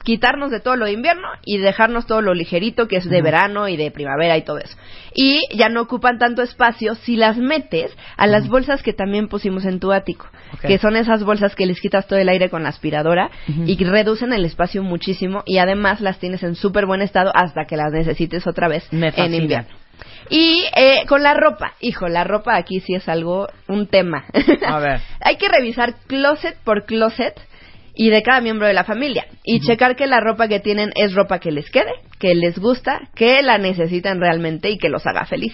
[0.03, 3.69] quitarnos de todo lo de invierno y dejarnos todo lo ligerito que es de verano
[3.69, 4.77] y de primavera y todo eso.
[5.15, 9.65] Y ya no ocupan tanto espacio si las metes a las bolsas que también pusimos
[9.65, 10.27] en tu ático,
[10.67, 14.33] que son esas bolsas que les quitas todo el aire con la aspiradora y reducen
[14.33, 18.49] el espacio muchísimo y además las tienes en súper buen estado hasta que las necesites
[18.49, 19.71] otra vez en invierno.
[20.29, 24.25] Y eh, con la ropa, hijo, la ropa aquí sí es algo, un tema.
[24.67, 25.01] A ver.
[25.21, 27.41] Hay que revisar closet por closet
[27.99, 31.15] y de cada miembro de la familia y checar que la ropa que tienen es
[31.15, 35.27] ropa que les quede, que les gusta, que la necesitan realmente y que los haga
[35.27, 35.53] feliz.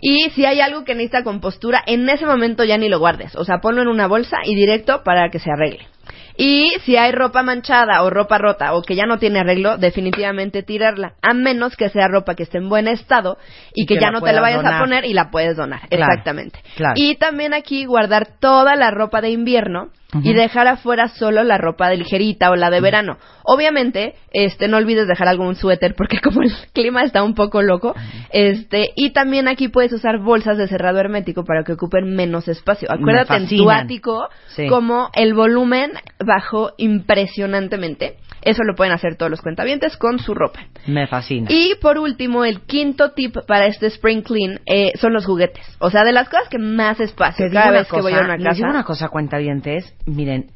[0.00, 3.34] Y si hay algo que necesita compostura, en ese momento ya ni lo guardes.
[3.34, 5.88] O sea, ponlo en una bolsa y directo para que se arregle.
[6.36, 10.62] Y si hay ropa manchada o ropa rota o que ya no tiene arreglo, definitivamente
[10.62, 11.14] tirarla.
[11.22, 13.38] A menos que sea ropa que esté en buen estado
[13.72, 15.88] y, Y que, que ya no te la vayas a poner y la puedes donar.
[15.88, 16.60] Claro, Exactamente.
[16.76, 16.94] claro.
[16.96, 19.90] Y también aquí guardar toda la ropa de invierno
[20.22, 23.18] y dejar afuera solo la ropa de ligerita o la de verano.
[23.42, 27.94] Obviamente, este, no olvides dejar algún suéter porque como el clima está un poco loco,
[28.30, 32.88] este, y también aquí puedes usar bolsas de cerrado hermético para que ocupen menos espacio.
[32.90, 34.66] Acuérdate en tu ático Sí.
[34.68, 35.92] como el volumen
[36.24, 38.16] bajó impresionantemente.
[38.44, 40.60] Eso lo pueden hacer todos los cuentavientes con su ropa.
[40.86, 41.48] Me fascina.
[41.50, 45.64] Y por último, el quinto tip para este Spring Clean eh, son los juguetes.
[45.78, 48.56] O sea, de las cosas que más espacio cada que voy a una les casa.
[48.56, 49.94] digo una cosa, cuentavientes.
[50.06, 50.50] Miren,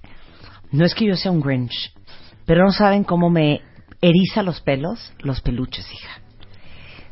[0.71, 1.93] no es que yo sea un Grinch,
[2.47, 3.63] pero no saben cómo me
[4.01, 6.21] eriza los pelos los peluches, hija.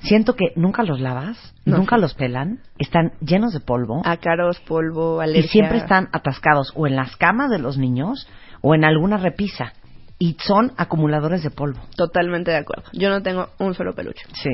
[0.00, 5.20] Siento que nunca los lavas, No nunca los pelan, están llenos de polvo Ácaros, polvo,
[5.24, 8.28] y siempre están atascados o en las camas de los niños
[8.60, 9.72] o en alguna repisa
[10.18, 11.80] y son acumuladores de polvo.
[11.96, 12.84] Totalmente de acuerdo.
[12.92, 14.24] Yo no tengo un solo peluche.
[14.34, 14.50] Sí.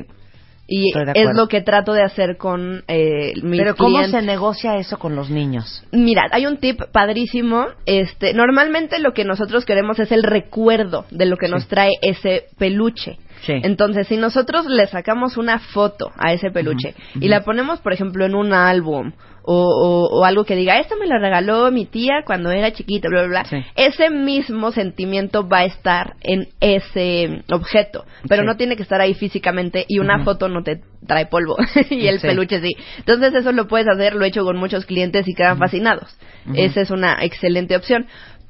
[0.68, 4.20] Y es lo que trato de hacer con eh, mis Pero ¿cómo clientes.
[4.20, 5.84] se negocia eso con los niños?
[5.92, 7.66] Mira, hay un tip padrísimo.
[7.84, 12.46] Este, normalmente lo que nosotros queremos es el recuerdo de lo que nos trae ese
[12.58, 13.18] peluche.
[13.44, 13.54] Sí.
[13.62, 18.24] Entonces, si nosotros le sacamos una foto a ese peluche y la ponemos, por ejemplo,
[18.24, 19.12] en un álbum
[19.44, 23.08] o, o- o algo que diga, esto me lo regaló mi tía cuando era chiquita,
[23.08, 23.56] bla, bla, bla, Sí.
[23.74, 28.46] ese mismo sentimiento va a estar en ese objeto, pero Sí.
[28.46, 31.56] no tiene que estar ahí físicamente y una foto no te trae polvo
[31.90, 32.70] y el peluche sí.
[32.98, 36.16] Entonces, eso lo puedes hacer, lo he hecho con muchos clientes y quedan fascinados.
[36.54, 38.06] Esa es una excelente opción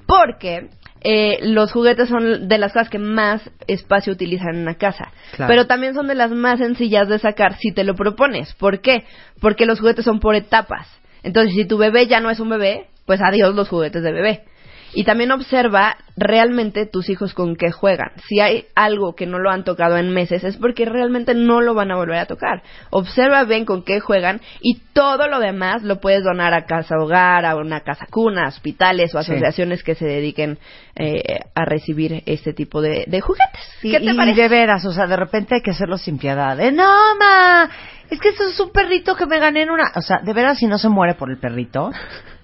[0.06, 0.68] porque
[1.04, 5.10] eh, los juguetes son de las cosas que más espacio utilizan en una casa.
[5.34, 5.50] Claro.
[5.50, 8.54] Pero también son de las más sencillas de sacar si te lo propones.
[8.54, 9.04] ¿Por qué?
[9.40, 10.88] Porque los juguetes son por etapas.
[11.24, 14.44] Entonces, si tu bebé ya no es un bebé, pues adiós los juguetes de bebé.
[14.94, 18.10] Y también observa realmente tus hijos con qué juegan.
[18.28, 21.72] Si hay algo que no lo han tocado en meses, es porque realmente no lo
[21.74, 22.62] van a volver a tocar.
[22.90, 27.46] Observa bien con qué juegan y todo lo demás lo puedes donar a casa hogar,
[27.46, 29.32] a una casa cuna, a hospitales o Sí.
[29.32, 30.58] asociaciones que se dediquen
[30.96, 33.60] eh, a recibir este tipo de, de juguetes.
[33.82, 34.42] Y, ¿Qué te y parece?
[34.42, 36.56] de veras, o sea, de repente hay que hacerlo sin piedad.
[36.56, 37.70] De, no, ma,
[38.10, 39.84] es que eso es un perrito que me gané en una...
[39.96, 41.90] O sea, de veras, si no se muere por el perrito,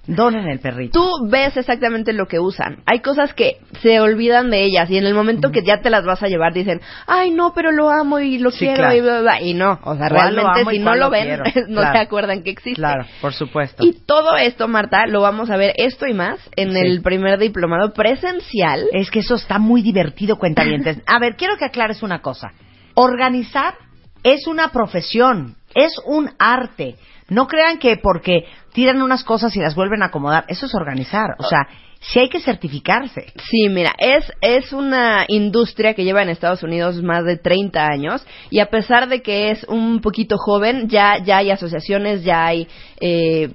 [0.09, 0.99] Donen el perrito.
[0.99, 2.79] tú ves exactamente lo que usan.
[2.87, 6.05] Hay cosas que se olvidan de ellas y en el momento que ya te las
[6.05, 8.97] vas a llevar dicen, ay no, pero lo amo y lo Sí, quiero claro.
[8.97, 9.43] y bla, bla, bla".
[9.43, 11.45] Y no, o sea, ¿Cuál lo realmente si no lo lo ven, quiero?
[11.69, 11.93] no Claro.
[11.93, 12.81] se acuerdan que existe.
[12.81, 13.85] Claro, por supuesto.
[13.85, 16.79] Y todo esto, Marta, lo vamos a ver esto y más en Sí.
[16.79, 18.85] el primer diplomado presencial.
[18.93, 21.03] Es que eso está muy divertido, cuentavientes.
[21.07, 22.53] A ver, quiero que aclares una cosa.
[22.95, 23.75] Organizar
[24.23, 26.97] es una profesión, es un arte.
[27.29, 28.45] No crean que porque
[28.79, 31.31] tiran unas cosas y las vuelven a acomodar, eso es organizar.
[31.41, 31.67] O sea,
[31.99, 33.27] sí hay que certificarse.
[33.51, 38.25] Sí, mira, es, es una industria que lleva en Estados Unidos más de 30 años
[38.51, 42.69] y a pesar de que es un poquito joven, ya, ya hay asociaciones, ya hay
[43.01, 43.51] eh,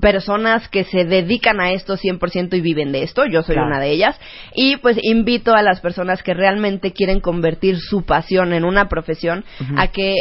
[0.00, 3.70] personas que se dedican a esto 100% y viven de esto, yo soy Claro.
[3.70, 4.20] una de ellas,
[4.54, 9.44] y pues invito a las personas que realmente quieren convertir su pasión en una profesión
[9.76, 10.14] a que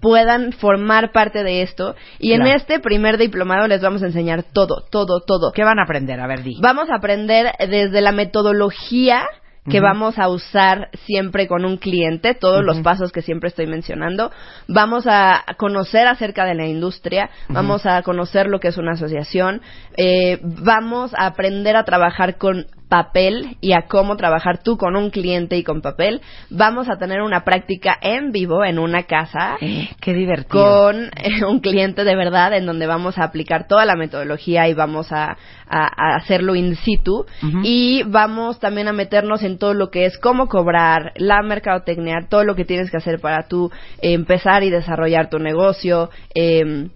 [0.00, 4.84] puedan formar parte de esto y en este primer diplomado les vamos a enseñar todo,
[4.90, 5.52] todo, todo.
[5.52, 6.20] ¿Qué van a aprender?
[6.20, 6.56] A ver, di.
[6.60, 9.26] Vamos a aprender desde la metodología
[9.68, 14.32] que vamos a usar siempre con un cliente, todos los pasos que siempre estoy mencionando.
[14.68, 19.60] Vamos a conocer acerca de la industria, vamos a conocer lo que es una asociación,
[19.96, 25.08] eh, vamos a aprender a trabajar con papel y a cómo trabajar tú con un
[25.10, 26.20] cliente y con papel.
[26.50, 29.56] Vamos a tener una práctica en vivo en una casa
[30.00, 30.48] Qué divertido.
[30.90, 34.74] con eh, un cliente de verdad en donde vamos a aplicar toda la metodología y
[34.74, 35.36] vamos a,
[35.68, 37.24] a- a hacerlo in situ
[37.62, 42.42] y vamos también a meternos en todo lo que es cómo cobrar, la mercadotecnia, todo
[42.44, 43.70] lo que tienes que hacer para tú
[44.02, 46.10] eh, empezar y desarrollar tu negocio.
[46.34, 46.88] eh,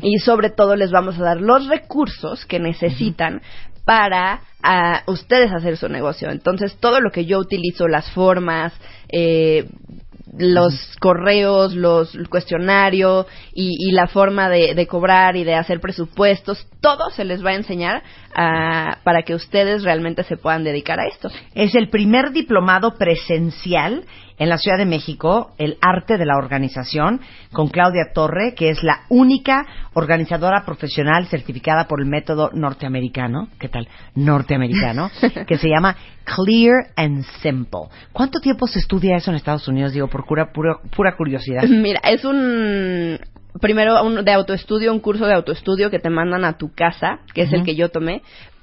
[0.00, 3.42] y sobre todo les vamos a dar los recursos que necesitan
[3.84, 6.30] para ah, ustedes hacer su negocio.
[6.30, 8.72] Entonces, todo lo que yo utilizo, las formas,
[9.08, 9.68] eh,
[10.38, 15.80] los correos, los el cuestionario y, y la forma de, de cobrar y de hacer
[15.80, 18.02] presupuestos, todo se les va a enseñar
[18.34, 21.30] ah, para que ustedes realmente se puedan dedicar a esto.
[21.54, 24.04] Es el primer diplomado presencial
[24.38, 27.20] en la Ciudad de México, el arte de la organización,
[27.52, 33.68] con Claudia Torre, que es la única organizadora profesional certificada por el método norteamericano, ¿qué
[33.68, 33.88] tal?
[34.14, 35.10] Norteamericano,
[35.46, 37.88] que se llama Clear and Simple.
[38.12, 39.92] ¿Cuánto tiempo se estudia eso en Estados Unidos?
[39.92, 41.64] Digo, por pura, pura, pura curiosidad.
[41.64, 43.18] Mira, es un
[43.60, 47.42] primero un de autoestudio, un curso de autoestudio que te mandan a tu casa, que
[47.42, 48.22] es el que yo tomé,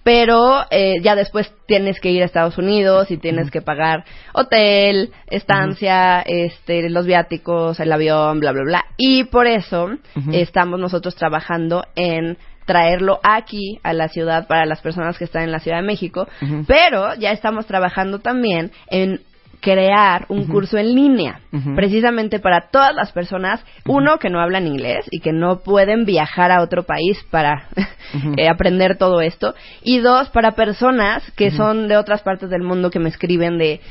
[0.09, 5.11] pero eh, ya después tienes que ir a Estados Unidos y tienes que pagar hotel,
[5.27, 9.91] estancia, este, los viáticos, el avión, bla bla bla, y por eso
[10.31, 15.51] estamos nosotros trabajando en traerlo aquí a la ciudad para las personas que están en
[15.51, 16.27] la Ciudad de México,
[16.65, 19.21] pero ya estamos trabajando también en
[19.61, 21.41] crear un curso en línea,
[21.75, 26.51] precisamente para todas las personas, uno, que no hablan inglés y que no pueden viajar
[26.51, 27.67] a otro país para
[28.37, 32.89] eh, aprender todo esto, y dos, para personas que son de otras partes del mundo
[32.89, 33.81] que me escriben de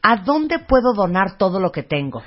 [0.02, 2.24] ¿A dónde puedo donar todo lo que tengo?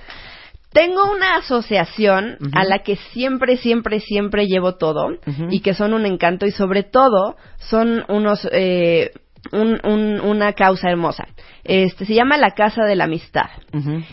[0.72, 5.08] Tengo una asociación a la que siempre, siempre, siempre llevo todo
[5.50, 9.10] y que son un encanto y sobre todo son unos eh,
[9.52, 11.26] un- un- una causa hermosa.
[11.64, 13.50] Este se llama la Casa de la Amistad.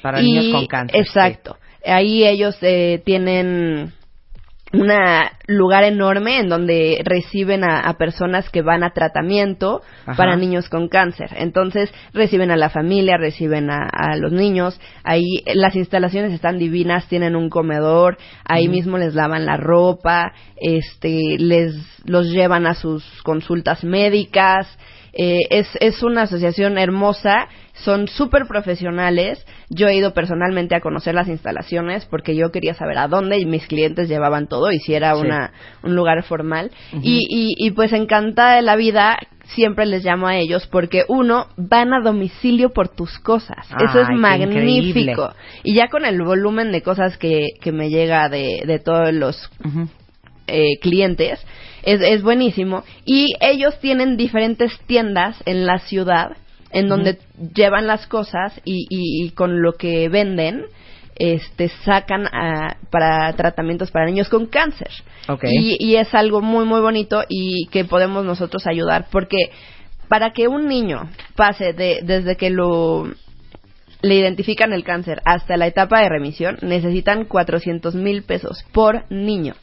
[0.01, 0.99] Para Y- niños con cáncer.
[0.99, 1.57] Exacto.
[1.85, 3.93] Ahí ellos eh, tienen
[4.71, 4.91] un
[5.47, 10.15] lugar enorme en donde reciben a, a personas que van a tratamiento Ajá.
[10.15, 11.29] para niños con cáncer.
[11.37, 14.79] Entonces reciben a la familia, reciben a, a los niños.
[15.03, 20.33] Ahí eh, las instalaciones están divinas, tienen un comedor, ahí mismo les lavan la ropa,
[20.55, 21.73] este, les
[22.05, 24.67] los llevan a sus consultas médicas
[25.11, 27.47] Eh, es, es una asociación hermosa,
[27.83, 29.45] son súper profesionales.
[29.69, 33.45] Yo he ido personalmente a conocer las instalaciones porque yo quería saber a dónde y
[33.45, 35.21] mis clientes llevaban todo y si era Sí.
[35.21, 35.51] una,
[35.83, 36.71] un lugar formal.
[37.01, 39.17] y, y, y pues encantada de la vida,
[39.55, 43.67] siempre les llamo a ellos porque uno, van a domicilio por tus cosas.
[43.89, 44.59] Eso es magnífico.
[44.59, 45.15] increíble.
[45.63, 49.49] Y ya con el volumen de cosas que, que me llega de, de todos los
[50.47, 51.39] eh, clientes,
[51.83, 52.83] es, es buenísimo.
[53.05, 56.35] Y ellos tienen diferentes tiendas en la ciudad
[56.71, 57.17] en donde
[57.55, 60.65] llevan las cosas y, y- y con lo que venden
[61.15, 64.89] este sacan a- para tratamientos para niños con cáncer
[65.27, 65.43] Ok.
[65.49, 69.51] y, y es algo muy muy bonito y que podemos nosotros ayudar porque
[70.07, 73.07] para que un niño pase de desde que lo
[74.01, 79.55] le identifican el cáncer hasta la etapa de remisión necesitan 400 mil pesos por niño.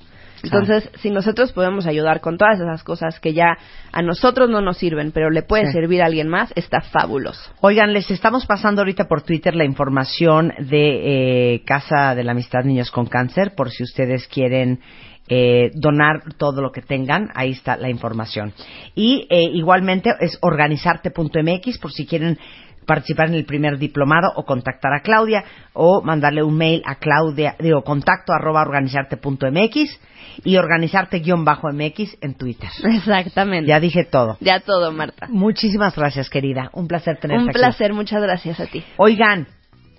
[0.47, 3.57] Entonces, si nosotros podemos ayudar con todas esas cosas que ya
[3.93, 5.73] a nosotros no nos sirven, pero le puede Sí.
[5.73, 7.51] servir a alguien más, está fabuloso.
[7.61, 12.65] Oigan, les estamos pasando ahorita por Twitter la información de eh, Casa de la Amistad
[12.65, 14.81] Niños con Cáncer, por si ustedes quieren
[15.29, 18.53] eh, donar todo lo que tengan, ahí está la información.
[18.95, 22.39] Y eh, igualmente es organizarte.mx por si quieren
[22.87, 27.57] participar en el primer diplomado o contactar a Claudia o mandarle un mail a Claudia,
[27.59, 30.01] digo, contacto arroba organizarte.mx
[30.45, 32.69] y organizarte-mx en Twitter.
[32.85, 33.69] Exactamente.
[33.69, 34.37] Ya dije todo.
[34.41, 35.27] Ya todo, Marta.
[35.29, 36.71] Muchísimas gracias, querida.
[36.73, 37.59] Un placer tenerte Un aquí.
[37.59, 38.85] placer, muchas gracias a ti.
[38.97, 39.47] Oigan,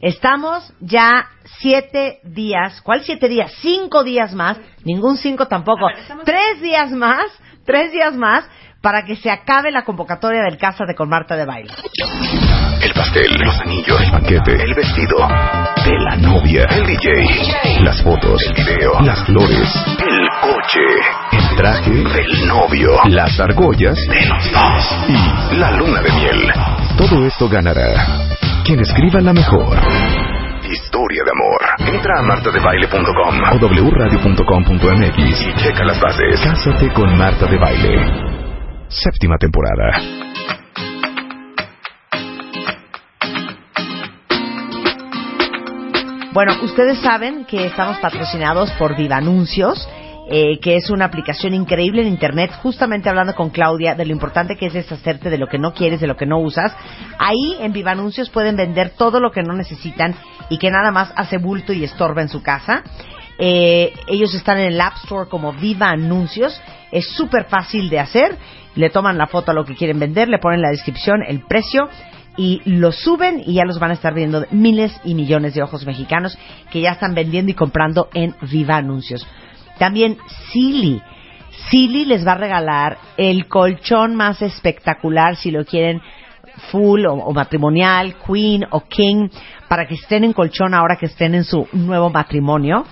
[0.01, 1.27] estamos ya
[1.59, 3.51] siete días, ¿cuál siete días?
[3.61, 5.88] Cinco días más, ningún cinco tampoco,
[6.23, 7.26] tres días más,
[7.65, 8.47] tres días más
[8.81, 11.73] para que se acabe la convocatoria del Cásate con Marta de Baile.
[12.81, 15.17] El pastel, los anillos, el banquete, el vestido
[15.83, 20.79] de la novia, el DJ, las fotos, el video, las flores, el coche,
[21.31, 26.53] el traje del novio, las argollas de los dos y la luna de miel.
[26.97, 28.05] Todo esto ganará
[28.63, 29.77] quien escriba la mejor
[30.71, 31.95] historia de amor.
[31.95, 36.41] Entra a martadebaile.com o wradio.com.mx y checa las bases.
[36.41, 38.36] Cásate con Marta de Baile.
[38.89, 39.99] Séptima temporada.
[46.31, 49.89] Bueno, ustedes saben que estamos patrocinados por Viva Anuncios,
[50.30, 54.55] eh, que es una aplicación increíble en Internet, justamente hablando con Claudia de lo importante
[54.55, 56.73] que es deshacerte de lo que no quieres, de lo que no usas.
[57.19, 60.15] Ahí en Viva Anuncios pueden vender todo lo que no necesitan
[60.49, 62.84] y que nada más hace bulto y estorba en su casa.
[63.39, 66.59] Eh, ellos están en el App Store como Viva Anuncios.
[66.91, 68.38] Es súper fácil de hacer.
[68.77, 71.89] Le toman la foto a lo que quieren vender, le ponen la descripción, el precio
[72.37, 75.85] y lo suben y ya los van a estar viendo miles y millones de ojos
[75.85, 76.37] mexicanos
[76.71, 79.27] que ya están vendiendo y comprando en Viva Anuncios.
[79.79, 80.17] También
[80.51, 81.01] Silly.
[81.69, 86.01] Silly les va a regalar el colchón más espectacular si lo quieren
[86.71, 89.29] full o, matrimonial, queen o king,
[89.67, 92.85] para que estén en colchón ahora que estén en su nuevo matrimonio.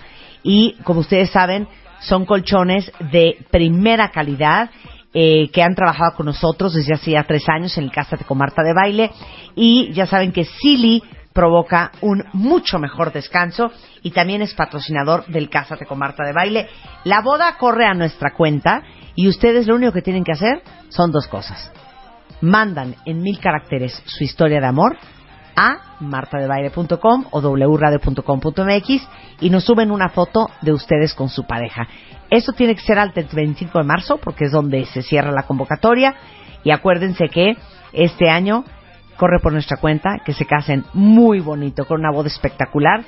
[0.44, 1.68] Y como ustedes saben,
[2.00, 4.70] son colchones de primera calidad
[5.18, 8.38] eh, que han trabajado con nosotros desde hace ya tres años en el Cásate con
[8.38, 9.12] Marta de Baile.
[9.56, 11.02] Y ya saben que Silly
[11.32, 13.72] provoca un mucho mejor descanso
[14.04, 16.68] y también es patrocinador del Cásate con Marta de Baile.
[17.06, 18.84] La boda corre a nuestra cuenta
[19.16, 21.72] y ustedes lo único que tienen que hacer son dos cosas.
[22.42, 24.98] Mandan en mil caracteres su historia de amor
[25.56, 29.08] a martadebaile.com o wradio.com.mx
[29.40, 31.88] y nos suben una foto de ustedes con su pareja.
[32.30, 36.16] Eso tiene que ser al 25 de marzo porque es donde se cierra la convocatoria
[36.64, 37.56] y acuérdense que
[37.94, 38.66] este año
[39.18, 43.04] corre por nuestra cuenta que se casen muy bonito con una boda espectacular,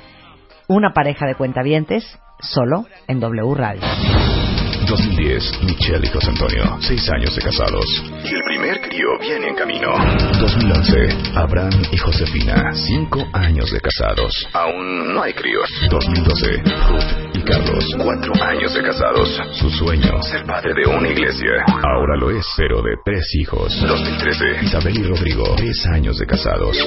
[0.68, 4.47] una pareja de cuentavientes solo en W Radio.
[4.88, 7.84] 2010, Michelle y José Antonio, seis años de casados.
[8.24, 9.92] Y el primer crío viene en camino.
[10.40, 14.32] 2011, Abraham y Josefina, cinco años de casados.
[14.54, 15.68] Aún no hay críos.
[15.90, 19.28] 2012, Ruth y Carlos, cuatro años de casados.
[19.60, 21.50] Su sueño, ser padre de una iglesia.
[21.68, 23.78] Ahora lo es, pero de tres hijos.
[23.86, 26.78] 2013, Isabel y Rodrigo, tres años de casados.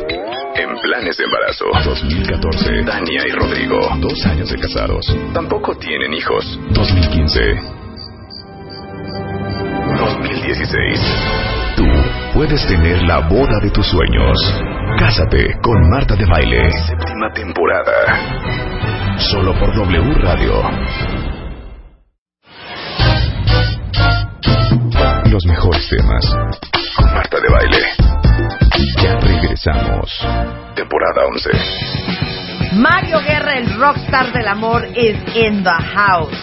[0.56, 1.66] En planes de embarazo.
[1.86, 5.06] 2014, Tania y Rodrigo, dos años de casados.
[5.34, 6.60] Tampoco tienen hijos.
[6.72, 7.82] 2015,
[10.22, 11.00] 2016.
[11.76, 11.86] Tú
[12.34, 14.38] puedes tener la boda de tus sueños.
[15.00, 16.72] Cásate con Marta de Baile.
[16.88, 19.18] Séptima temporada.
[19.18, 20.62] Solo por W Radio.
[25.26, 26.36] Los mejores temas.
[26.96, 27.80] Con Marta de Baile.
[29.02, 30.28] Ya regresamos.
[30.76, 31.50] Temporada 11.
[32.74, 36.38] Mario Guerra, el rockstar del amor, is in the house.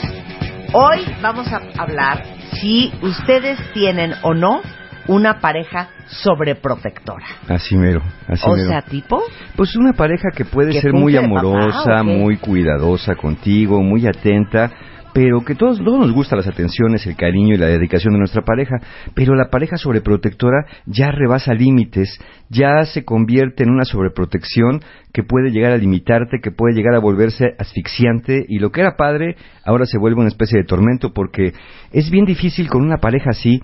[0.72, 4.60] Hoy vamos a hablar si ustedes tienen o no
[5.06, 7.24] una pareja sobreprotectora?
[7.48, 8.68] Así mero, así o mero.
[8.68, 9.22] sea, tipo,
[9.56, 14.70] Pues una pareja que puede Que ser muy papá, amorosa, muy cuidadosa contigo, muy atenta,
[15.18, 18.42] pero que todos, todos nos gustan las atenciones, el cariño y la dedicación de nuestra
[18.42, 18.76] pareja,
[19.14, 22.20] pero la pareja sobreprotectora ya rebasa límites,
[22.50, 24.80] ya se convierte en una sobreprotección
[25.12, 28.96] que puede llegar a limitarte, que puede llegar a volverse asfixiante y lo que era
[28.96, 29.34] padre
[29.64, 31.52] ahora se vuelve una especie de tormento porque
[31.90, 33.60] es bien difícil con una pareja así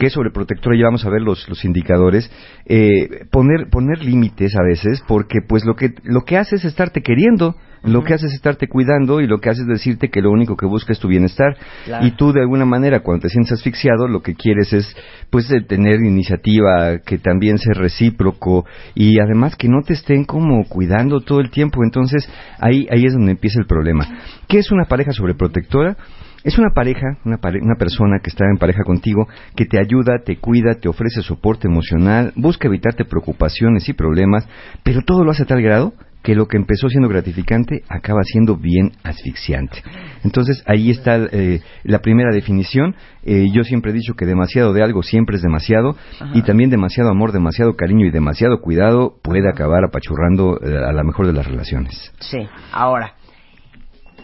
[0.00, 2.32] que es sobreprotectora, ya vamos a ver los, los indicadores,
[2.64, 7.02] eh, poner, poner límites a veces, porque pues lo que, lo que hace es estarte
[7.02, 10.30] queriendo, lo que hace es estarte cuidando y lo que hace es decirte que lo
[10.30, 11.56] único que busca es tu bienestar.
[11.84, 12.06] Claro.
[12.06, 14.94] Y tú de alguna manera cuando te sientes asfixiado lo que quieres es
[15.28, 18.64] pues tener iniciativa, que también sea recíproco
[18.94, 21.82] y además que no te estén como cuidando todo el tiempo.
[21.84, 22.28] Entonces
[22.58, 24.06] ahí, ahí es donde empieza el problema.
[24.48, 25.96] ¿Qué es una pareja sobreprotectora?
[26.44, 29.26] Es una pareja, una, pare- una persona que está en pareja contigo,
[29.56, 34.48] que te ayuda, te cuida, te ofrece soporte emocional, busca evitarte preocupaciones y problemas,
[34.82, 35.92] pero todo lo hace a tal grado
[36.22, 39.82] que lo que empezó siendo gratificante acaba siendo bien asfixiante.
[40.22, 42.94] Entonces ahí está eh, la primera definición.
[43.24, 45.96] Eh, yo siempre he dicho que demasiado de algo siempre es demasiado
[46.34, 51.04] y también demasiado amor, demasiado cariño y demasiado cuidado puede acabar apachurrando eh, a la
[51.04, 52.12] mejor de las relaciones.
[52.18, 52.38] sí.
[52.72, 53.14] Ahora,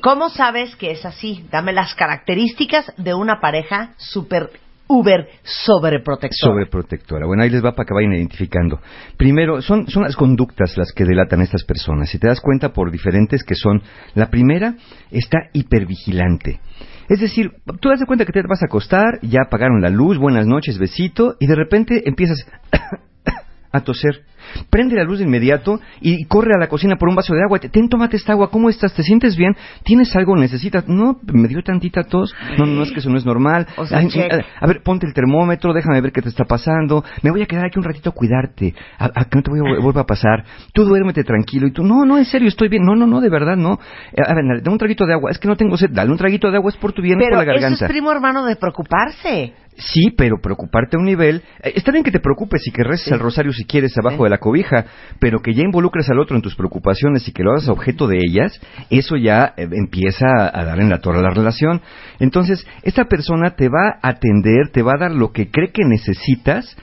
[0.06, 1.44] ¿cómo sabes que es así?
[1.50, 4.50] Dame las características de una pareja super
[4.86, 6.52] uber sobreprotectora.
[6.52, 7.26] Sobreprotectora.
[7.26, 8.78] Bueno, ahí les va para que vayan identificando.
[9.16, 12.08] Primero, son, son las conductas las que delatan a estas personas.
[12.08, 13.82] Si te das cuenta por diferentes que son,
[14.14, 14.76] la primera
[15.10, 16.60] está hipervigilante.
[17.08, 17.50] Es decir,
[17.80, 20.78] tú das de cuenta que te vas a acostar, ya apagaron la luz, buenas noches,
[20.78, 22.46] besito, y de repente empiezas
[23.72, 24.22] a toser.
[24.70, 27.59] Prende la luz de inmediato y corre a la cocina por un vaso de agua.
[27.59, 28.51] Ten, tómate esta agua.
[28.51, 28.93] ¿Cómo estás?
[28.94, 29.55] ¿Te sientes bien?
[29.85, 30.36] ¿Tienes algo?
[30.36, 30.86] ¿Necesitas?
[30.89, 32.35] No, me dio tantita tos.
[32.59, 33.66] No, no, es que eso no es normal.
[33.77, 34.32] O sea, Ay, check.
[34.32, 37.05] a, a ver, ponte el termómetro, déjame ver qué te está pasando.
[37.23, 38.74] Me voy a quedar aquí un ratito a cuidarte.
[38.98, 40.44] A, a que no te voy a vuelva a pasar.
[40.73, 41.66] Tú duérmete tranquilo.
[41.66, 42.85] Y tú, no, no, en serio, estoy bien.
[42.85, 43.78] No, no, no, de verdad, no.
[44.12, 45.31] Eh, A ver, dale un traguito de agua.
[45.31, 45.90] Es que no tengo sed.
[45.93, 46.70] Dale un traguito de agua.
[46.70, 47.86] Es por tu bien, Pero por la eso garganta.
[47.86, 49.55] es primo hermano de preocuparse.
[49.78, 51.42] Sí, pero preocuparte a un nivel.
[51.62, 54.30] eh, está bien que te preocupes y que reces el rosario si quieres abajo de
[54.30, 54.86] la cobija,
[55.18, 58.18] pero que ya involucres al otro en tus preocupaciones y que lo hagas objeto de
[58.18, 58.58] ellas,
[58.90, 61.82] eso ya eh, empieza a, a dar en la torre a la relación.
[62.20, 65.84] Entonces, esta persona te va a atender, te va a dar lo que cree que
[65.84, 66.76] necesitas,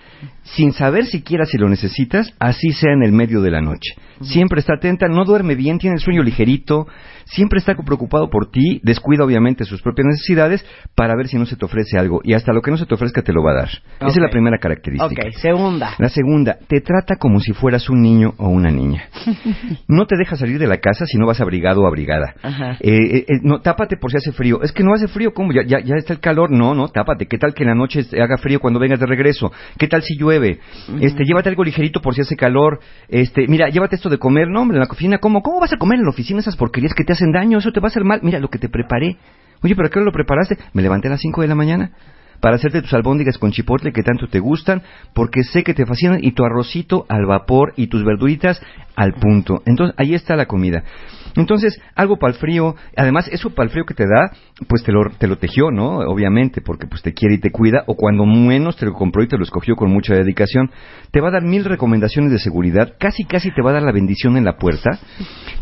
[0.43, 3.95] sin saber siquiera si lo necesitas, así sea en el medio de la noche.
[4.21, 6.87] Siempre está atenta, no duerme bien, tiene el sueño ligerito,
[7.25, 11.55] siempre está preocupado por ti, descuida obviamente sus propias necesidades para ver si no se
[11.55, 13.55] te ofrece algo y hasta lo que no se te ofrezca te lo va a
[13.55, 13.69] dar.
[13.99, 15.27] Esa es la primera característica.
[15.27, 15.95] Ok, segunda.
[15.97, 19.05] La segunda, te trata como si fueras un niño o una niña.
[19.87, 22.33] No te deja salir de la casa si no vas abrigado o abrigada.
[22.41, 22.77] Ajá.
[22.79, 24.61] Eh, eh, eh, no, tápate por si hace frío.
[24.61, 25.51] Es que no hace frío, ¿cómo?
[25.51, 26.51] Ya, ya, ya está el calor.
[26.51, 27.27] No, no, tápate.
[27.27, 29.51] ¿Qué tal que en la noche haga frío cuando vengas de regreso?
[29.77, 30.59] ¿Qué tal si llueve?
[30.99, 32.79] Este, llévate algo ligerito por si hace calor.
[33.07, 34.47] Este, mira, llévate esto de comer.
[34.47, 35.41] No, hombre, en la cocina, ¿cómo?
[35.41, 37.57] ¿Cómo vas a comer en la oficina esas porquerías que te hacen daño?
[37.57, 38.19] Eso te va a hacer mal.
[38.23, 39.17] Mira lo que te preparé.
[39.63, 40.57] Oye, ¿pero qué lo preparaste?
[40.73, 41.91] Me levanté a las 5 de la mañana
[42.43, 44.81] para hacerte tus albóndigas con chipotle que tanto te gustan,
[45.13, 48.61] porque sé que te fascinan, y tu arrocito al vapor y tus verduritas
[48.97, 49.63] al punto.
[49.65, 50.83] Entonces, ahí está la comida.
[51.35, 54.31] Entonces, algo para el frío, además, eso para el frío que te da,
[54.67, 55.99] pues te lo, te lo tejió, ¿no?
[55.99, 59.27] Obviamente, porque pues te quiere y te cuida, o cuando menos te lo compró y
[59.27, 60.69] te lo escogió con mucha dedicación.
[61.11, 63.91] Te va a dar mil recomendaciones de seguridad, casi casi te va a dar la
[63.91, 64.91] bendición en la puerta.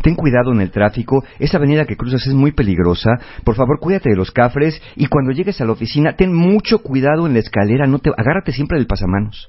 [0.02, 3.10] Ten cuidado en el tráfico, esa avenida que cruzas es muy peligrosa,
[3.44, 7.26] por favor cuídate de los cafres, y cuando llegues a la oficina, ten mucho cuidado
[7.26, 9.48] en la escalera, no te, agárrate siempre del pasamanos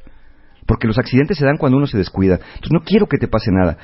[0.66, 2.36] porque los accidentes se dan cuando uno se descuida.
[2.36, 3.78] Entonces no quiero que te pase nada.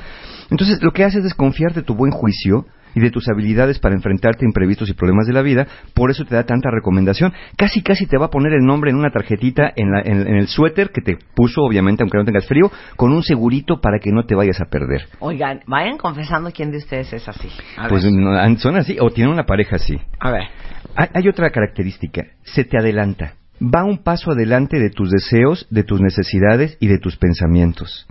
[0.51, 2.65] Entonces lo que hace es desconfiar de tu buen juicio
[2.95, 6.25] y de tus habilidades para enfrentarte a imprevistos y problemas de la vida, por eso
[6.25, 7.31] te da tanta recomendación.
[7.55, 10.35] Casi, casi te va a poner el nombre en una tarjetita en, la- en- en
[10.35, 14.11] el suéter que te puso, obviamente, aunque no tengas frío, con un segurito para que
[14.11, 15.03] no te vayas a perder.
[15.19, 17.47] Oigan, vayan confesando quién de ustedes es así.
[17.77, 19.99] A Pues no, son así, o tienen una pareja así.
[20.19, 20.43] A ver.
[20.95, 23.33] Hay, hay otra característica, se te adelanta.
[23.61, 28.07] Va un paso adelante de tus deseos, de tus necesidades y de tus pensamientos.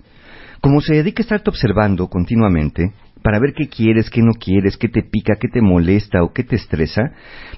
[0.61, 4.87] Como se dedica a estarte observando continuamente, para ver qué quieres, qué no quieres, qué
[4.87, 7.11] te pica, qué te molesta o qué te estresa,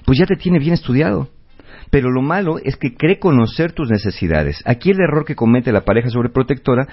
[0.04, 1.28] pues ya te tiene bien estudiado.
[1.90, 4.62] Pero lo malo es que cree conocer tus necesidades.
[4.64, 6.86] Aquí el error que comete la pareja sobreprotectora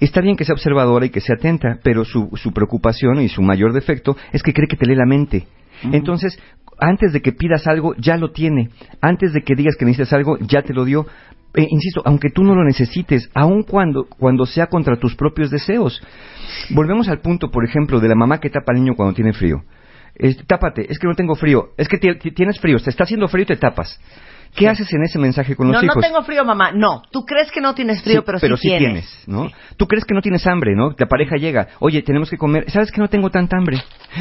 [0.00, 3.42] está bien que sea observadora y que sea atenta, pero su, su preocupación y su
[3.42, 5.46] mayor defecto es que cree que te lee la mente.
[5.82, 6.38] Entonces,
[6.78, 8.70] antes de que pidas algo, ya lo tiene.
[9.00, 11.06] Antes de que digas que necesitas algo, ya te lo dio.
[11.54, 16.00] Eh, insisto, aunque tú no lo necesites, aun cuando, cuando sea contra tus propios deseos.
[16.70, 19.62] Volvemos al punto, por ejemplo, de la mamá que tapa al niño cuando tiene frío.
[20.14, 23.04] Es, tápate, es que no tengo frío, es que ti- ti- tienes frío, te está
[23.04, 23.98] haciendo frío y te tapas.
[24.54, 25.96] ¿Qué haces en ese mensaje con los no, hijos?
[25.96, 26.72] no tengo frío, mamá.
[26.72, 29.24] No, tú crees que no tienes frío, Sí, pero, sí, tienes.
[29.26, 29.48] ¿no?
[29.76, 30.94] Tú crees que no tienes hambre, ¿no?
[30.98, 32.70] La pareja llega, oye, tenemos que comer.
[32.70, 33.78] ¿Sabes que no tengo tanta hambre?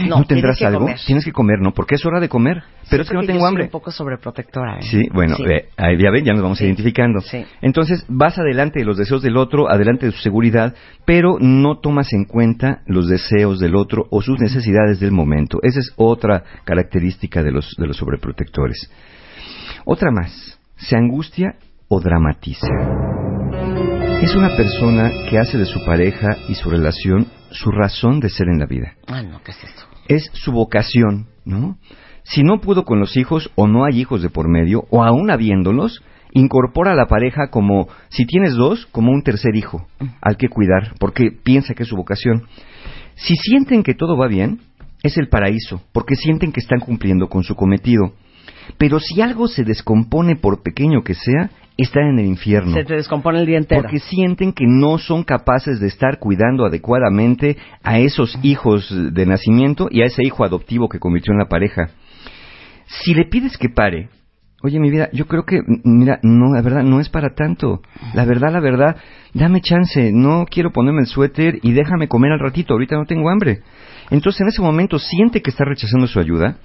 [0.07, 0.79] No, tendrás tienes que algo?
[0.81, 0.97] comer.
[1.05, 1.73] Tienes que comer, ¿no?
[1.73, 2.63] Porque es hora de comer.
[2.89, 3.63] Pero es que no tengo yo soy hambre.
[3.65, 4.79] un poco sobreprotectora.
[4.79, 4.83] ¿eh?
[4.83, 7.21] Sí, bueno, eh, ahí ya ven, ya nos vamos identificando.
[7.21, 7.45] Sí.
[7.61, 10.75] Entonces, vas adelante de los deseos del otro, adelante de su seguridad,
[11.05, 15.59] pero no tomas en cuenta los deseos del otro o sus necesidades del momento.
[15.63, 18.89] Esa es otra característica de los, de los sobreprotectores.
[19.91, 21.55] Otra más, se angustia
[21.87, 22.67] o dramatiza.
[24.21, 28.49] Es una persona que hace de su pareja y su relación su razón de ser
[28.49, 29.81] en la vida Ah, no, ¿qué es esto?
[30.07, 31.79] es su vocación, ¿no?
[32.21, 35.31] Si no pudo con los hijos o no hay hijos de por medio, o aún
[35.31, 36.03] habiéndolos,
[36.33, 39.87] incorpora a la pareja como, si tienes dos, como un tercer hijo
[40.21, 42.43] al que cuidar, porque piensa que es su vocación.
[43.15, 44.59] Si sienten que todo va bien,
[45.01, 48.13] es el paraíso, porque sienten que están cumpliendo con su cometido.
[48.77, 52.73] Pero si algo se descompone por pequeño que sea, están en el infierno.
[52.73, 53.83] Se te descompone el día entero.
[53.83, 59.87] Porque sienten que no son capaces de estar cuidando adecuadamente a esos hijos de nacimiento
[59.89, 61.89] y a ese hijo adoptivo que convirtió en la pareja.
[62.85, 64.09] Si le pides que pare,
[64.61, 67.81] oye mi vida, yo creo que, mira, no, la verdad, no es para tanto.
[68.13, 68.97] La verdad, la verdad,
[69.33, 73.29] dame chance, no quiero ponerme el suéter y déjame comer al ratito, ahorita no tengo
[73.29, 73.61] hambre.
[74.09, 76.57] Entonces en ese momento siente que está rechazando su ayuda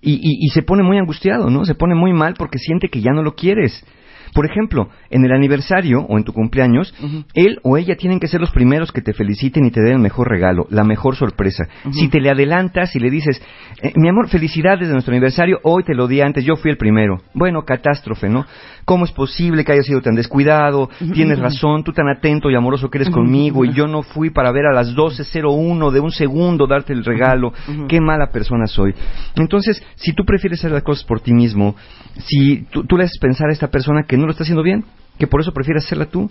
[0.00, 1.64] Y, y- y se pone muy angustiado, ¿no?
[1.64, 3.84] Se pone muy mal porque siente que ya no lo quieres.
[4.34, 6.94] Por ejemplo, en el aniversario o en tu cumpleaños,
[7.34, 9.98] él o ella tienen que ser los primeros que te feliciten y te den el
[9.98, 11.68] mejor regalo, la mejor sorpresa.
[11.92, 13.42] Si te le adelantas y le dices,
[13.82, 16.76] eh, mi amor, felicidades de nuestro aniversario, hoy te lo di antes, yo fui el
[16.76, 17.20] primero.
[17.34, 18.46] Bueno, catástrofe, ¿no?
[18.84, 20.88] ¿Cómo es posible que haya sido tan descuidado?
[21.12, 24.50] Tienes razón, tú tan atento y amoroso que eres conmigo y yo no fui para
[24.50, 27.52] ver a las 12.01 de un segundo darte el regalo.
[27.88, 28.94] Qué mala persona soy.
[29.36, 31.76] Entonces, si tú prefieres hacer las cosas por ti mismo,
[32.18, 34.84] si tú, tú le haces pensar a esta persona que no lo está haciendo bien,
[35.18, 36.30] que por eso prefieres hacerla tú.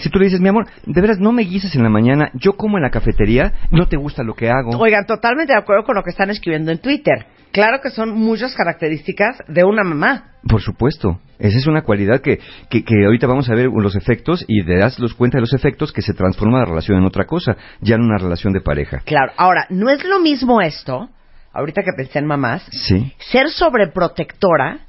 [0.00, 2.54] Si tú le dices, mi amor, de veras no me guises en la mañana, yo
[2.54, 4.70] como en la cafetería, no te gusta lo que hago.
[4.78, 7.26] Oigan, totalmente de acuerdo con lo que están escribiendo en Twitter.
[7.52, 10.34] Claro que son muchas características de una mamá.
[10.48, 12.38] Por supuesto, esa es una cualidad que,
[12.70, 15.52] que, que ahorita vamos a ver los efectos y te das los cuenta de los
[15.52, 19.00] efectos que se transforma la relación en otra cosa, ya en una relación de pareja.
[19.04, 21.10] Claro, ahora, no es lo mismo esto,
[21.52, 24.86] ahorita que pensé en mamás, Sí, ser sobreprotectora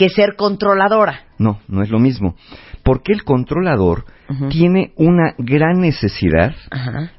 [0.00, 1.24] que ser controladora.
[1.36, 2.34] no, no es lo mismo.
[2.82, 4.06] Porque el controlador
[4.48, 6.54] tiene una gran necesidad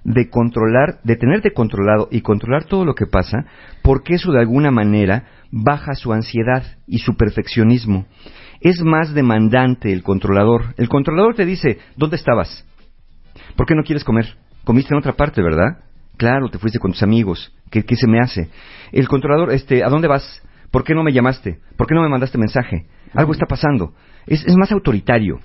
[0.04, 3.46] de controlar, de tenerte controlado y controlar todo lo que pasa,
[3.84, 8.08] porque eso de alguna manera baja su ansiedad y su perfeccionismo.
[8.62, 10.74] Es más demandante el controlador.
[10.78, 12.66] El controlador te dice, ¿dónde estabas?
[13.56, 14.26] ¿Por qué no quieres comer?
[14.64, 15.84] Comiste en otra parte, ¿verdad?
[16.18, 17.54] Claro, te fuiste con tus amigos.
[17.70, 18.50] ¿Qué, qué se me hace?
[18.92, 20.42] El controlador, este, ¿a dónde vas?
[20.72, 21.60] ¿Por qué no me llamaste?
[21.78, 22.86] ¿Por qué no me mandaste mensaje?
[23.14, 23.94] Algo está pasando.
[24.26, 25.40] Es, más autoritario.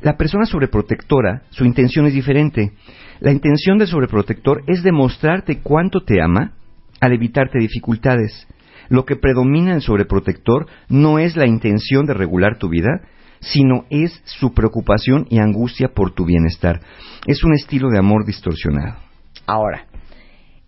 [0.00, 2.72] La persona sobreprotectora, su intención es diferente.
[3.18, 6.52] La intención del sobreprotector es demostrarte cuánto te ama
[7.00, 8.46] al evitarte dificultades.
[8.88, 13.02] Lo que predomina en sobreprotector no es la intención de regular tu vida,
[13.40, 16.80] sino es su preocupación y angustia por tu bienestar.
[17.26, 18.98] Es un estilo de amor distorsionado.
[19.46, 19.86] Ahora,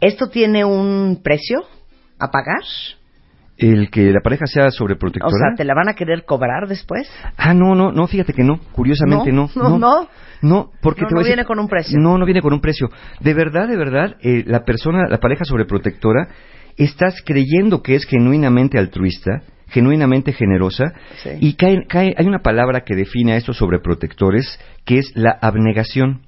[0.00, 1.60] ¿esto tiene un precio
[2.18, 2.62] a pagar?
[3.58, 5.30] El que la pareja sea O sobreprotectora.
[5.30, 7.08] sea, ¿te la van a querer cobrar después?
[7.36, 8.58] Ah, no, no, no, fíjate que no.
[8.72, 9.68] Curiosamente No, no.
[9.68, 10.08] no, no.
[10.40, 11.98] No, porque No, te no voy a decir- viene con un precio.
[12.00, 12.88] No, no viene con un precio.
[13.20, 16.28] De verdad, de verdad, eh, la persona, la pareja sobreprotectora,
[16.76, 20.92] estás creyendo que es genuinamente altruista, genuinamente generosa,
[21.22, 21.30] Sí.
[21.40, 26.22] y cae, cae, hay una palabra que define a estos sobreprotectores, que es la abnegación.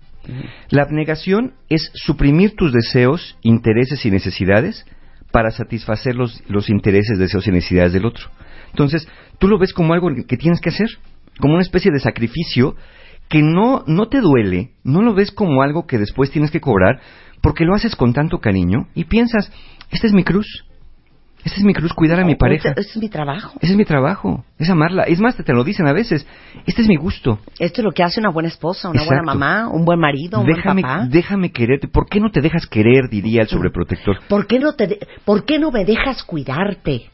[0.71, 4.87] La abnegación es suprimir tus deseos, intereses y necesidades
[5.35, 8.29] para satisfacer los, los intereses, deseos y necesidades del otro.
[8.71, 9.09] Entonces,
[9.41, 10.87] tú lo ves como algo que tienes que hacer,
[11.41, 12.77] como una especie de sacrificio
[13.29, 17.01] que no, no te duele, no lo ves como algo que después tienes que cobrar,
[17.43, 19.51] porque lo haces con tanto cariño y piensas,
[19.91, 20.47] esta es mi cruz,
[21.45, 23.53] esta es mi cruz, cuidar a mi pareja, Este es mi trabajo.
[23.61, 25.03] ese es mi trabajo, es amarla.
[25.05, 26.27] Es más, te, te lo dicen a veces,
[26.67, 27.39] este es mi gusto.
[27.59, 29.23] Esto es lo que hace una buena esposa, una Exacto.
[29.25, 31.07] buena mamá, un buen marido, un Déjame, buen papá.
[31.11, 31.87] déjame quererte.
[31.89, 33.09] ¿Por qué no te dejas querer?
[33.11, 34.19] Diría el sobreprotector.
[34.29, 37.11] ¿Por qué no te de- ¿Por qué no me dejas cuidarte?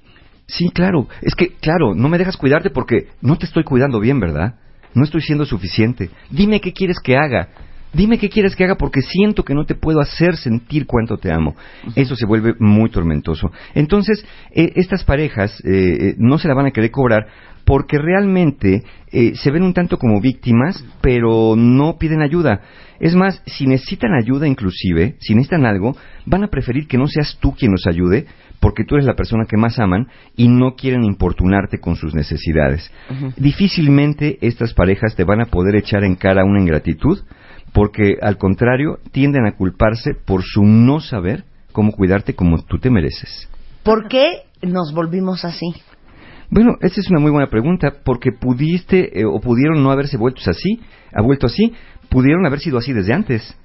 [0.47, 1.09] Sí, claro.
[1.23, 4.55] Es que, claro, no me dejas cuidarte porque no te estoy cuidando bien, ¿verdad?
[4.95, 6.11] No estoy siendo suficiente.
[6.31, 7.49] Dime qué quieres que haga.
[7.93, 11.33] Dime qué quieres que haga porque siento que no te puedo hacer sentir cuánto te
[11.33, 11.57] amo.
[11.97, 13.51] Eso se vuelve muy tormentoso.
[13.75, 17.27] Entonces, eh, estas parejas eh, eh, no se la van a querer cobrar
[17.65, 22.63] porque realmente eh, se ven un tanto como víctimas, pero no piden ayuda.
[22.99, 25.97] Es más, si necesitan ayuda inclusive, si necesitan algo,
[26.27, 28.27] van a preferir que no seas tú quien los ayude,
[28.61, 32.93] porque tú eres la persona que más aman y no quieren importunarte con sus necesidades.
[33.37, 37.21] Difícilmente estas parejas te van a poder echar en cara una ingratitud,
[37.73, 42.91] porque al contrario tienden a culparse por su no saber cómo cuidarte como tú te
[42.91, 43.49] mereces.
[43.83, 45.67] ¿Por qué nos volvimos así?
[46.51, 50.41] Bueno, esa es una muy buena pregunta, porque pudiste eh, o pudieron no haberse vuelto
[50.47, 50.81] así,
[51.15, 51.73] ha vuelto así,
[52.09, 53.57] pudieron haber sido así desde antes.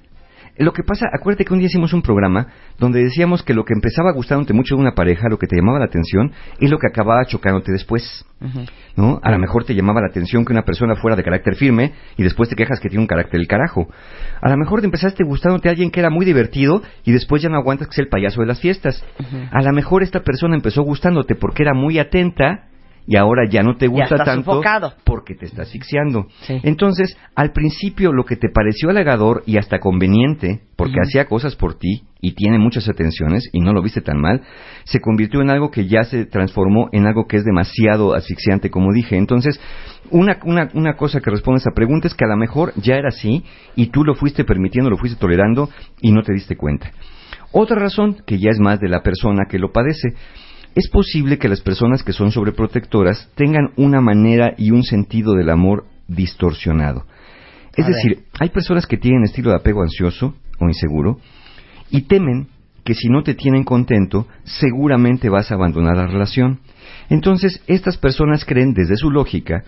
[0.58, 3.74] Lo que pasa, acuérdate que un día hicimos un programa donde decíamos que lo que
[3.74, 6.86] empezaba gustándote mucho de una pareja, lo que te llamaba la atención, es lo que
[6.86, 8.24] acababa chocándote después.
[8.96, 9.18] ¿No?
[9.22, 12.22] A lo mejor te llamaba la atención que una persona fuera de carácter firme y
[12.22, 13.88] después te quejas que tiene un carácter del carajo.
[14.40, 17.48] A lo mejor te empezaste gustándote a alguien que era muy divertido y después ya
[17.48, 19.04] no aguantas que sea el payaso de las fiestas.
[19.50, 22.68] A lo mejor esta persona empezó gustándote porque era muy atenta
[23.06, 24.60] y ahora ya no te gusta tanto
[25.04, 26.26] porque te está asfixiando.
[26.42, 26.58] Sí.
[26.62, 31.78] Entonces, al principio lo que te pareció halagador y hasta conveniente, porque hacía cosas por
[31.78, 34.42] ti y tiene muchas atenciones y no lo viste tan mal,
[34.84, 38.92] se convirtió en algo que ya se transformó en algo que es demasiado asfixiante, como
[38.92, 39.16] dije.
[39.16, 39.60] Entonces,
[40.10, 42.96] una, una, una cosa que responde a esa pregunta es que a lo mejor ya
[42.96, 43.44] era así
[43.76, 45.70] y tú lo fuiste permitiendo, lo fuiste tolerando
[46.00, 46.90] y no te diste cuenta.
[47.52, 50.14] Otra razón, que ya es más de la persona que lo padece,
[50.76, 55.48] es posible que las personas que son sobreprotectoras tengan una manera y un sentido del
[55.48, 57.06] amor distorsionado.
[57.74, 57.96] Es A ver.
[57.96, 61.18] decir, hay personas que tienen estilo de apego ansioso o inseguro
[61.90, 62.48] y temen
[62.84, 66.60] que si no te tienen contento, seguramente vas a abandonar la relación.
[67.08, 69.64] Entonces, estas personas creen desde su lógica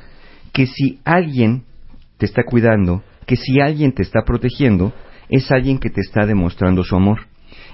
[0.53, 1.65] que si alguien
[2.19, 4.93] te está cuidando, que si alguien te está protegiendo,
[5.31, 7.21] es alguien que te está demostrando su amor.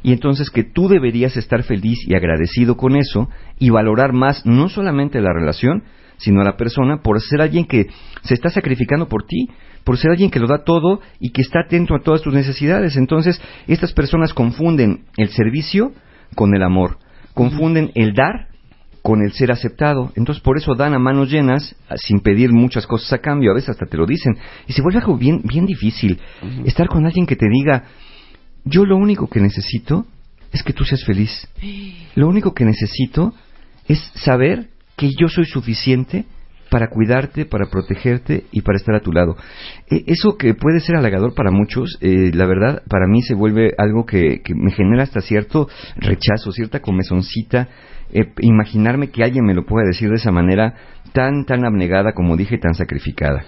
[0.05, 3.29] Y entonces que tú deberías estar feliz y agradecido con eso
[3.59, 5.83] y valorar más no solamente la relación,
[6.19, 7.87] sino a la persona por ser alguien que
[8.23, 9.49] se está sacrificando por ti,
[9.83, 12.97] por ser alguien que lo da todo y que está atento a todas tus necesidades.
[12.97, 15.93] Entonces, estas personas confunden el servicio
[16.37, 16.99] con el amor,
[17.33, 18.49] confunden el dar
[19.03, 20.13] con el ser aceptado.
[20.17, 23.55] Entonces, por eso dan a manos llenas, a- sin pedir muchas cosas a cambio, a
[23.55, 24.37] veces hasta te lo dicen.
[24.67, 26.21] Y se vuelve algo bien, bien difícil
[26.67, 27.85] estar con alguien que te diga,
[28.65, 30.07] yo lo único que necesito
[30.53, 31.49] es que tú seas feliz.
[32.15, 33.35] Lo único que necesito
[33.89, 36.27] es saber que yo soy suficiente
[36.71, 39.37] para cuidarte, para protegerte y para estar a tu lado.
[39.91, 43.75] E- eso que puede ser halagador para muchos, eh, la verdad, para mí se vuelve
[43.79, 47.69] algo que, que me genera hasta cierto rechazo, cierta comezoncita,
[48.13, 50.75] eh, imaginarme que alguien me lo pueda decir de esa manera
[51.13, 53.45] tan, tan abnegada, como dije, tan sacrificada.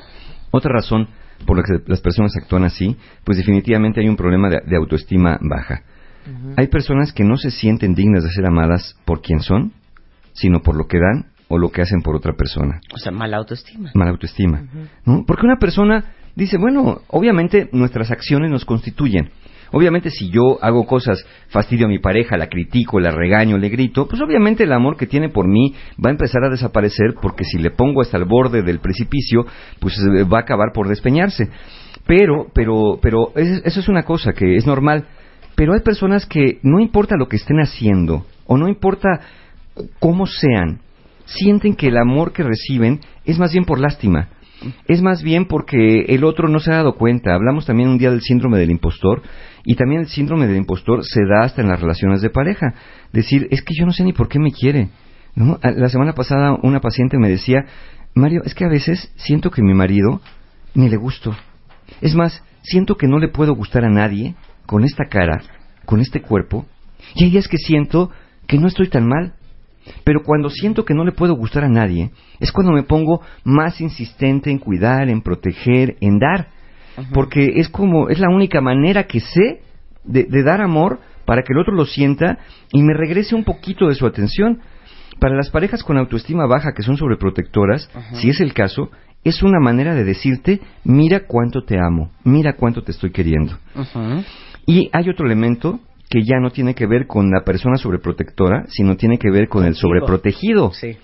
[0.50, 1.08] Otra razón
[1.44, 5.38] por la que las personas actúan así, pues definitivamente hay un problema de, de autoestima
[5.40, 5.82] baja.
[6.56, 9.72] Hay personas que no se sienten dignas de ser amadas por quien son,
[10.32, 12.80] sino por lo que dan o lo que hacen por otra persona.
[12.92, 13.90] O sea, mala autoestima.
[13.94, 14.64] Mala autoestima.
[15.04, 15.24] ¿no?
[15.24, 16.04] Porque una persona
[16.34, 19.30] dice, bueno, obviamente nuestras acciones nos constituyen.
[19.72, 24.06] Obviamente si yo hago cosas, fastidio a mi pareja, la critico, la regaño, le grito,
[24.08, 25.74] pues obviamente el amor que tiene por mí
[26.04, 29.44] va a empezar a desaparecer porque si le pongo hasta el borde del precipicio,
[29.80, 29.94] pues
[30.32, 31.48] va a acabar por despeñarse.
[32.06, 35.04] Pero, pero, pero es- eso es una cosa que es normal.
[35.56, 39.08] Pero hay personas que no importa lo que estén haciendo o no importa
[39.98, 40.80] cómo sean,
[41.24, 44.28] sienten que el amor que reciben es más bien por lástima.
[44.86, 47.34] Es más bien porque el otro no se ha dado cuenta.
[47.34, 49.22] Hablamos también un día del síndrome del impostor
[49.66, 52.72] y también el síndrome del impostor se da hasta en las relaciones de pareja.
[53.12, 54.90] Decir, es que yo no sé ni por qué me quiere.
[55.34, 55.58] ¿no?
[55.60, 57.66] La semana pasada una paciente me decía,
[58.14, 60.20] Mario, es que a veces siento que mi marido
[60.74, 61.36] ni le gusto.
[62.00, 64.36] Es más, siento que no le puedo gustar a nadie
[64.66, 65.42] con esta cara,
[65.84, 66.64] con este cuerpo,
[67.16, 68.10] y hay días que siento
[68.46, 69.34] que no estoy tan mal.
[70.04, 72.10] Pero cuando siento que no le puedo gustar a nadie,
[72.40, 76.48] es cuando me pongo más insistente en cuidar, en proteger, en dar.
[77.12, 79.60] Porque es como, es la única manera que sé
[80.04, 82.38] de, de dar amor para que el otro lo sienta
[82.72, 84.60] y me regrese un poquito de su atención.
[85.18, 88.90] Para las parejas con autoestima baja que son sobreprotectoras, si es el caso,
[89.24, 93.58] es una manera de decirte, mira cuánto te amo, mira cuánto te estoy queriendo.
[94.66, 98.96] Y hay otro elemento que ya no tiene que ver con la persona sobreprotectora, sino
[98.96, 100.72] tiene que ver con el sobreprotegido.
[100.72, 100.96] Sí.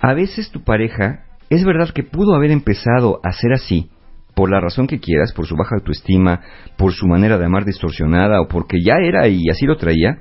[0.00, 3.90] A veces tu pareja, es verdad que pudo haber empezado a ser así,
[4.38, 6.40] por la razón que quieras, por su baja autoestima,
[6.76, 10.20] por su manera de amar distorsionada o porque ya era y así lo traía,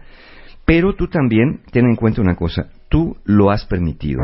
[0.66, 4.20] pero tú también ten en cuenta una cosa, tú lo has permitido.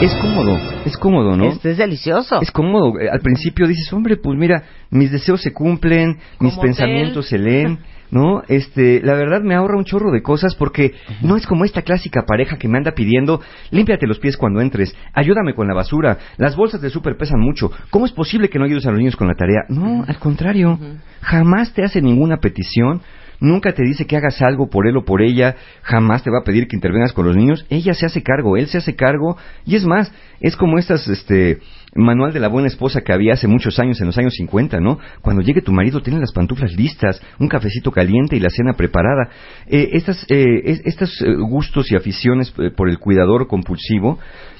[0.00, 1.44] Es cómodo, es cómodo, ¿no?
[1.44, 2.40] Este es delicioso.
[2.42, 2.94] Es cómodo.
[3.08, 7.78] Al principio dices, hombre, pues mira, mis deseos se cumplen, mis pensamientos se leen.
[8.10, 8.42] ¿no?
[8.48, 12.24] Este, la verdad me ahorra un chorro de cosas porque no es como esta clásica
[12.26, 16.56] pareja que me anda pidiendo, límpiate los pies cuando entres, ayúdame con la basura, las
[16.56, 19.28] bolsas de súper pesan mucho, ¿cómo es posible que no ayudes a los niños con
[19.28, 19.64] la tarea?
[19.68, 20.78] No, al contrario,
[21.20, 23.02] jamás te hace ninguna petición,
[23.40, 26.44] nunca te dice que hagas algo por él o por ella, jamás te va a
[26.44, 29.76] pedir que intervengas con los niños, ella se hace cargo, él se hace cargo, y
[29.76, 31.58] es más, es como estas, este,
[31.96, 34.98] manual de la buena esposa que había hace muchos años, en los años 50, ¿no?
[35.22, 39.28] Cuando llegue tu marido, tiene las pantuflas listas, un cafecito caliente y la cena preparada.
[39.66, 44.18] Eh, estas, eh, es- estos eh, gustos y aficiones eh, por el cuidador compulsivo,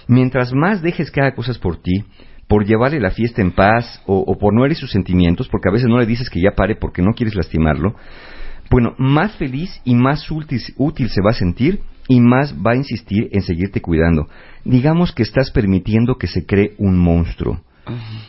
[0.08, 2.04] mientras más dejes que haga cosas por ti,
[2.48, 5.72] por llevarle la fiesta en paz o, o por no herir sus sentimientos, porque a
[5.72, 7.94] veces no le dices que ya pare porque no quieres lastimarlo,
[8.70, 12.76] bueno, más feliz y más útil, útil se va a sentir y más va a
[12.76, 14.28] insistir en seguirte cuidando.
[14.64, 17.60] Digamos que estás permitiendo que se cree un monstruo.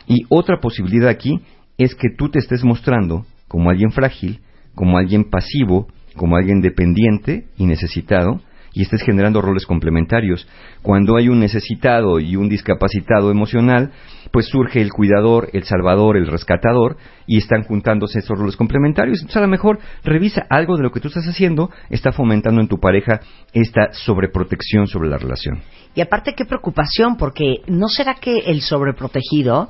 [0.06, 1.40] Y otra posibilidad aquí
[1.76, 4.40] es que tú te estés mostrando como alguien frágil,
[4.74, 8.40] como alguien pasivo, como alguien dependiente y necesitado,
[8.72, 10.46] y estés generando roles complementarios.
[10.82, 13.92] Cuando hay un necesitado y un discapacitado emocional,
[14.32, 16.96] pues surge el cuidador, el salvador, el rescatador,
[17.26, 19.18] y están juntándose esos roles complementarios.
[19.18, 22.68] Entonces, a lo mejor revisa algo de lo que tú estás haciendo, está fomentando en
[22.68, 23.20] tu pareja
[23.52, 25.62] esta sobreprotección sobre la relación.
[25.94, 29.68] Y aparte, qué preocupación, porque ¿no será que el sobreprotegido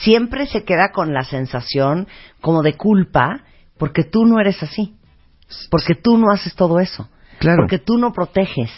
[0.00, 2.08] siempre se queda con la sensación
[2.40, 3.42] como de culpa
[3.78, 4.94] porque tú no eres así?
[5.70, 7.08] Porque tú no haces todo eso.
[7.38, 7.62] Claro.
[7.62, 8.70] Porque tú no proteges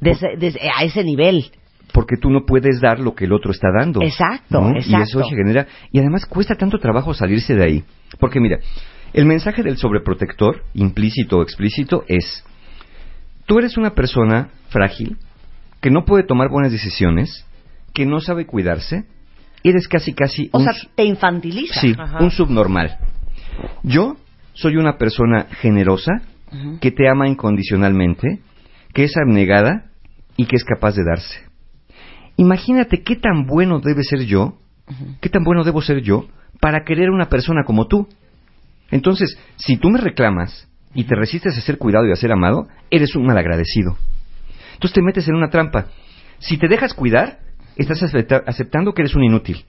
[0.00, 1.44] desde- desde- a ese nivel.
[1.92, 4.02] porque tú no puedes dar lo que el otro está dando.
[4.02, 4.72] Exacto, ¿no?
[4.74, 5.20] Y exacto.
[5.20, 7.84] eso genera y además cuesta tanto trabajo salirse de ahí,
[8.18, 8.58] porque mira,
[9.12, 12.44] el mensaje del sobreprotector, implícito o explícito, es
[13.46, 15.18] tú eres una persona frágil
[15.80, 17.46] que no puede tomar buenas decisiones,
[17.92, 19.04] que no sabe cuidarse,
[19.62, 21.80] eres casi casi O un sea, te infantiliza.
[21.80, 22.18] sí, Ajá.
[22.18, 22.98] un subnormal.
[23.84, 24.16] Yo
[24.54, 26.22] soy una persona generosa
[26.80, 28.40] que te ama incondicionalmente,
[28.92, 29.90] que es abnegada
[30.36, 31.40] y que es capaz de darse.
[32.36, 34.58] Imagínate qué tan bueno debe ser yo,
[35.20, 36.26] qué tan bueno debo ser yo
[36.60, 38.08] para querer a una persona como tú.
[38.90, 42.68] Entonces, si tú me reclamas y te resistes a ser cuidado y a ser amado,
[42.90, 43.96] eres un malagradecido.
[44.74, 45.86] Entonces te metes en una trampa.
[46.38, 47.38] Si te dejas cuidar,
[47.76, 49.64] estás acepta- aceptando que eres un inútil.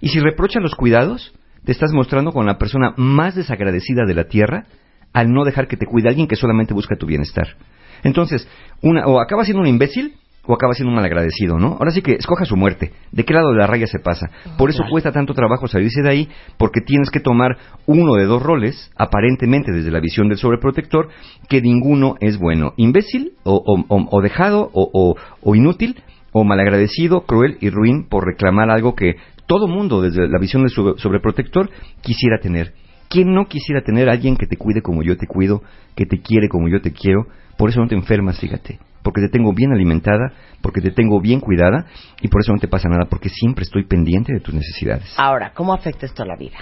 [0.00, 1.34] Y si reprochas los cuidados,
[1.64, 4.66] te estás mostrando con la persona más desagradecida de la tierra
[5.14, 7.56] al no dejar que te cuide alguien que solamente busca tu bienestar.
[8.02, 8.46] Entonces,
[8.82, 10.14] una, o acaba siendo un imbécil
[10.46, 11.68] o acaba siendo un malagradecido, ¿no?
[11.78, 12.92] Ahora sí que escoja su muerte.
[13.12, 14.28] ¿De qué lado de la raya se pasa?
[14.58, 16.28] Por eso cuesta tanto trabajo salirse de ahí,
[16.58, 21.08] porque tienes que tomar uno de dos roles, aparentemente desde la visión del sobreprotector,
[21.48, 22.74] que ninguno es bueno.
[22.76, 28.06] Imbécil o, o- o- o dejado o, o- o inútil o malagradecido, cruel y ruin
[28.10, 29.14] por reclamar algo que
[29.46, 31.70] todo mundo desde la visión del sobre- sobreprotector
[32.02, 32.74] quisiera tener.
[33.14, 35.62] ¿Quién no quisiera tener a alguien que te cuide como yo te cuido,
[35.94, 37.28] que te quiere como yo te quiero?
[37.56, 38.80] Por eso no te enfermas, fíjate.
[39.04, 41.86] Porque te tengo bien alimentada, porque te tengo bien cuidada
[42.20, 45.14] y por eso no te pasa nada, porque siempre estoy pendiente de tus necesidades.
[45.16, 46.56] Ahora, ¿cómo afecta esto a la vida?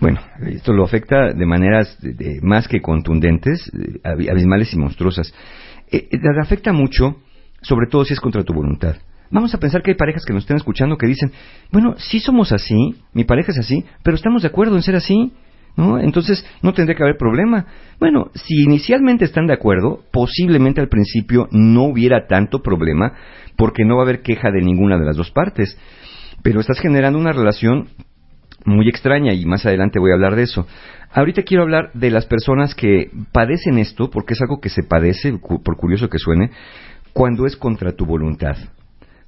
[0.00, 0.18] Bueno,
[0.50, 5.32] esto lo afecta de maneras de- de- más que contundentes, eh, ab- abismales y monstruosas.
[5.92, 7.18] Eh, eh, le afecta mucho,
[7.62, 8.96] sobre todo si es contra tu voluntad.
[9.30, 11.30] Vamos a pensar que hay parejas que nos estén escuchando que dicen,
[11.70, 15.32] bueno, sí somos así, mi pareja es así, pero estamos de acuerdo en ser así,
[15.76, 15.98] ¿no?
[15.98, 17.66] Entonces no tendría que haber problema.
[17.98, 23.14] Bueno, si inicialmente están de acuerdo, posiblemente al principio no hubiera tanto problema
[23.56, 25.78] porque no va a haber queja de ninguna de las dos partes.
[26.42, 27.88] Pero estás generando una relación
[28.64, 30.66] muy extraña y más adelante voy a hablar de eso.
[31.12, 35.32] Ahorita quiero hablar de las personas que padecen esto, porque es algo que se padece,
[35.38, 36.50] por curioso que suene,
[37.12, 38.56] cuando es contra tu voluntad.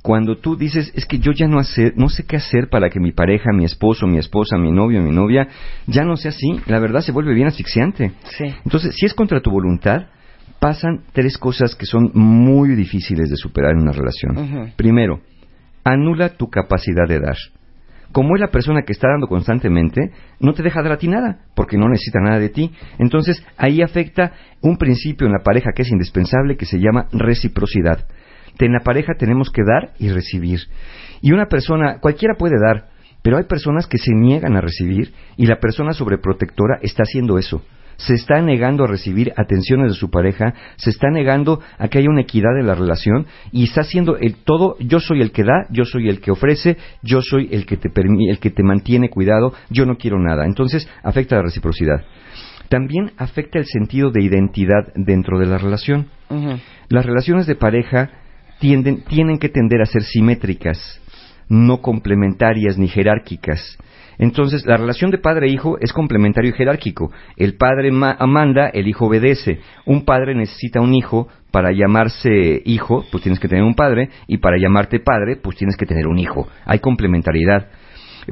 [0.06, 3.00] Cuando tú dices, es que yo ya no, hacer, no sé qué hacer para que
[3.00, 5.48] mi pareja, mi esposo, mi esposa, mi novio, mi novia,
[5.88, 8.12] ya no sea así, la verdad se vuelve bien asfixiante.
[8.38, 8.44] Sí.
[8.64, 10.06] Entonces, si es contra tu voluntad,
[10.60, 14.74] pasan tres cosas que son muy difíciles de superar en una relación.
[14.76, 15.22] Primero,
[15.82, 17.36] anula tu capacidad de dar.
[18.12, 21.40] Como es la persona que está dando constantemente, no te deja dar a ti nada,
[21.56, 22.70] porque no necesita nada de ti.
[23.00, 28.06] Entonces, ahí afecta un principio en la pareja que es indispensable, que se llama reciprocidad.
[28.58, 30.60] En la pareja tenemos que dar y recibir.
[31.20, 32.88] Y una persona, cualquiera puede dar,
[33.22, 37.62] pero hay personas que se niegan a recibir y la persona sobreprotectora está haciendo eso.
[37.96, 42.10] Se está negando a recibir atenciones de su pareja, se está negando a que haya
[42.10, 45.66] una equidad en la relación y está haciendo el todo, yo soy el que da,
[45.70, 47.90] yo soy el que ofrece, yo soy el que te
[48.28, 50.44] el que te mantiene cuidado, yo no quiero nada.
[50.44, 52.04] Entonces, afecta la reciprocidad.
[52.68, 56.08] También afecta el sentido de identidad dentro de la relación.
[56.88, 58.10] Las relaciones de pareja
[58.58, 61.00] tienden, tienen que tender a ser simétricas.
[61.48, 63.78] no complementarias ni jerárquicas.
[64.18, 67.12] Entonces, la relación de padre-hijo es complementario y jerárquico.
[67.36, 69.60] El padre ma- manda, el hijo obedece.
[69.84, 74.38] Un padre necesita un hijo para llamarse hijo, pues tienes que tener un padre, y
[74.38, 76.48] para llamarte padre, pues tienes que tener un hijo.
[76.64, 77.68] Hay complementariedad.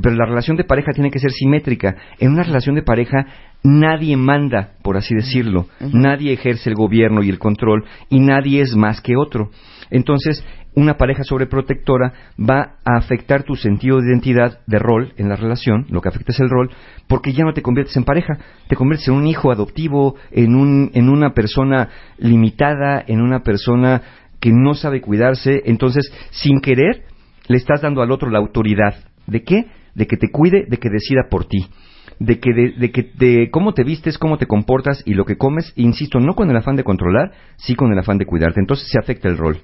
[0.02, 1.94] Pero la relación de pareja tiene que ser simétrica.
[2.18, 3.26] En una relación de pareja
[3.62, 5.68] nadie manda, por así decirlo.
[5.92, 9.51] Nadie ejerce el gobierno y el control y nadie es más que otro.
[9.95, 10.45] Entonces,
[10.75, 15.87] una pareja sobreprotectora va a afectar tu sentido de identidad de rol en la relación,
[15.89, 16.71] lo que afecta es el rol,
[17.07, 20.91] porque ya no te conviertes en pareja, te conviertes en un hijo adoptivo, en, un,
[20.95, 24.03] en una persona limitada, en una persona
[24.41, 27.05] que no sabe cuidarse, entonces, sin querer,
[27.47, 28.97] le estás dando al otro la autoridad.
[29.29, 29.66] ¿De qué?
[29.95, 31.69] De que te cuide, de que decida por ti.
[32.19, 35.37] De que, de, de que de cómo te vistes, cómo te comportas y lo que
[35.37, 38.59] comes, insisto, no con el afán de controlar, sí con el afán de cuidarte.
[38.59, 39.59] Entonces se afecta el rol.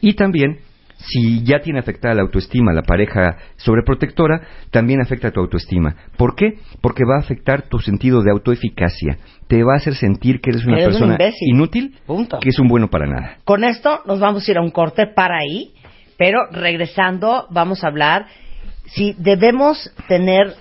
[0.00, 0.58] Y también,
[0.96, 5.96] si ya tiene afectada la autoestima la pareja sobreprotectora, también afecta tu autoestima.
[6.16, 6.58] ¿Por qué?
[6.80, 9.18] Porque va a afectar tu sentido de autoeficacia.
[9.46, 12.38] Te va a hacer sentir que eres una Eres persona inútil, Punto.
[12.40, 13.38] que es un bueno para nada.
[13.44, 15.72] Con esto nos vamos a ir a un corte para ahí,
[16.16, 18.26] pero regresando vamos a hablar
[18.86, 20.54] si debemos tener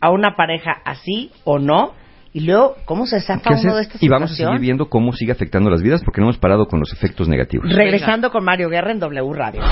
[0.00, 1.94] a una pareja así o no,
[2.32, 5.12] y luego cómo se zafa ¿Qué uno de esta y vamos a seguir viendo cómo
[5.12, 7.70] sigue afectando las vidas porque no hemos parado con los efectos negativos.
[7.70, 9.62] Regresando con Mario Guerra en W Radio.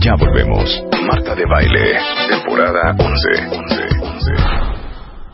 [0.00, 0.84] Ya volvemos.
[1.06, 1.98] Marta de Baile,
[2.28, 3.28] temporada 11.
[3.56, 4.32] 11, 11.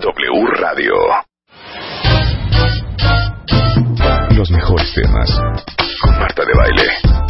[0.01, 0.93] W Radio.
[4.37, 5.41] Los mejores temas
[6.01, 7.28] con Marta de Baile.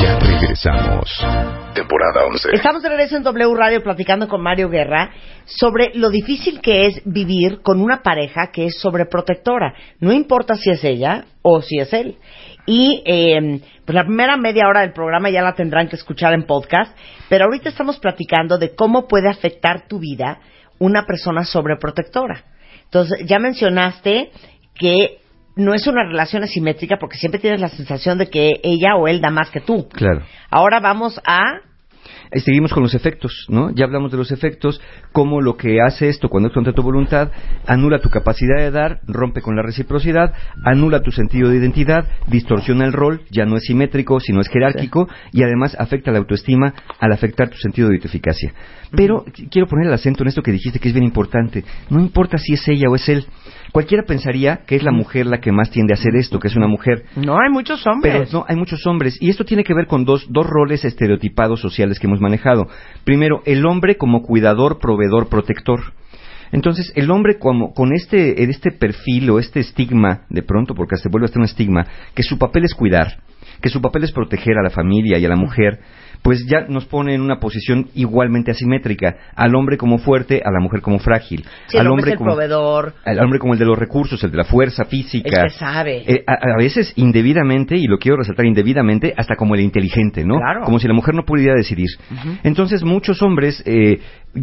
[0.00, 1.10] Ya regresamos.
[1.74, 2.50] Temporada 11.
[2.52, 5.10] Estamos de regreso en W Radio platicando con Mario Guerra
[5.44, 9.74] sobre lo difícil que es vivir con una pareja que es sobreprotectora.
[10.00, 12.16] No importa si es ella o si es él.
[12.66, 16.44] Y eh, pues la primera media hora del programa ya la tendrán que escuchar en
[16.44, 16.96] podcast,
[17.28, 20.40] pero ahorita estamos platicando de cómo puede afectar tu vida
[20.78, 22.44] una persona sobreprotectora.
[22.84, 24.30] Entonces, ya mencionaste
[24.74, 25.21] que
[25.56, 29.20] no es una relación asimétrica porque siempre tienes la sensación de que ella o él
[29.20, 29.88] da más que tú.
[29.88, 30.22] Claro.
[30.50, 31.60] Ahora vamos a
[32.40, 33.70] Seguimos con los efectos, ¿no?
[33.74, 34.80] Ya hablamos de los efectos,
[35.12, 37.30] cómo lo que hace esto cuando es contra tu voluntad,
[37.66, 40.32] anula tu capacidad de dar, rompe con la reciprocidad,
[40.64, 45.08] anula tu sentido de identidad, distorsiona el rol, ya no es simétrico, sino es jerárquico,
[45.32, 48.52] y además afecta la autoestima al afectar tu sentido de autoeficacia.
[48.94, 51.64] Pero qu- quiero poner el acento en esto que dijiste que es bien importante.
[51.90, 53.24] No importa si es ella o es él.
[53.72, 56.56] Cualquiera pensaría que es la mujer la que más tiende a hacer esto, que es
[56.56, 57.04] una mujer.
[57.16, 58.28] No, hay muchos hombres.
[58.30, 59.16] Pero no, hay muchos hombres.
[59.20, 62.68] Y esto tiene que ver con dos, dos roles estereotipados sociales que hemos manejado.
[63.04, 65.92] Primero, el hombre como cuidador, proveedor, protector.
[66.52, 71.08] Entonces, el hombre como, con este, este perfil o este estigma, de pronto, porque se
[71.08, 73.18] vuelve hasta un estigma, que su papel es cuidar,
[73.60, 75.80] que su papel es proteger a la familia y a la mujer,
[76.22, 80.60] pues ya nos pone en una posición igualmente asimétrica, al hombre como fuerte, a la
[80.60, 82.94] mujer como frágil, Sí, al hombre es el como proveedor.
[83.04, 85.42] al hombre como el de los recursos, el de la fuerza física.
[85.42, 86.02] El que sabe.
[86.06, 90.36] Eh, a, a veces indebidamente, y lo quiero resaltar indebidamente, hasta como el inteligente, ¿no?
[90.38, 90.60] Claro.
[90.64, 91.88] Como si la mujer no pudiera decidir.
[92.44, 93.98] Entonces, muchos hombres eh,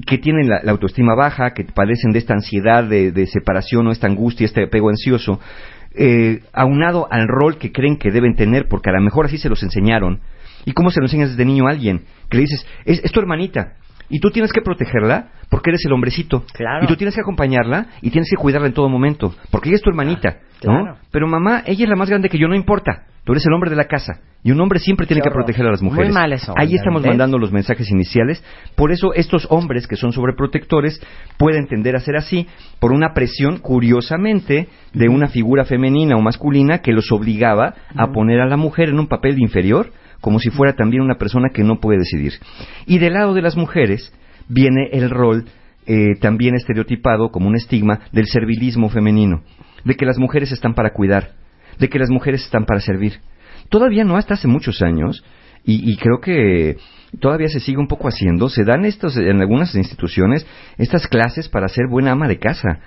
[0.06, 3.92] que tienen la, la autoestima baja, que padecen de esta ansiedad de, de separación o
[3.92, 5.40] esta angustia, este apego ansioso,
[5.96, 9.50] eh, aunado al rol que creen que deben tener, porque a lo mejor así se
[9.50, 10.20] los enseñaron.
[10.70, 12.06] ¿Y cómo se lo enseñas desde niño a alguien?
[12.30, 13.74] Que le dices, es, es tu hermanita,
[14.08, 16.44] y tú tienes que protegerla porque eres el hombrecito.
[16.54, 16.84] Claro.
[16.84, 19.82] Y tú tienes que acompañarla y tienes que cuidarla en todo momento, porque ella es
[19.82, 20.82] tu hermanita, ¿no?
[20.82, 20.98] Claro.
[21.10, 23.06] Pero mamá, ella es la más grande que yo, no importa.
[23.24, 24.22] Tú eres el hombre de la casa.
[24.44, 26.08] Y un hombre siempre tiene que proteger a las mujeres.
[26.08, 28.44] Muy mal eso, Ahí ¿ya estamos mandando los mensajes iniciales.
[28.76, 31.02] Por eso estos hombres que son sobreprotectores
[31.38, 32.48] pueden tender a ser así
[32.80, 38.40] por una presión, curiosamente, de una figura femenina o masculina que los obligaba a poner
[38.40, 39.92] a la mujer en un papel inferior,
[40.22, 42.34] como si fuera también una persona que no puede decidir.
[42.86, 44.14] Y del lado de las mujeres
[44.48, 45.46] viene el rol
[45.86, 49.44] eh, también estereotipado como un estigma del servilismo femenino,
[49.86, 51.32] de que las mujeres están para cuidar,
[51.80, 53.20] de que las mujeres están para servir.
[53.70, 55.24] Todavía no hasta hace muchos años,
[55.64, 56.78] y, y creo que
[57.20, 60.46] todavía se sigue un poco haciendo, se dan estos en algunas instituciones
[60.78, 62.80] estas clases para ser buena ama de casa.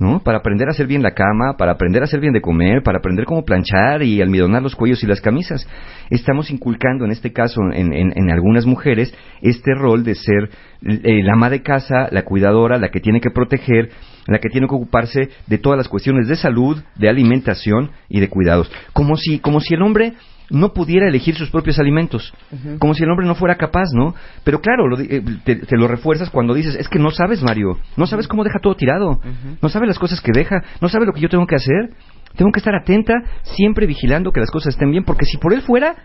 [0.00, 0.20] ¿No?
[0.20, 2.98] Para aprender a hacer bien la cama, para aprender a hacer bien de comer, para
[2.98, 5.68] aprender cómo planchar y almidonar los cuellos y las camisas.
[6.08, 10.48] Estamos inculcando, en este caso, en, en- algunas mujeres, este rol de ser
[10.82, 13.90] eh, la ama de casa, la cuidadora, la que tiene que proteger,
[14.26, 18.28] la que tiene que ocuparse de todas las cuestiones de salud, de alimentación y de
[18.28, 18.72] cuidados.
[18.94, 20.14] Como si, como si el hombre
[20.50, 22.32] no pudiera elegir sus propios alimentos,
[22.78, 24.14] como si el hombre no fuera capaz, ¿no?
[24.44, 27.78] Pero claro, lo eh, te, te lo refuerzas cuando dices, es que no sabes, Mario,
[27.96, 29.20] no sabes cómo deja todo tirado,
[29.62, 31.90] no sabes las cosas que deja, no sabes lo que yo tengo que hacer,
[32.36, 35.62] tengo que estar atenta, siempre vigilando que las cosas estén bien, porque si por él
[35.62, 35.96] fuera,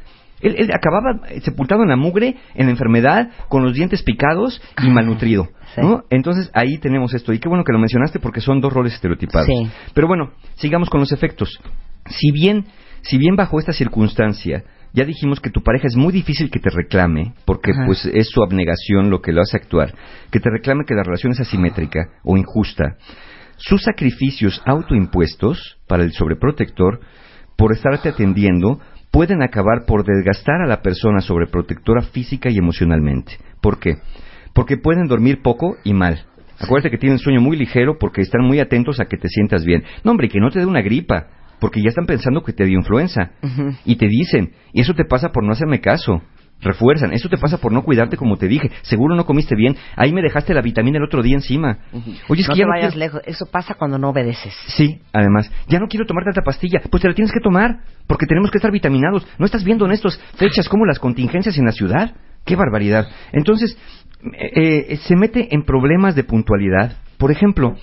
[0.42, 4.62] Él, él acababa eh, sepultado en la mugre, en la enfermedad, con los dientes picados
[4.84, 5.48] y malnutrido.
[5.74, 5.82] Sí.
[5.82, 6.04] ¿no?
[6.10, 7.32] Entonces ahí tenemos esto.
[7.32, 9.48] Y qué bueno que lo mencionaste porque son dos roles estereotipados.
[9.48, 9.70] Sí.
[9.94, 11.58] Pero bueno, sigamos con los efectos.
[12.08, 12.66] Si bien,
[13.06, 14.64] si bien bajo esta circunstancia
[14.94, 17.86] ya dijimos que tu pareja es muy difícil que te reclame, porque Ajá.
[17.86, 19.94] pues es su abnegación lo que lo hace actuar,
[20.32, 22.96] que te reclame que la relación es asimétrica o injusta.
[23.58, 27.02] Sus sacrificios autoimpuestos para el sobreprotector
[27.58, 28.80] por estarte atendiendo
[29.12, 33.34] pueden acabar por desgastar a la persona sobreprotectora física y emocionalmente.
[33.62, 33.98] ¿Por qué?
[34.54, 36.26] Porque pueden dormir poco y mal.
[36.60, 39.84] Acuérdate que tienen sueño muy ligero porque están muy atentos a que te sientas bien.
[40.04, 41.28] No, hombre, que no te dé una gripa,
[41.66, 43.32] porque ya están pensando que te dio influenza.
[43.86, 46.22] Y te dicen, y eso te pasa por no hacerme caso.
[46.62, 48.70] Refuerzan, eso te pasa por no cuidarte como te dije.
[48.84, 49.76] Seguro no comiste bien.
[49.96, 51.80] Ahí me dejaste la vitamina el otro día encima.
[52.30, 53.22] Oye, es no que ya te no vayas quiero- lejos.
[53.26, 54.54] Eso pasa cuando no obedeces.
[54.68, 56.82] Sí, además, ya no quiero tomar tanta pastilla.
[56.92, 59.26] Pues te la tienes que tomar, porque tenemos que estar vitaminados.
[59.40, 62.14] ¿No estás viendo en estas fechas como las contingencias en la ciudad?
[62.46, 63.08] ¡Qué barbaridad!
[63.32, 63.76] Entonces,
[64.40, 66.98] eh, eh, se mete en problemas de puntualidad.
[67.18, 67.76] Por ejemplo,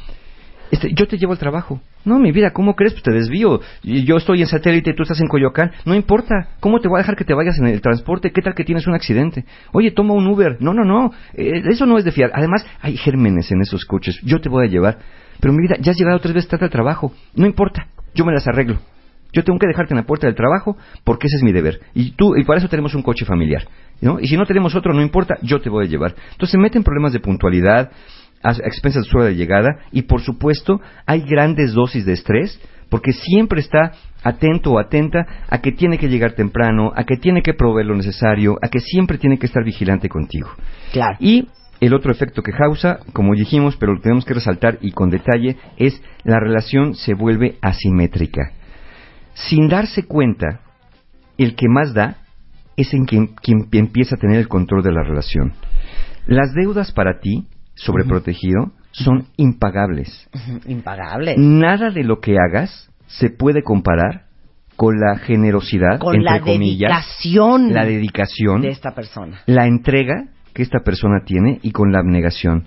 [0.71, 1.81] este, yo te llevo al trabajo.
[2.05, 2.93] No, mi vida, ¿cómo crees?
[2.95, 3.61] Pues te desvío.
[3.83, 5.73] Y Yo estoy en satélite, tú estás en Coyoacán.
[5.85, 6.49] No importa.
[6.61, 8.33] ¿Cómo te voy a dejar que te vayas en el transporte?
[8.33, 9.45] ¿Qué tal que tienes un accidente?
[9.73, 10.57] Oye, toma un Uber.
[10.61, 11.13] No, no, no.
[11.35, 12.31] Eh, eso no es de fiar.
[12.35, 14.21] Además, hay gérmenes en esos coches.
[14.25, 14.99] Yo te voy a llevar.
[15.41, 17.13] Pero mi vida, ya has llegado tres veces tarde al trabajo.
[17.35, 17.87] No importa.
[18.15, 18.79] Yo me las arreglo.
[19.33, 21.81] Yo tengo que dejarte en la puerta del trabajo porque ese es mi deber.
[21.95, 23.67] Y tú, y para eso tenemos un coche familiar.
[24.03, 24.21] ¿no?
[24.21, 26.15] Y si no tenemos otro, no importa, yo te voy a llevar.
[26.33, 27.91] Entonces se meten problemas de puntualidad,
[28.43, 32.61] a expensas de su hora de llegada, y por supuesto hay grandes dosis de estrés,
[32.89, 33.93] porque siempre está
[34.23, 37.97] atento o atenta a que tiene que llegar temprano, a que tiene que proveer lo
[37.97, 40.49] necesario, a que siempre tiene que estar vigilante contigo.
[40.93, 41.17] Claro.
[41.19, 41.49] Y
[41.81, 45.57] el otro efecto que causa, como dijimos, pero lo tenemos que resaltar y con detalle,
[45.79, 48.53] es la relación se vuelve asimétrica.
[49.35, 50.61] Sin darse cuenta,
[51.39, 52.19] el que más da
[52.77, 55.55] es en quien, quien empieza a tener el control de la relación.
[56.27, 60.29] Las deudas para ti, sobreprotegido, son impagables.
[60.67, 61.35] Impagable.
[61.39, 64.27] Nada de lo que hagas se puede comparar
[64.77, 69.41] con la generosidad, Con entre la comillas, dedicación la dedicación de esta persona.
[69.47, 72.67] la entrega que esta persona tiene y con la abnegación.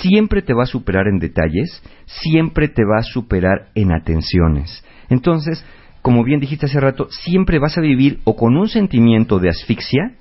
[0.00, 4.84] Siempre te va a superar en detalles, siempre te va a superar en atenciones.
[5.08, 5.64] Entonces,
[6.02, 10.12] como bien dijiste hace rato, siempre vas a vivir o con un sentimiento de asfixia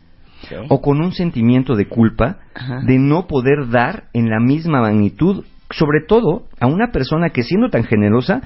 [0.69, 2.81] o con un sentimiento de culpa Ajá.
[2.85, 7.69] de no poder dar en la misma magnitud, sobre todo a una persona que siendo
[7.69, 8.41] tan generosa,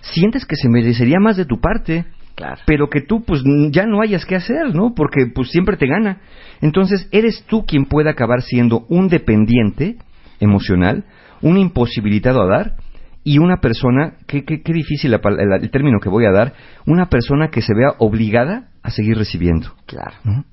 [0.00, 2.04] sientes que se merecería más de tu parte
[2.34, 2.60] Claro.
[2.66, 4.92] pero que tú pues ya no hayas que hacer, ¿no?
[4.96, 6.18] Porque pues siempre te gana.
[6.60, 9.98] Entonces, eres tú quien puede acabar siendo un dependiente
[10.40, 11.04] emocional,
[11.42, 12.74] un imposibilitado a dar
[13.22, 16.54] y una persona, qué, qué, qué difícil la el, el término que voy a dar,
[16.86, 19.72] una persona que se vea obligada a seguir recibiendo.
[19.86, 20.16] Claro.
[20.24, 20.44] ¿no?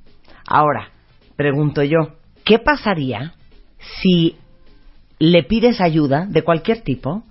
[0.46, 0.90] Ahora,
[1.36, 3.34] pregunto yo, ¿qué pasaría
[4.02, 4.36] si
[5.20, 7.24] le pides ayuda de cualquier tipo,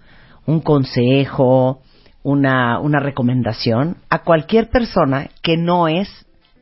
[0.47, 1.83] un consejo,
[2.23, 6.09] una, una recomendación, a cualquier persona que no es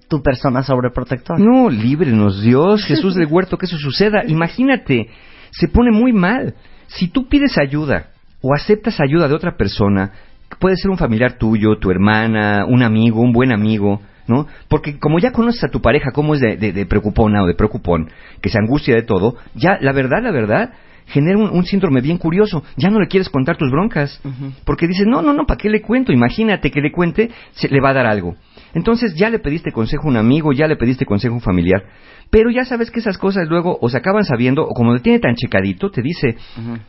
[0.09, 1.39] tu persona sobreprotectora?
[1.39, 4.25] No, líbrenos Dios, Jesús del huerto, que eso suceda.
[4.27, 5.09] Imagínate,
[5.51, 6.55] se pone muy mal.
[6.87, 8.11] Si tú pides ayuda
[8.41, 10.13] o aceptas ayuda de otra persona,
[10.59, 14.47] puede ser un familiar tuyo, tu hermana, un amigo, un buen amigo, ¿no?
[14.69, 17.55] Porque como ya conoces a tu pareja cómo es de, de- de preocupona o de
[17.55, 18.11] preocupón,
[18.41, 20.71] que se angustia de todo, ya la verdad, la verdad,
[21.07, 22.63] genera un, un síndrome bien curioso.
[22.77, 24.21] Ya no le quieres contar tus broncas.
[24.65, 26.13] Porque dices, no, no, no, ¿para qué le cuento?
[26.13, 28.37] Imagínate que le cuente, se le va a dar algo.
[28.75, 31.83] Entonces ya le pediste consejo a un amigo, ya le pediste consejo a un familiar.
[32.31, 35.19] Pero ya sabes que esas cosas luego o se acaban sabiendo, o como le tiene
[35.19, 36.37] tan checadito, te dice,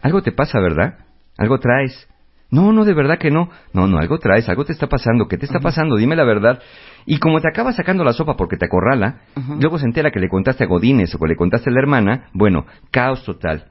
[0.01, 0.95] algo te pasa, ¿verdad?
[1.37, 2.05] Algo traes.
[2.51, 3.49] No, no, de verdad que no.
[3.73, 5.27] No, no, algo traes, algo te está pasando.
[5.27, 5.97] ¿Qué te está pasando?
[5.97, 6.59] Dime la verdad.
[7.05, 9.21] Y como te acaba sacando la sopa porque te acorrala,
[9.59, 12.29] luego se entera que le contaste a Godínez o que le contaste a la hermana,
[12.33, 13.65] bueno, caos total.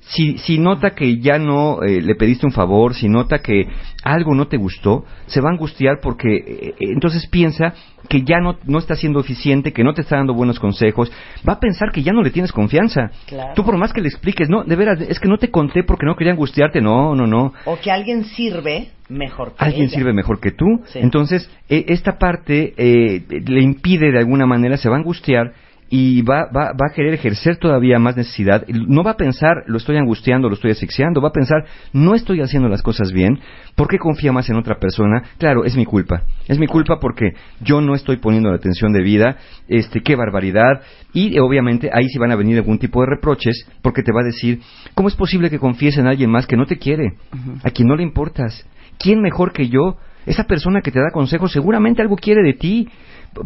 [0.00, 3.66] Si, si nota que ya no eh, le pediste un favor, si nota que
[4.04, 7.74] algo no te gustó, se va a angustiar porque eh, eh, entonces piensa
[8.08, 11.10] que ya no, no está siendo eficiente, que no te está dando buenos consejos,
[11.46, 13.10] va a pensar que ya no le tienes confianza.
[13.26, 13.54] Claro.
[13.56, 16.06] Tú por más que le expliques, no, de veras, es que no te conté porque
[16.06, 17.52] no quería angustiarte, no, no, no.
[17.64, 19.96] O que alguien sirve mejor que Alguien ella.
[19.96, 20.66] sirve mejor que tú.
[20.86, 21.00] Sí.
[21.00, 25.52] Entonces, eh, esta parte eh, le impide de alguna manera, se va a angustiar
[25.88, 28.66] y va, va, va a querer ejercer todavía más necesidad.
[28.68, 32.40] No va a pensar, lo estoy angustiando, lo estoy asfixiando, va a pensar, no estoy
[32.40, 33.38] haciendo las cosas bien,
[33.76, 35.22] ¿por qué confía más en otra persona?
[35.38, 36.22] Claro, es mi culpa.
[36.48, 39.36] Es mi culpa porque yo no estoy poniendo la atención de vida,
[39.68, 40.82] este, qué barbaridad.
[41.12, 44.24] Y obviamente ahí sí van a venir algún tipo de reproches porque te va a
[44.24, 44.60] decir,
[44.94, 47.14] ¿cómo es posible que confíes en alguien más que no te quiere?
[47.62, 48.66] A quien no le importas.
[48.98, 52.88] ¿Quién mejor que yo Esa persona que te da consejos seguramente algo quiere de ti,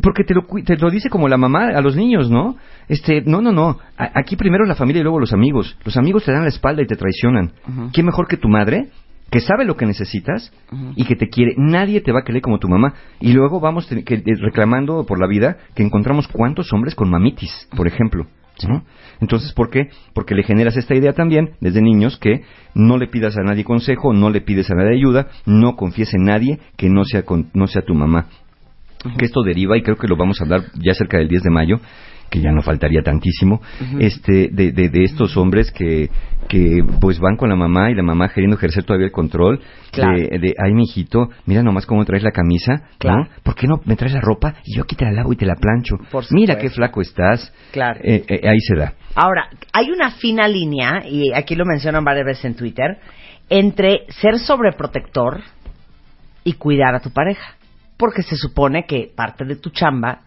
[0.03, 2.57] porque te lo, te lo dice como la mamá a los niños, ¿no?
[2.89, 3.79] Este, no, no, no.
[3.97, 5.77] A- aquí primero la familia y luego los amigos.
[5.85, 7.53] Los amigos te dan la espalda y te traicionan.
[7.93, 8.89] ¿Quién mejor que tu madre?
[9.33, 10.53] que sabe lo que necesitas
[10.97, 11.55] y que te quiere.
[11.57, 12.95] Nadie te va a querer como tu mamá.
[13.21, 17.69] Y luego vamos que- eh, reclamando por la vida que encontramos cuántos hombres con mamitis,
[17.77, 18.27] por ejemplo.
[18.69, 18.83] ¿no?
[19.21, 19.89] Entonces, ¿por qué?
[20.15, 22.43] Porque le generas esta idea también desde niños que
[22.75, 26.25] no le pidas a nadie consejo, no le pides a nadie ayuda, no confíes en
[26.25, 28.27] nadie que no sea, con- no sea tu mamá.
[29.19, 31.51] Que esto deriva, y creo que lo vamos a hablar ya cerca del 10 de
[31.51, 31.81] mayo,
[32.29, 33.61] que ya no faltaría tantísimo,
[33.99, 36.09] este, de, de, de estos hombres que,
[36.49, 39.61] que pues van con la mamá y la mamá queriendo ejercer todavía el control
[39.91, 40.17] Claro.
[40.17, 43.25] de, de, ay mijito, mira nomás cómo traes la camisa, Claro.
[43.25, 43.29] ¿no?
[43.43, 45.45] ¿Por qué no me traes la ropa y yo aquí te la lavo y te
[45.45, 45.97] la plancho?
[46.31, 47.53] Mira qué flaco estás.
[47.73, 47.99] Claro.
[48.05, 48.93] Eh, eh, ahí se da.
[49.17, 52.99] Ahora, hay una fina línea, y aquí lo mencionan varias veces en Twitter,
[53.49, 55.41] entre ser sobreprotector
[56.45, 57.55] y cuidar a tu pareja.
[58.01, 60.23] Porque se supone que parte de tu chamba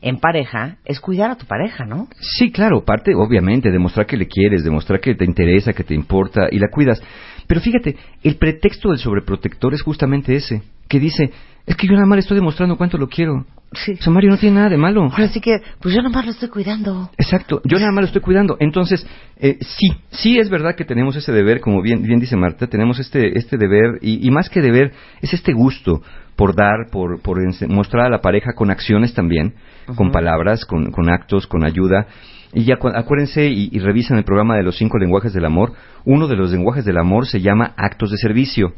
[0.00, 2.08] en pareja es cuidar a tu pareja, ¿no?
[2.18, 6.48] Sí, claro, parte, obviamente, demostrar que le quieres, demostrar que te interesa, que te importa
[6.50, 7.02] y la cuidas.
[7.46, 11.30] Pero fíjate, el pretexto del sobreprotector es justamente ese, que dice,
[11.66, 13.44] es que yo nada más le estoy demostrando cuánto lo quiero.
[13.72, 13.92] Sí.
[13.92, 15.02] O sea, Mario no tiene nada de malo.
[15.04, 17.10] Ahora sí que, pues yo nomás lo estoy cuidando.
[17.18, 18.56] Exacto, yo nada más lo estoy cuidando.
[18.58, 19.06] Entonces,
[19.36, 22.98] eh, sí, sí es verdad que tenemos ese deber, como bien, bien dice Marta, tenemos
[22.98, 26.02] este, este deber, y, y más que deber, es este gusto
[26.40, 27.36] por dar, por, por
[27.68, 29.52] mostrar a la pareja con acciones también,
[29.94, 32.06] con palabras, con, con actos, con ayuda.
[32.54, 35.74] Y ya cu- acuérdense y, y revisen el programa de los cinco lenguajes del amor.
[36.06, 38.72] Uno de los lenguajes del amor se llama actos de servicio,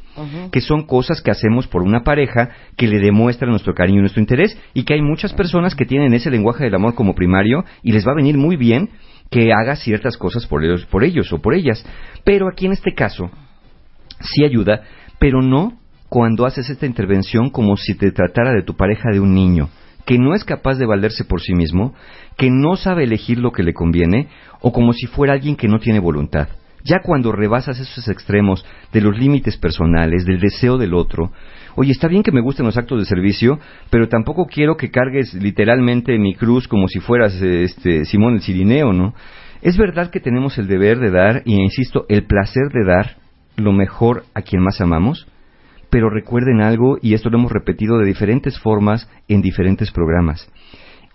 [0.51, 4.21] que son cosas que hacemos por una pareja que le demuestran nuestro cariño y nuestro
[4.21, 7.93] interés, y que hay muchas personas que tienen ese lenguaje del amor como primario y
[7.93, 8.91] les va a venir muy bien
[9.31, 11.87] que haga ciertas cosas por ellos, por ellos o por ellas.
[12.25, 13.31] Pero aquí en este caso
[14.21, 14.83] sí ayuda,
[15.21, 15.79] pero no
[16.13, 19.71] cuando haces esta intervención como si te tratara de tu pareja de un niño,
[20.05, 21.95] que no es capaz de valerse por sí mismo,
[22.37, 24.29] que no sabe elegir lo que le conviene,
[24.61, 26.49] o como si fuera alguien que no tiene voluntad.
[26.85, 28.63] Ya cuando rebasas esos extremos
[28.93, 31.33] de los límites personales, del deseo del otro,
[31.77, 33.59] oye, está bien que me gusten los actos de servicio,
[33.89, 38.43] pero tampoco quiero que cargues literalmente mi cruz como si fueras eh, este Simón el
[38.43, 39.15] Cirineo, ¿no?
[39.63, 43.17] Es verdad que tenemos el deber de dar, y insisto, el placer de dar
[43.57, 45.27] lo mejor a quien más amamos,
[45.93, 50.51] pero recuerden algo, y esto lo hemos repetido de diferentes formas en diferentes programas.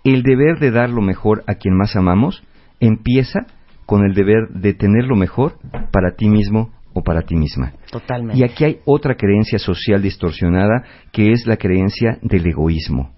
[0.04, 2.44] El deber de dar lo mejor a quien más amamos
[2.78, 3.40] empieza
[3.86, 5.58] con el deber de tener lo mejor
[5.90, 7.72] para ti mismo o para ti misma.
[7.90, 8.38] Totalmente.
[8.38, 13.10] Y aquí hay otra creencia social distorsionada que es la creencia del egoísmo,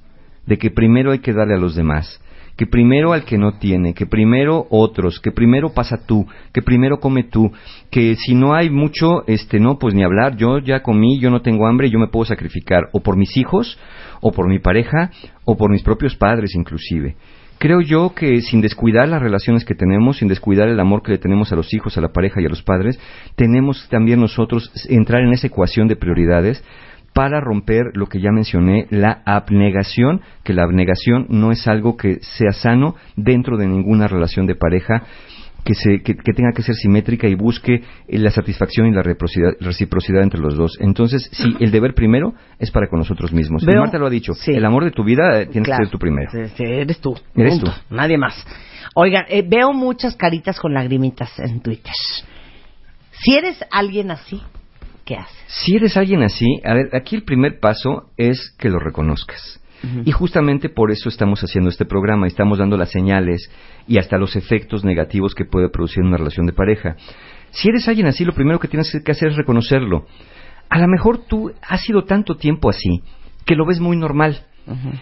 [0.47, 2.23] de que primero hay que darle a los demás,
[2.61, 7.01] que primero al que no tiene, que primero otros, que primero pasa tú, que primero
[7.01, 7.51] come tú,
[7.91, 11.41] que si no hay mucho, este no, pues ni hablar, yo ya comí, yo no
[11.41, 13.79] tengo hambre, yo me puedo sacrificar o por mis hijos,
[14.21, 15.11] o por mi pareja,
[15.47, 17.17] o por mis propios padres inclusive.
[17.57, 21.19] Creo yo que sin descuidar las relaciones que tenemos, sin descuidar el amor que le
[21.19, 23.01] tenemos a los hijos, a la pareja y a los padres,
[23.37, 26.63] tenemos también nosotros entrar en esa ecuación de prioridades
[27.13, 32.19] para romper lo que ya mencioné, la abnegación, que la abnegación no es algo que
[32.21, 35.03] sea sano dentro de ninguna relación de pareja,
[35.65, 39.51] que, se, que, que tenga que ser simétrica y busque la satisfacción y la reciprocidad,
[39.61, 40.79] reciprocidad entre los dos.
[40.81, 43.63] Entonces, sí, el deber primero es para con nosotros mismos.
[43.63, 44.53] Y Marta lo ha dicho, sí.
[44.53, 45.81] el amor de tu vida eh, tiene Claro.
[45.81, 46.31] que ser tu primero.
[46.33, 47.15] Eres tú.
[47.37, 47.73] Eres Punto.
[47.89, 47.95] tú.
[47.95, 48.43] Nadie más.
[48.95, 51.93] Oigan, eh, veo muchas caritas con lagrimitas en Twitter.
[53.13, 54.41] Si eres alguien así,
[55.47, 59.61] Si eres alguien así, a ver, aquí el primer paso es que lo reconozcas.
[60.05, 63.51] Y justamente por eso estamos haciendo este programa, y estamos dando las señales
[63.89, 66.97] y hasta los efectos negativos que puede producir una relación de pareja.
[67.51, 70.05] Si eres alguien así, lo primero que tienes que hacer es reconocerlo.
[70.69, 73.03] A lo mejor tú has sido tanto tiempo así
[73.47, 74.45] que lo ves muy normal.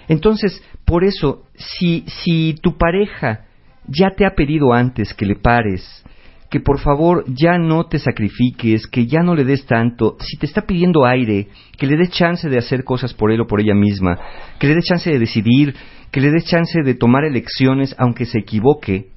[0.08, 3.46] Entonces, por eso, si, si tu pareja
[3.86, 6.04] ya te ha pedido antes que le pares,
[6.50, 10.46] que por favor ya no te sacrifiques, que ya no le des tanto, si te
[10.46, 13.74] está pidiendo aire, que le des chance de hacer cosas por él o por ella
[13.74, 14.18] misma,
[14.58, 15.74] que le des chance de decidir,
[16.10, 19.08] que le des chance de tomar elecciones aunque se equivoque,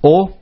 [0.00, 0.36] o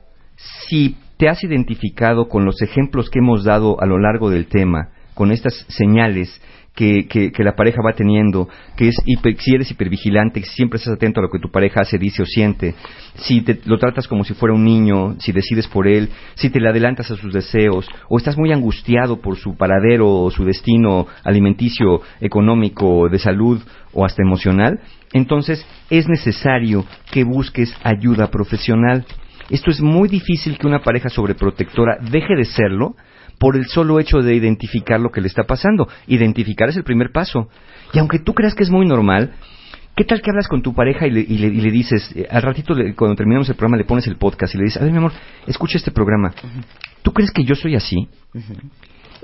[0.67, 4.89] si te has identificado con los ejemplos que hemos dado a lo largo del tema,
[5.13, 6.41] con estas señales
[6.75, 10.93] que, que- que la pareja va teniendo, que es hiper- si eres hipervigilante, siempre estás
[10.95, 12.75] atento a lo que tu pareja hace, dice o siente,
[13.15, 16.59] si te, lo tratas como si fuera un niño, si decides por él, si te
[16.59, 21.07] le adelantas a sus deseos, o estás muy angustiado por su paradero o su destino
[21.23, 23.61] alimenticio, económico, de salud
[23.93, 24.79] o hasta emocional,
[25.13, 29.05] entonces es necesario que busques ayuda profesional.
[29.49, 32.95] Esto es muy difícil que una pareja sobreprotectora deje de serlo
[33.41, 35.87] por el solo hecho de identificar lo que le está pasando.
[36.05, 37.49] Identificar es el primer paso.
[37.91, 39.31] Y aunque tú creas que es muy normal,
[39.95, 42.27] ¿qué tal que hablas con tu pareja y le, y le- y le dices, eh,
[42.29, 44.83] al ratito le- cuando terminamos el programa le pones el podcast y le dices, a
[44.85, 45.11] ver mi amor,
[45.47, 46.31] escucha este programa.
[47.01, 48.07] ¿Tú crees que yo soy así?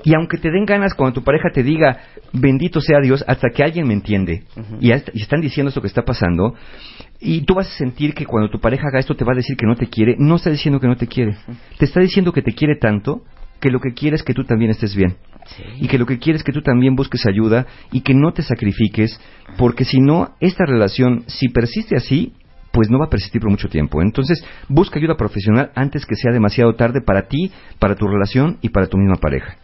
[0.04, 1.98] Y aunque te den ganas cuando tu pareja te diga,
[2.32, 4.42] bendito sea Dios, hasta que alguien me entiende,
[4.80, 6.54] y, hasta- y están diciendo esto que está pasando,
[7.20, 9.56] y tú vas a sentir que cuando tu pareja haga esto te va a decir
[9.56, 11.36] que no te quiere, no está diciendo que no te quiere,
[11.78, 13.22] te está diciendo que te quiere tanto
[13.60, 15.16] que lo que quiere es que tú también estés bien.
[15.80, 18.42] Y que lo que quiere es que tú también busques ayuda y que no te
[18.42, 19.18] sacrifiques,
[19.56, 22.34] porque si no, esta relación, si persiste así,
[22.70, 24.02] pues no va a persistir por mucho tiempo.
[24.02, 28.68] Entonces, busca ayuda profesional antes que sea demasiado tarde para ti, para tu relación y
[28.68, 29.56] para tu misma pareja.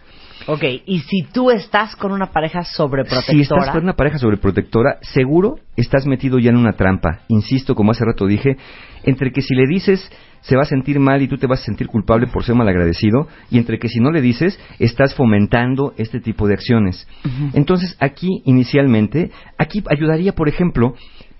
[0.47, 3.33] Ok, y si tú estás con una pareja sobreprotectora.
[3.33, 7.21] Si estás con una pareja sobreprotectora, seguro estás metido ya en una trampa.
[7.29, 8.57] Insisto, como hace rato dije,
[9.05, 10.11] entre que si le dices
[10.45, 13.29] se va a sentir mal y tú te vas a sentir culpable por ser malagradecido,
[13.51, 17.09] y entre que si no le dices estás fomentando este tipo de acciones.
[17.55, 20.95] Entonces, aquí inicialmente, aquí ayudaría, por ejemplo,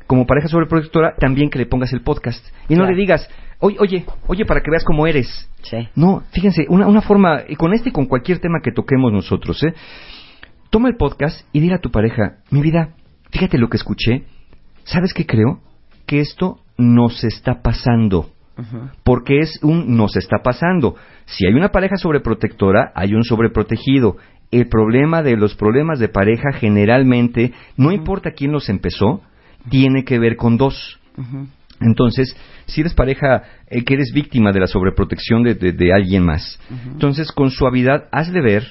[0.07, 2.45] como pareja sobreprotectora, también que le pongas el podcast.
[2.69, 2.93] Y no Claro.
[2.95, 3.29] le digas,
[3.61, 5.51] oye, oye, oye, para que veas cómo eres.
[5.63, 5.89] Sí.
[5.95, 9.63] No, fíjense, una, una forma, y con este y con cualquier tema que toquemos nosotros,
[9.65, 9.75] ¿eh?
[10.71, 12.91] Toma el podcast y dile a tu pareja, mi vida,
[13.31, 14.25] fíjate lo que escuché,
[14.85, 15.61] ¿sabes qué creo?
[16.07, 18.31] Que esto nos está pasando.
[19.03, 20.95] Porque es un nos está pasando.
[21.25, 24.17] Si hay una pareja sobreprotectora, hay un sobreprotegido.
[24.53, 29.23] El problema de los problemas de pareja generalmente, no importa quién los empezó,
[29.71, 30.99] tiene que ver con dos.
[31.81, 32.37] Entonces,
[32.67, 36.59] si eres pareja eh, que eres víctima de la sobreprotección de, de- de alguien más,
[36.87, 38.65] entonces con suavidad hazle ver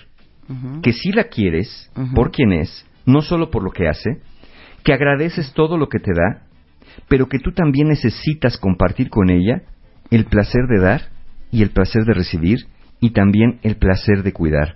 [0.82, 4.20] que sí la quieres por quien es, no solo por lo que hace,
[4.84, 6.44] que agradeces todo lo que te da,
[7.08, 9.62] pero que tú también necesitas compartir con ella
[10.12, 11.02] el placer de dar
[11.52, 12.66] y el placer de recibir
[13.00, 14.76] y también el placer de cuidar.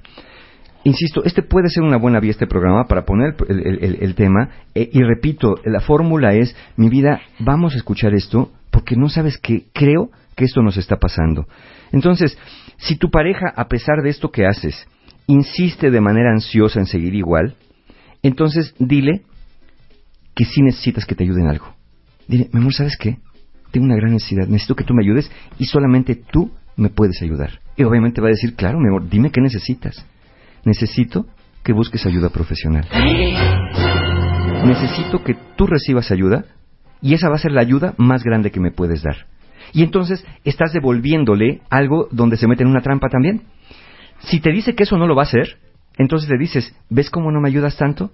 [0.87, 5.03] Insisto, este puede ser una buena vía este programa para poner el, tema eh, y
[5.03, 10.11] repito, la fórmula es, mi vida, vamos a escuchar esto porque no sabes que creo
[10.37, 11.45] que esto nos está pasando.
[11.91, 12.37] Entonces,
[12.77, 14.87] si tu pareja, a pesar de esto que haces,
[15.27, 17.57] insiste de manera ansiosa en seguir igual,
[18.23, 19.23] entonces dile
[20.37, 21.75] que sí necesitas que te ayuden en algo.
[22.29, 23.17] Dile, mi amor, ¿sabes qué?
[23.71, 27.59] Tengo una gran necesidad, necesito que tú me ayudes y solamente tú me puedes ayudar.
[27.75, 30.05] Y obviamente va a decir, claro, mi amor, dime qué necesitas.
[30.63, 31.25] Necesito
[31.63, 32.85] que busques ayuda profesional.
[34.65, 36.45] Necesito que tú recibas ayuda
[37.01, 39.27] y esa va a ser la ayuda más grande que me puedes dar.
[39.73, 43.43] Y entonces estás devolviéndole algo donde se mete en una trampa también.
[44.19, 45.57] Si te dice que eso no lo va a hacer,
[45.97, 48.11] entonces le dices, ¿ves cómo no me ayudas tanto?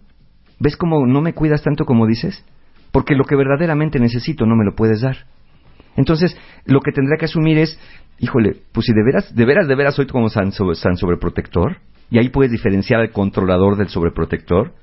[0.60, 2.44] ¿Ves cómo no me cuidas tanto como dices?
[2.92, 5.26] Porque lo que verdaderamente necesito no me lo puedes dar.
[5.96, 7.80] Entonces, lo que tendrá que asumir es,
[8.20, 11.78] híjole, pues si de veras, de veras, de veras soy como san, san sobreprotector,
[12.10, 14.74] y ahí puedes diferenciar al controlador del sobreprotector,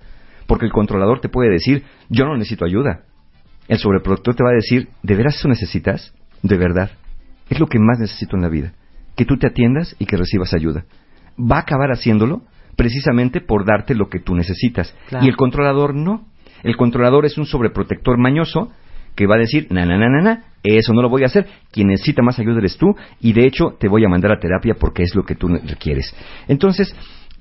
[0.46, 3.04] porque el controlador te puede decir, yo no necesito ayuda.
[3.68, 6.12] El sobreprotector te va a decir, ¿de veras eso necesitas?
[6.42, 6.90] De verdad.
[7.48, 8.72] Es lo que más necesito en la vida.
[9.16, 10.84] Que tú te atiendas y que recibas ayuda.
[11.38, 12.42] Va a acabar haciéndolo
[12.76, 14.94] precisamente por darte lo que tú necesitas.
[15.08, 15.24] Claro.
[15.24, 16.26] Y el controlador no.
[16.62, 18.72] El controlador es un sobreprotector mañoso
[19.14, 21.46] que va a decir, na, na, na, na, na, eso no lo voy a hacer,
[21.70, 24.74] quien necesita más ayuda eres tú y de hecho te voy a mandar a terapia
[24.78, 26.14] porque es lo que tú requieres.
[26.48, 26.94] Entonces,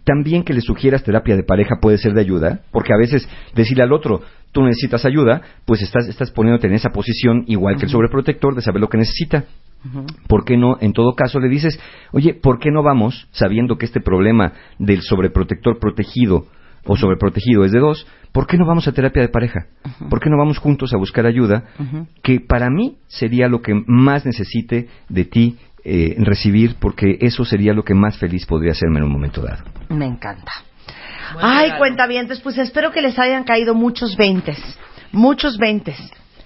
[0.06, 3.84] también que le sugieras terapia de pareja puede ser de ayuda, porque a veces decirle
[3.84, 4.22] al otro,
[4.52, 8.62] tú necesitas ayuda, pues estás, estás poniéndote en esa posición igual que el sobreprotector de
[8.62, 9.46] saber lo que necesita.
[10.28, 11.80] ¿Por qué no, en todo caso, le dices,
[12.12, 16.48] oye, ¿por qué no vamos, sabiendo que este problema del sobreprotector protegido
[16.90, 19.68] o sobreprotegido es de dos, ¿por qué no vamos a terapia de pareja?
[20.10, 21.66] ¿Por qué no vamos juntos a buscar ayuda?
[22.24, 27.74] Que para mí sería lo que más necesite de ti eh, recibir, porque eso sería
[27.74, 29.64] lo que más feliz podría hacerme en un momento dado.
[29.90, 30.52] Me encanta.
[31.40, 34.57] Ay, cuentavientes, pues espero que les hayan caído muchos veintes.
[35.11, 35.95] Muchos veintes.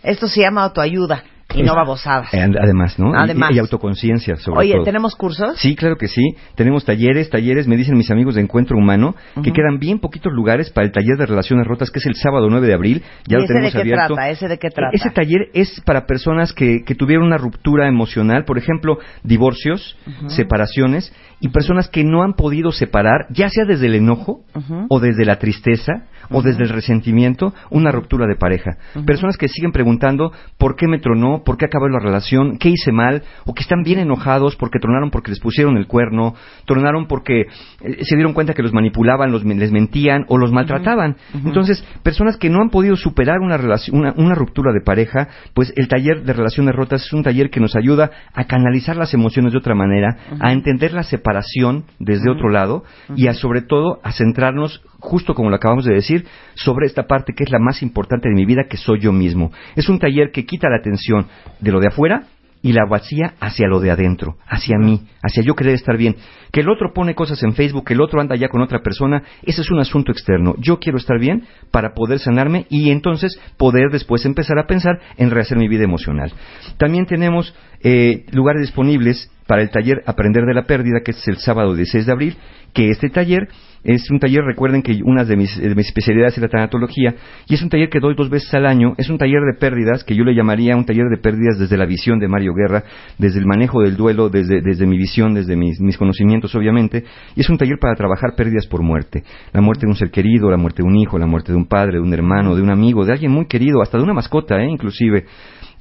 [0.03, 2.33] Esto se llama autoayuda y no babosadas.
[2.33, 3.11] Eh, Además, ¿no?
[3.11, 3.51] Y- Además.
[3.53, 4.83] Y, autoconciencia, sobre Oye, todo.
[4.83, 5.57] ¿tenemos cursos?
[5.59, 6.35] Sí, claro que sí.
[6.55, 10.69] Tenemos talleres, talleres, me dicen mis amigos de Encuentro Humano, que quedan bien poquitos lugares
[10.71, 13.03] para el taller de relaciones rotas, que es el sábado 9 de abril.
[13.27, 14.13] Ya ¿Y lo ese tenemos de qué abierto.
[14.15, 14.29] trata?
[14.29, 14.91] ¿Ese de qué trata?
[14.93, 19.97] Ese taller es para personas que, que tuvieron una ruptura emocional, por ejemplo, divorcios,
[20.27, 24.41] separaciones, y personas que no han podido separar, ya sea desde el enojo,
[24.89, 28.77] o desde la tristeza, o desde el resentimiento, una ruptura de pareja.
[29.05, 31.43] Personas que siguen preguntando, ¿por qué me tronó?
[31.43, 35.09] por qué acabó la relación, qué hice mal, o que están bien enojados porque tronaron
[35.09, 36.35] porque les pusieron el cuerno,
[36.65, 41.17] tronaron porque eh, se dieron cuenta que los manipulaban, los, les mentían o los maltrataban.
[41.45, 45.73] Entonces, personas que no han podido superar una, relación, una, una ruptura de pareja, pues
[45.75, 49.53] el taller de relaciones rotas es un taller que nos ayuda a canalizar las emociones
[49.53, 52.83] de otra manera, a entender la separación desde otro lado
[53.15, 56.25] y a sobre todo a centrarnos, justo como lo acabamos de decir,
[56.55, 59.51] sobre esta parte que es la más importante de mi vida, que soy yo mismo.
[59.75, 61.27] Es un taller que quita la atención
[61.59, 62.23] de lo de afuera
[62.61, 66.15] y la vacía hacia lo de adentro, hacia mí, hacia yo querer estar bien.
[66.49, 69.21] Que el otro pone cosas en Facebook, que el otro anda ya con otra persona,
[69.43, 70.55] ese es un asunto externo.
[70.57, 75.29] Yo quiero estar bien para poder sanarme y entonces poder después empezar a pensar en
[75.29, 76.31] rehacer mi vida emocional.
[76.77, 81.37] También tenemos eh, lugares disponibles para el taller Aprender de la Pérdida, que es el
[81.39, 82.37] sábado 16 de abril,
[82.73, 83.49] que este taller
[83.83, 87.15] es un taller, recuerden que una de mis, de mis especialidades es la tanatología,
[87.47, 90.03] y es un taller que doy dos veces al año, es un taller de pérdidas,
[90.03, 92.83] que yo le llamaría un taller de pérdidas desde la visión de Mario Guerra,
[93.17, 97.03] desde el manejo del duelo, desde, desde mi visión, desde mis, mis conocimientos obviamente,
[97.35, 100.49] y es un taller para trabajar pérdidas por muerte, la muerte de un ser querido,
[100.49, 102.71] la muerte de un hijo, la muerte de un padre, de un hermano, de un
[102.71, 104.69] amigo, de alguien muy querido, hasta de una mascota, ¿eh?
[104.69, 105.25] inclusive,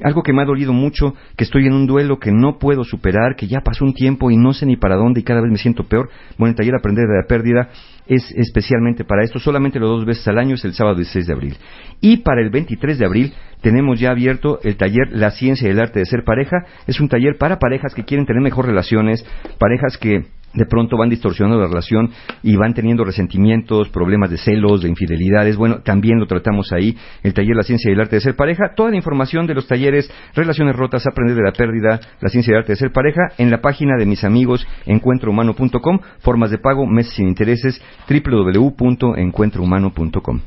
[0.02, 3.36] algo que me ha dolido mucho, que estoy en un duelo que no puedo superar,
[3.36, 5.58] que ya pasó un tiempo y no sé ni para dónde y cada vez me
[5.58, 6.08] siento peor.
[6.38, 7.70] Bueno, el taller Aprender de la Pérdida
[8.06, 11.32] es especialmente para esto, solamente lo dos veces al año, es el sábado 16 de
[11.32, 11.56] abril.
[12.00, 15.80] Y para el 23 de abril tenemos ya abierto el taller La Ciencia y el
[15.80, 16.64] Arte de Ser Pareja.
[16.86, 19.24] Es un taller para parejas que quieren tener mejor relaciones,
[19.58, 22.10] parejas que de pronto van distorsionando la relación
[22.42, 25.56] y van teniendo resentimientos, problemas de celos, de infidelidades.
[25.56, 28.72] Bueno, también lo tratamos ahí, el taller La Ciencia y el Arte de Ser Pareja.
[28.76, 32.54] Toda la información de los talleres Relaciones Rotas, Aprender de la Pérdida, La Ciencia y
[32.54, 36.86] el Arte de Ser Pareja en la página de mis amigos encuentrohumano.com, formas de pago,
[36.86, 40.40] meses sin intereses, www.encuentrohumano.com.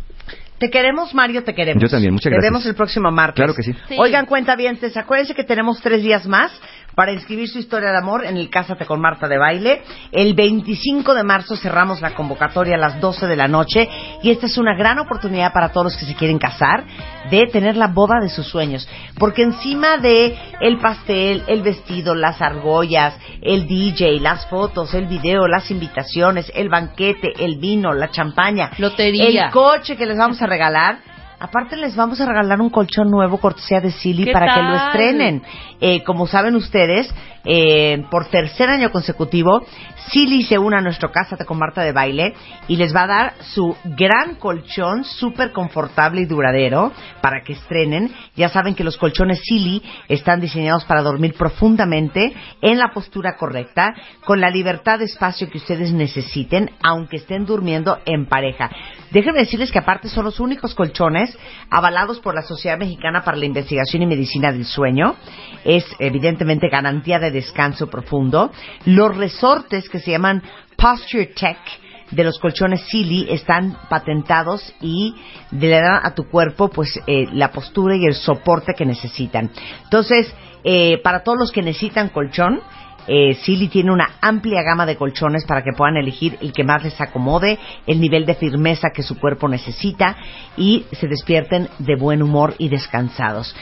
[0.57, 1.83] Te queremos, Mario, te queremos.
[1.83, 2.49] Yo también, muchas Te gracias.
[2.51, 3.35] vemos el próximo martes.
[3.35, 3.73] Claro que sí.
[3.89, 3.95] Sí.
[3.99, 6.49] Oigan, cuenta bien, acuérdense que tenemos tres días más
[6.95, 9.83] para inscribir su historia de amor en el Cásate con Marta de Baile.
[10.11, 13.89] El 25 de marzo cerramos la convocatoria a las 12 de la noche
[14.23, 16.85] y esta es una gran oportunidad para todos los que se quieren casar
[17.29, 18.87] de tener la boda de sus sueños.
[19.19, 25.47] Porque encima de el pastel, el vestido, las argollas, el DJ, las fotos, el video,
[25.47, 29.45] las invitaciones, el banquete, el vino, la champaña, Lotería.
[29.45, 31.14] el coche que les vamos a regalar.
[31.39, 34.75] Aparte les vamos a regalar un colchón nuevo cortesía de Silly ¿Qué para que lo
[34.75, 35.43] estrenen.
[35.81, 37.13] Eh, como saben ustedes,
[37.45, 39.65] eh, por tercer año consecutivo,
[40.11, 42.33] Silly se une a nuestro Cásate con Marta de Baile
[42.67, 46.91] y les va a dar su gran colchón súper confortable y duradero
[47.21, 48.11] para que estrenen.
[48.35, 53.93] Ya saben que los colchones Silly están diseñados para dormir profundamente en la postura correcta,
[54.23, 58.69] con la libertad de espacio que ustedes necesiten, aunque estén durmiendo en pareja.
[59.11, 61.37] Déjenme decirles que aparte son los únicos colchones
[61.69, 65.15] avalados por la Sociedad Mexicana para la Investigación y Medicina del Sueño.
[65.63, 68.51] Es evidentemente garantía de descanso profundo.
[68.85, 70.41] Los resortes que se llaman
[70.75, 71.57] Posture Tech
[72.11, 75.15] de los colchones Silly están patentados y
[75.51, 79.49] le dan a tu cuerpo pues eh, la postura y el soporte que necesitan.
[79.83, 80.33] Entonces,
[80.63, 82.61] eh, para todos los que necesitan colchón,
[83.07, 83.37] eh,
[83.71, 87.59] tiene una amplia gama de colchones para que puedan elegir el que más les acomode,
[87.85, 90.17] el nivel de firmeza que su cuerpo necesita
[90.57, 93.55] y se despierten de buen humor y descansados.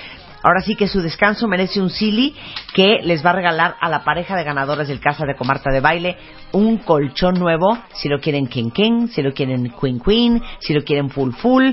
[0.44, 2.36] Ahora sí que su descanso merece un Silly
[2.74, 5.80] que les va a regalar a la pareja de ganadores del Casa de Comarta de
[5.80, 6.18] Baile
[6.52, 10.84] un colchón nuevo, si lo quieren King King, si lo quieren Queen Queen, si lo
[10.84, 11.72] quieren Full Full.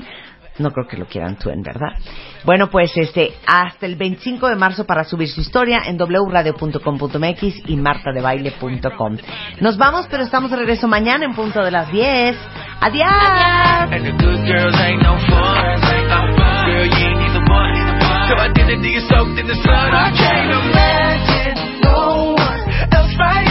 [0.59, 1.93] No creo que lo quieran Twin, ¿verdad?
[2.43, 7.75] Bueno, pues este hasta el 25 de marzo para subir su historia en wradio.com.mx y
[7.77, 9.17] martadebaile.com.
[9.61, 12.35] Nos vamos, pero estamos de regreso mañana en punto de las 10.
[12.81, 13.07] Adiós.
[18.31, 19.91] of identity is soaked in the sun.
[19.91, 22.59] I can't imagine no one
[22.95, 23.50] else right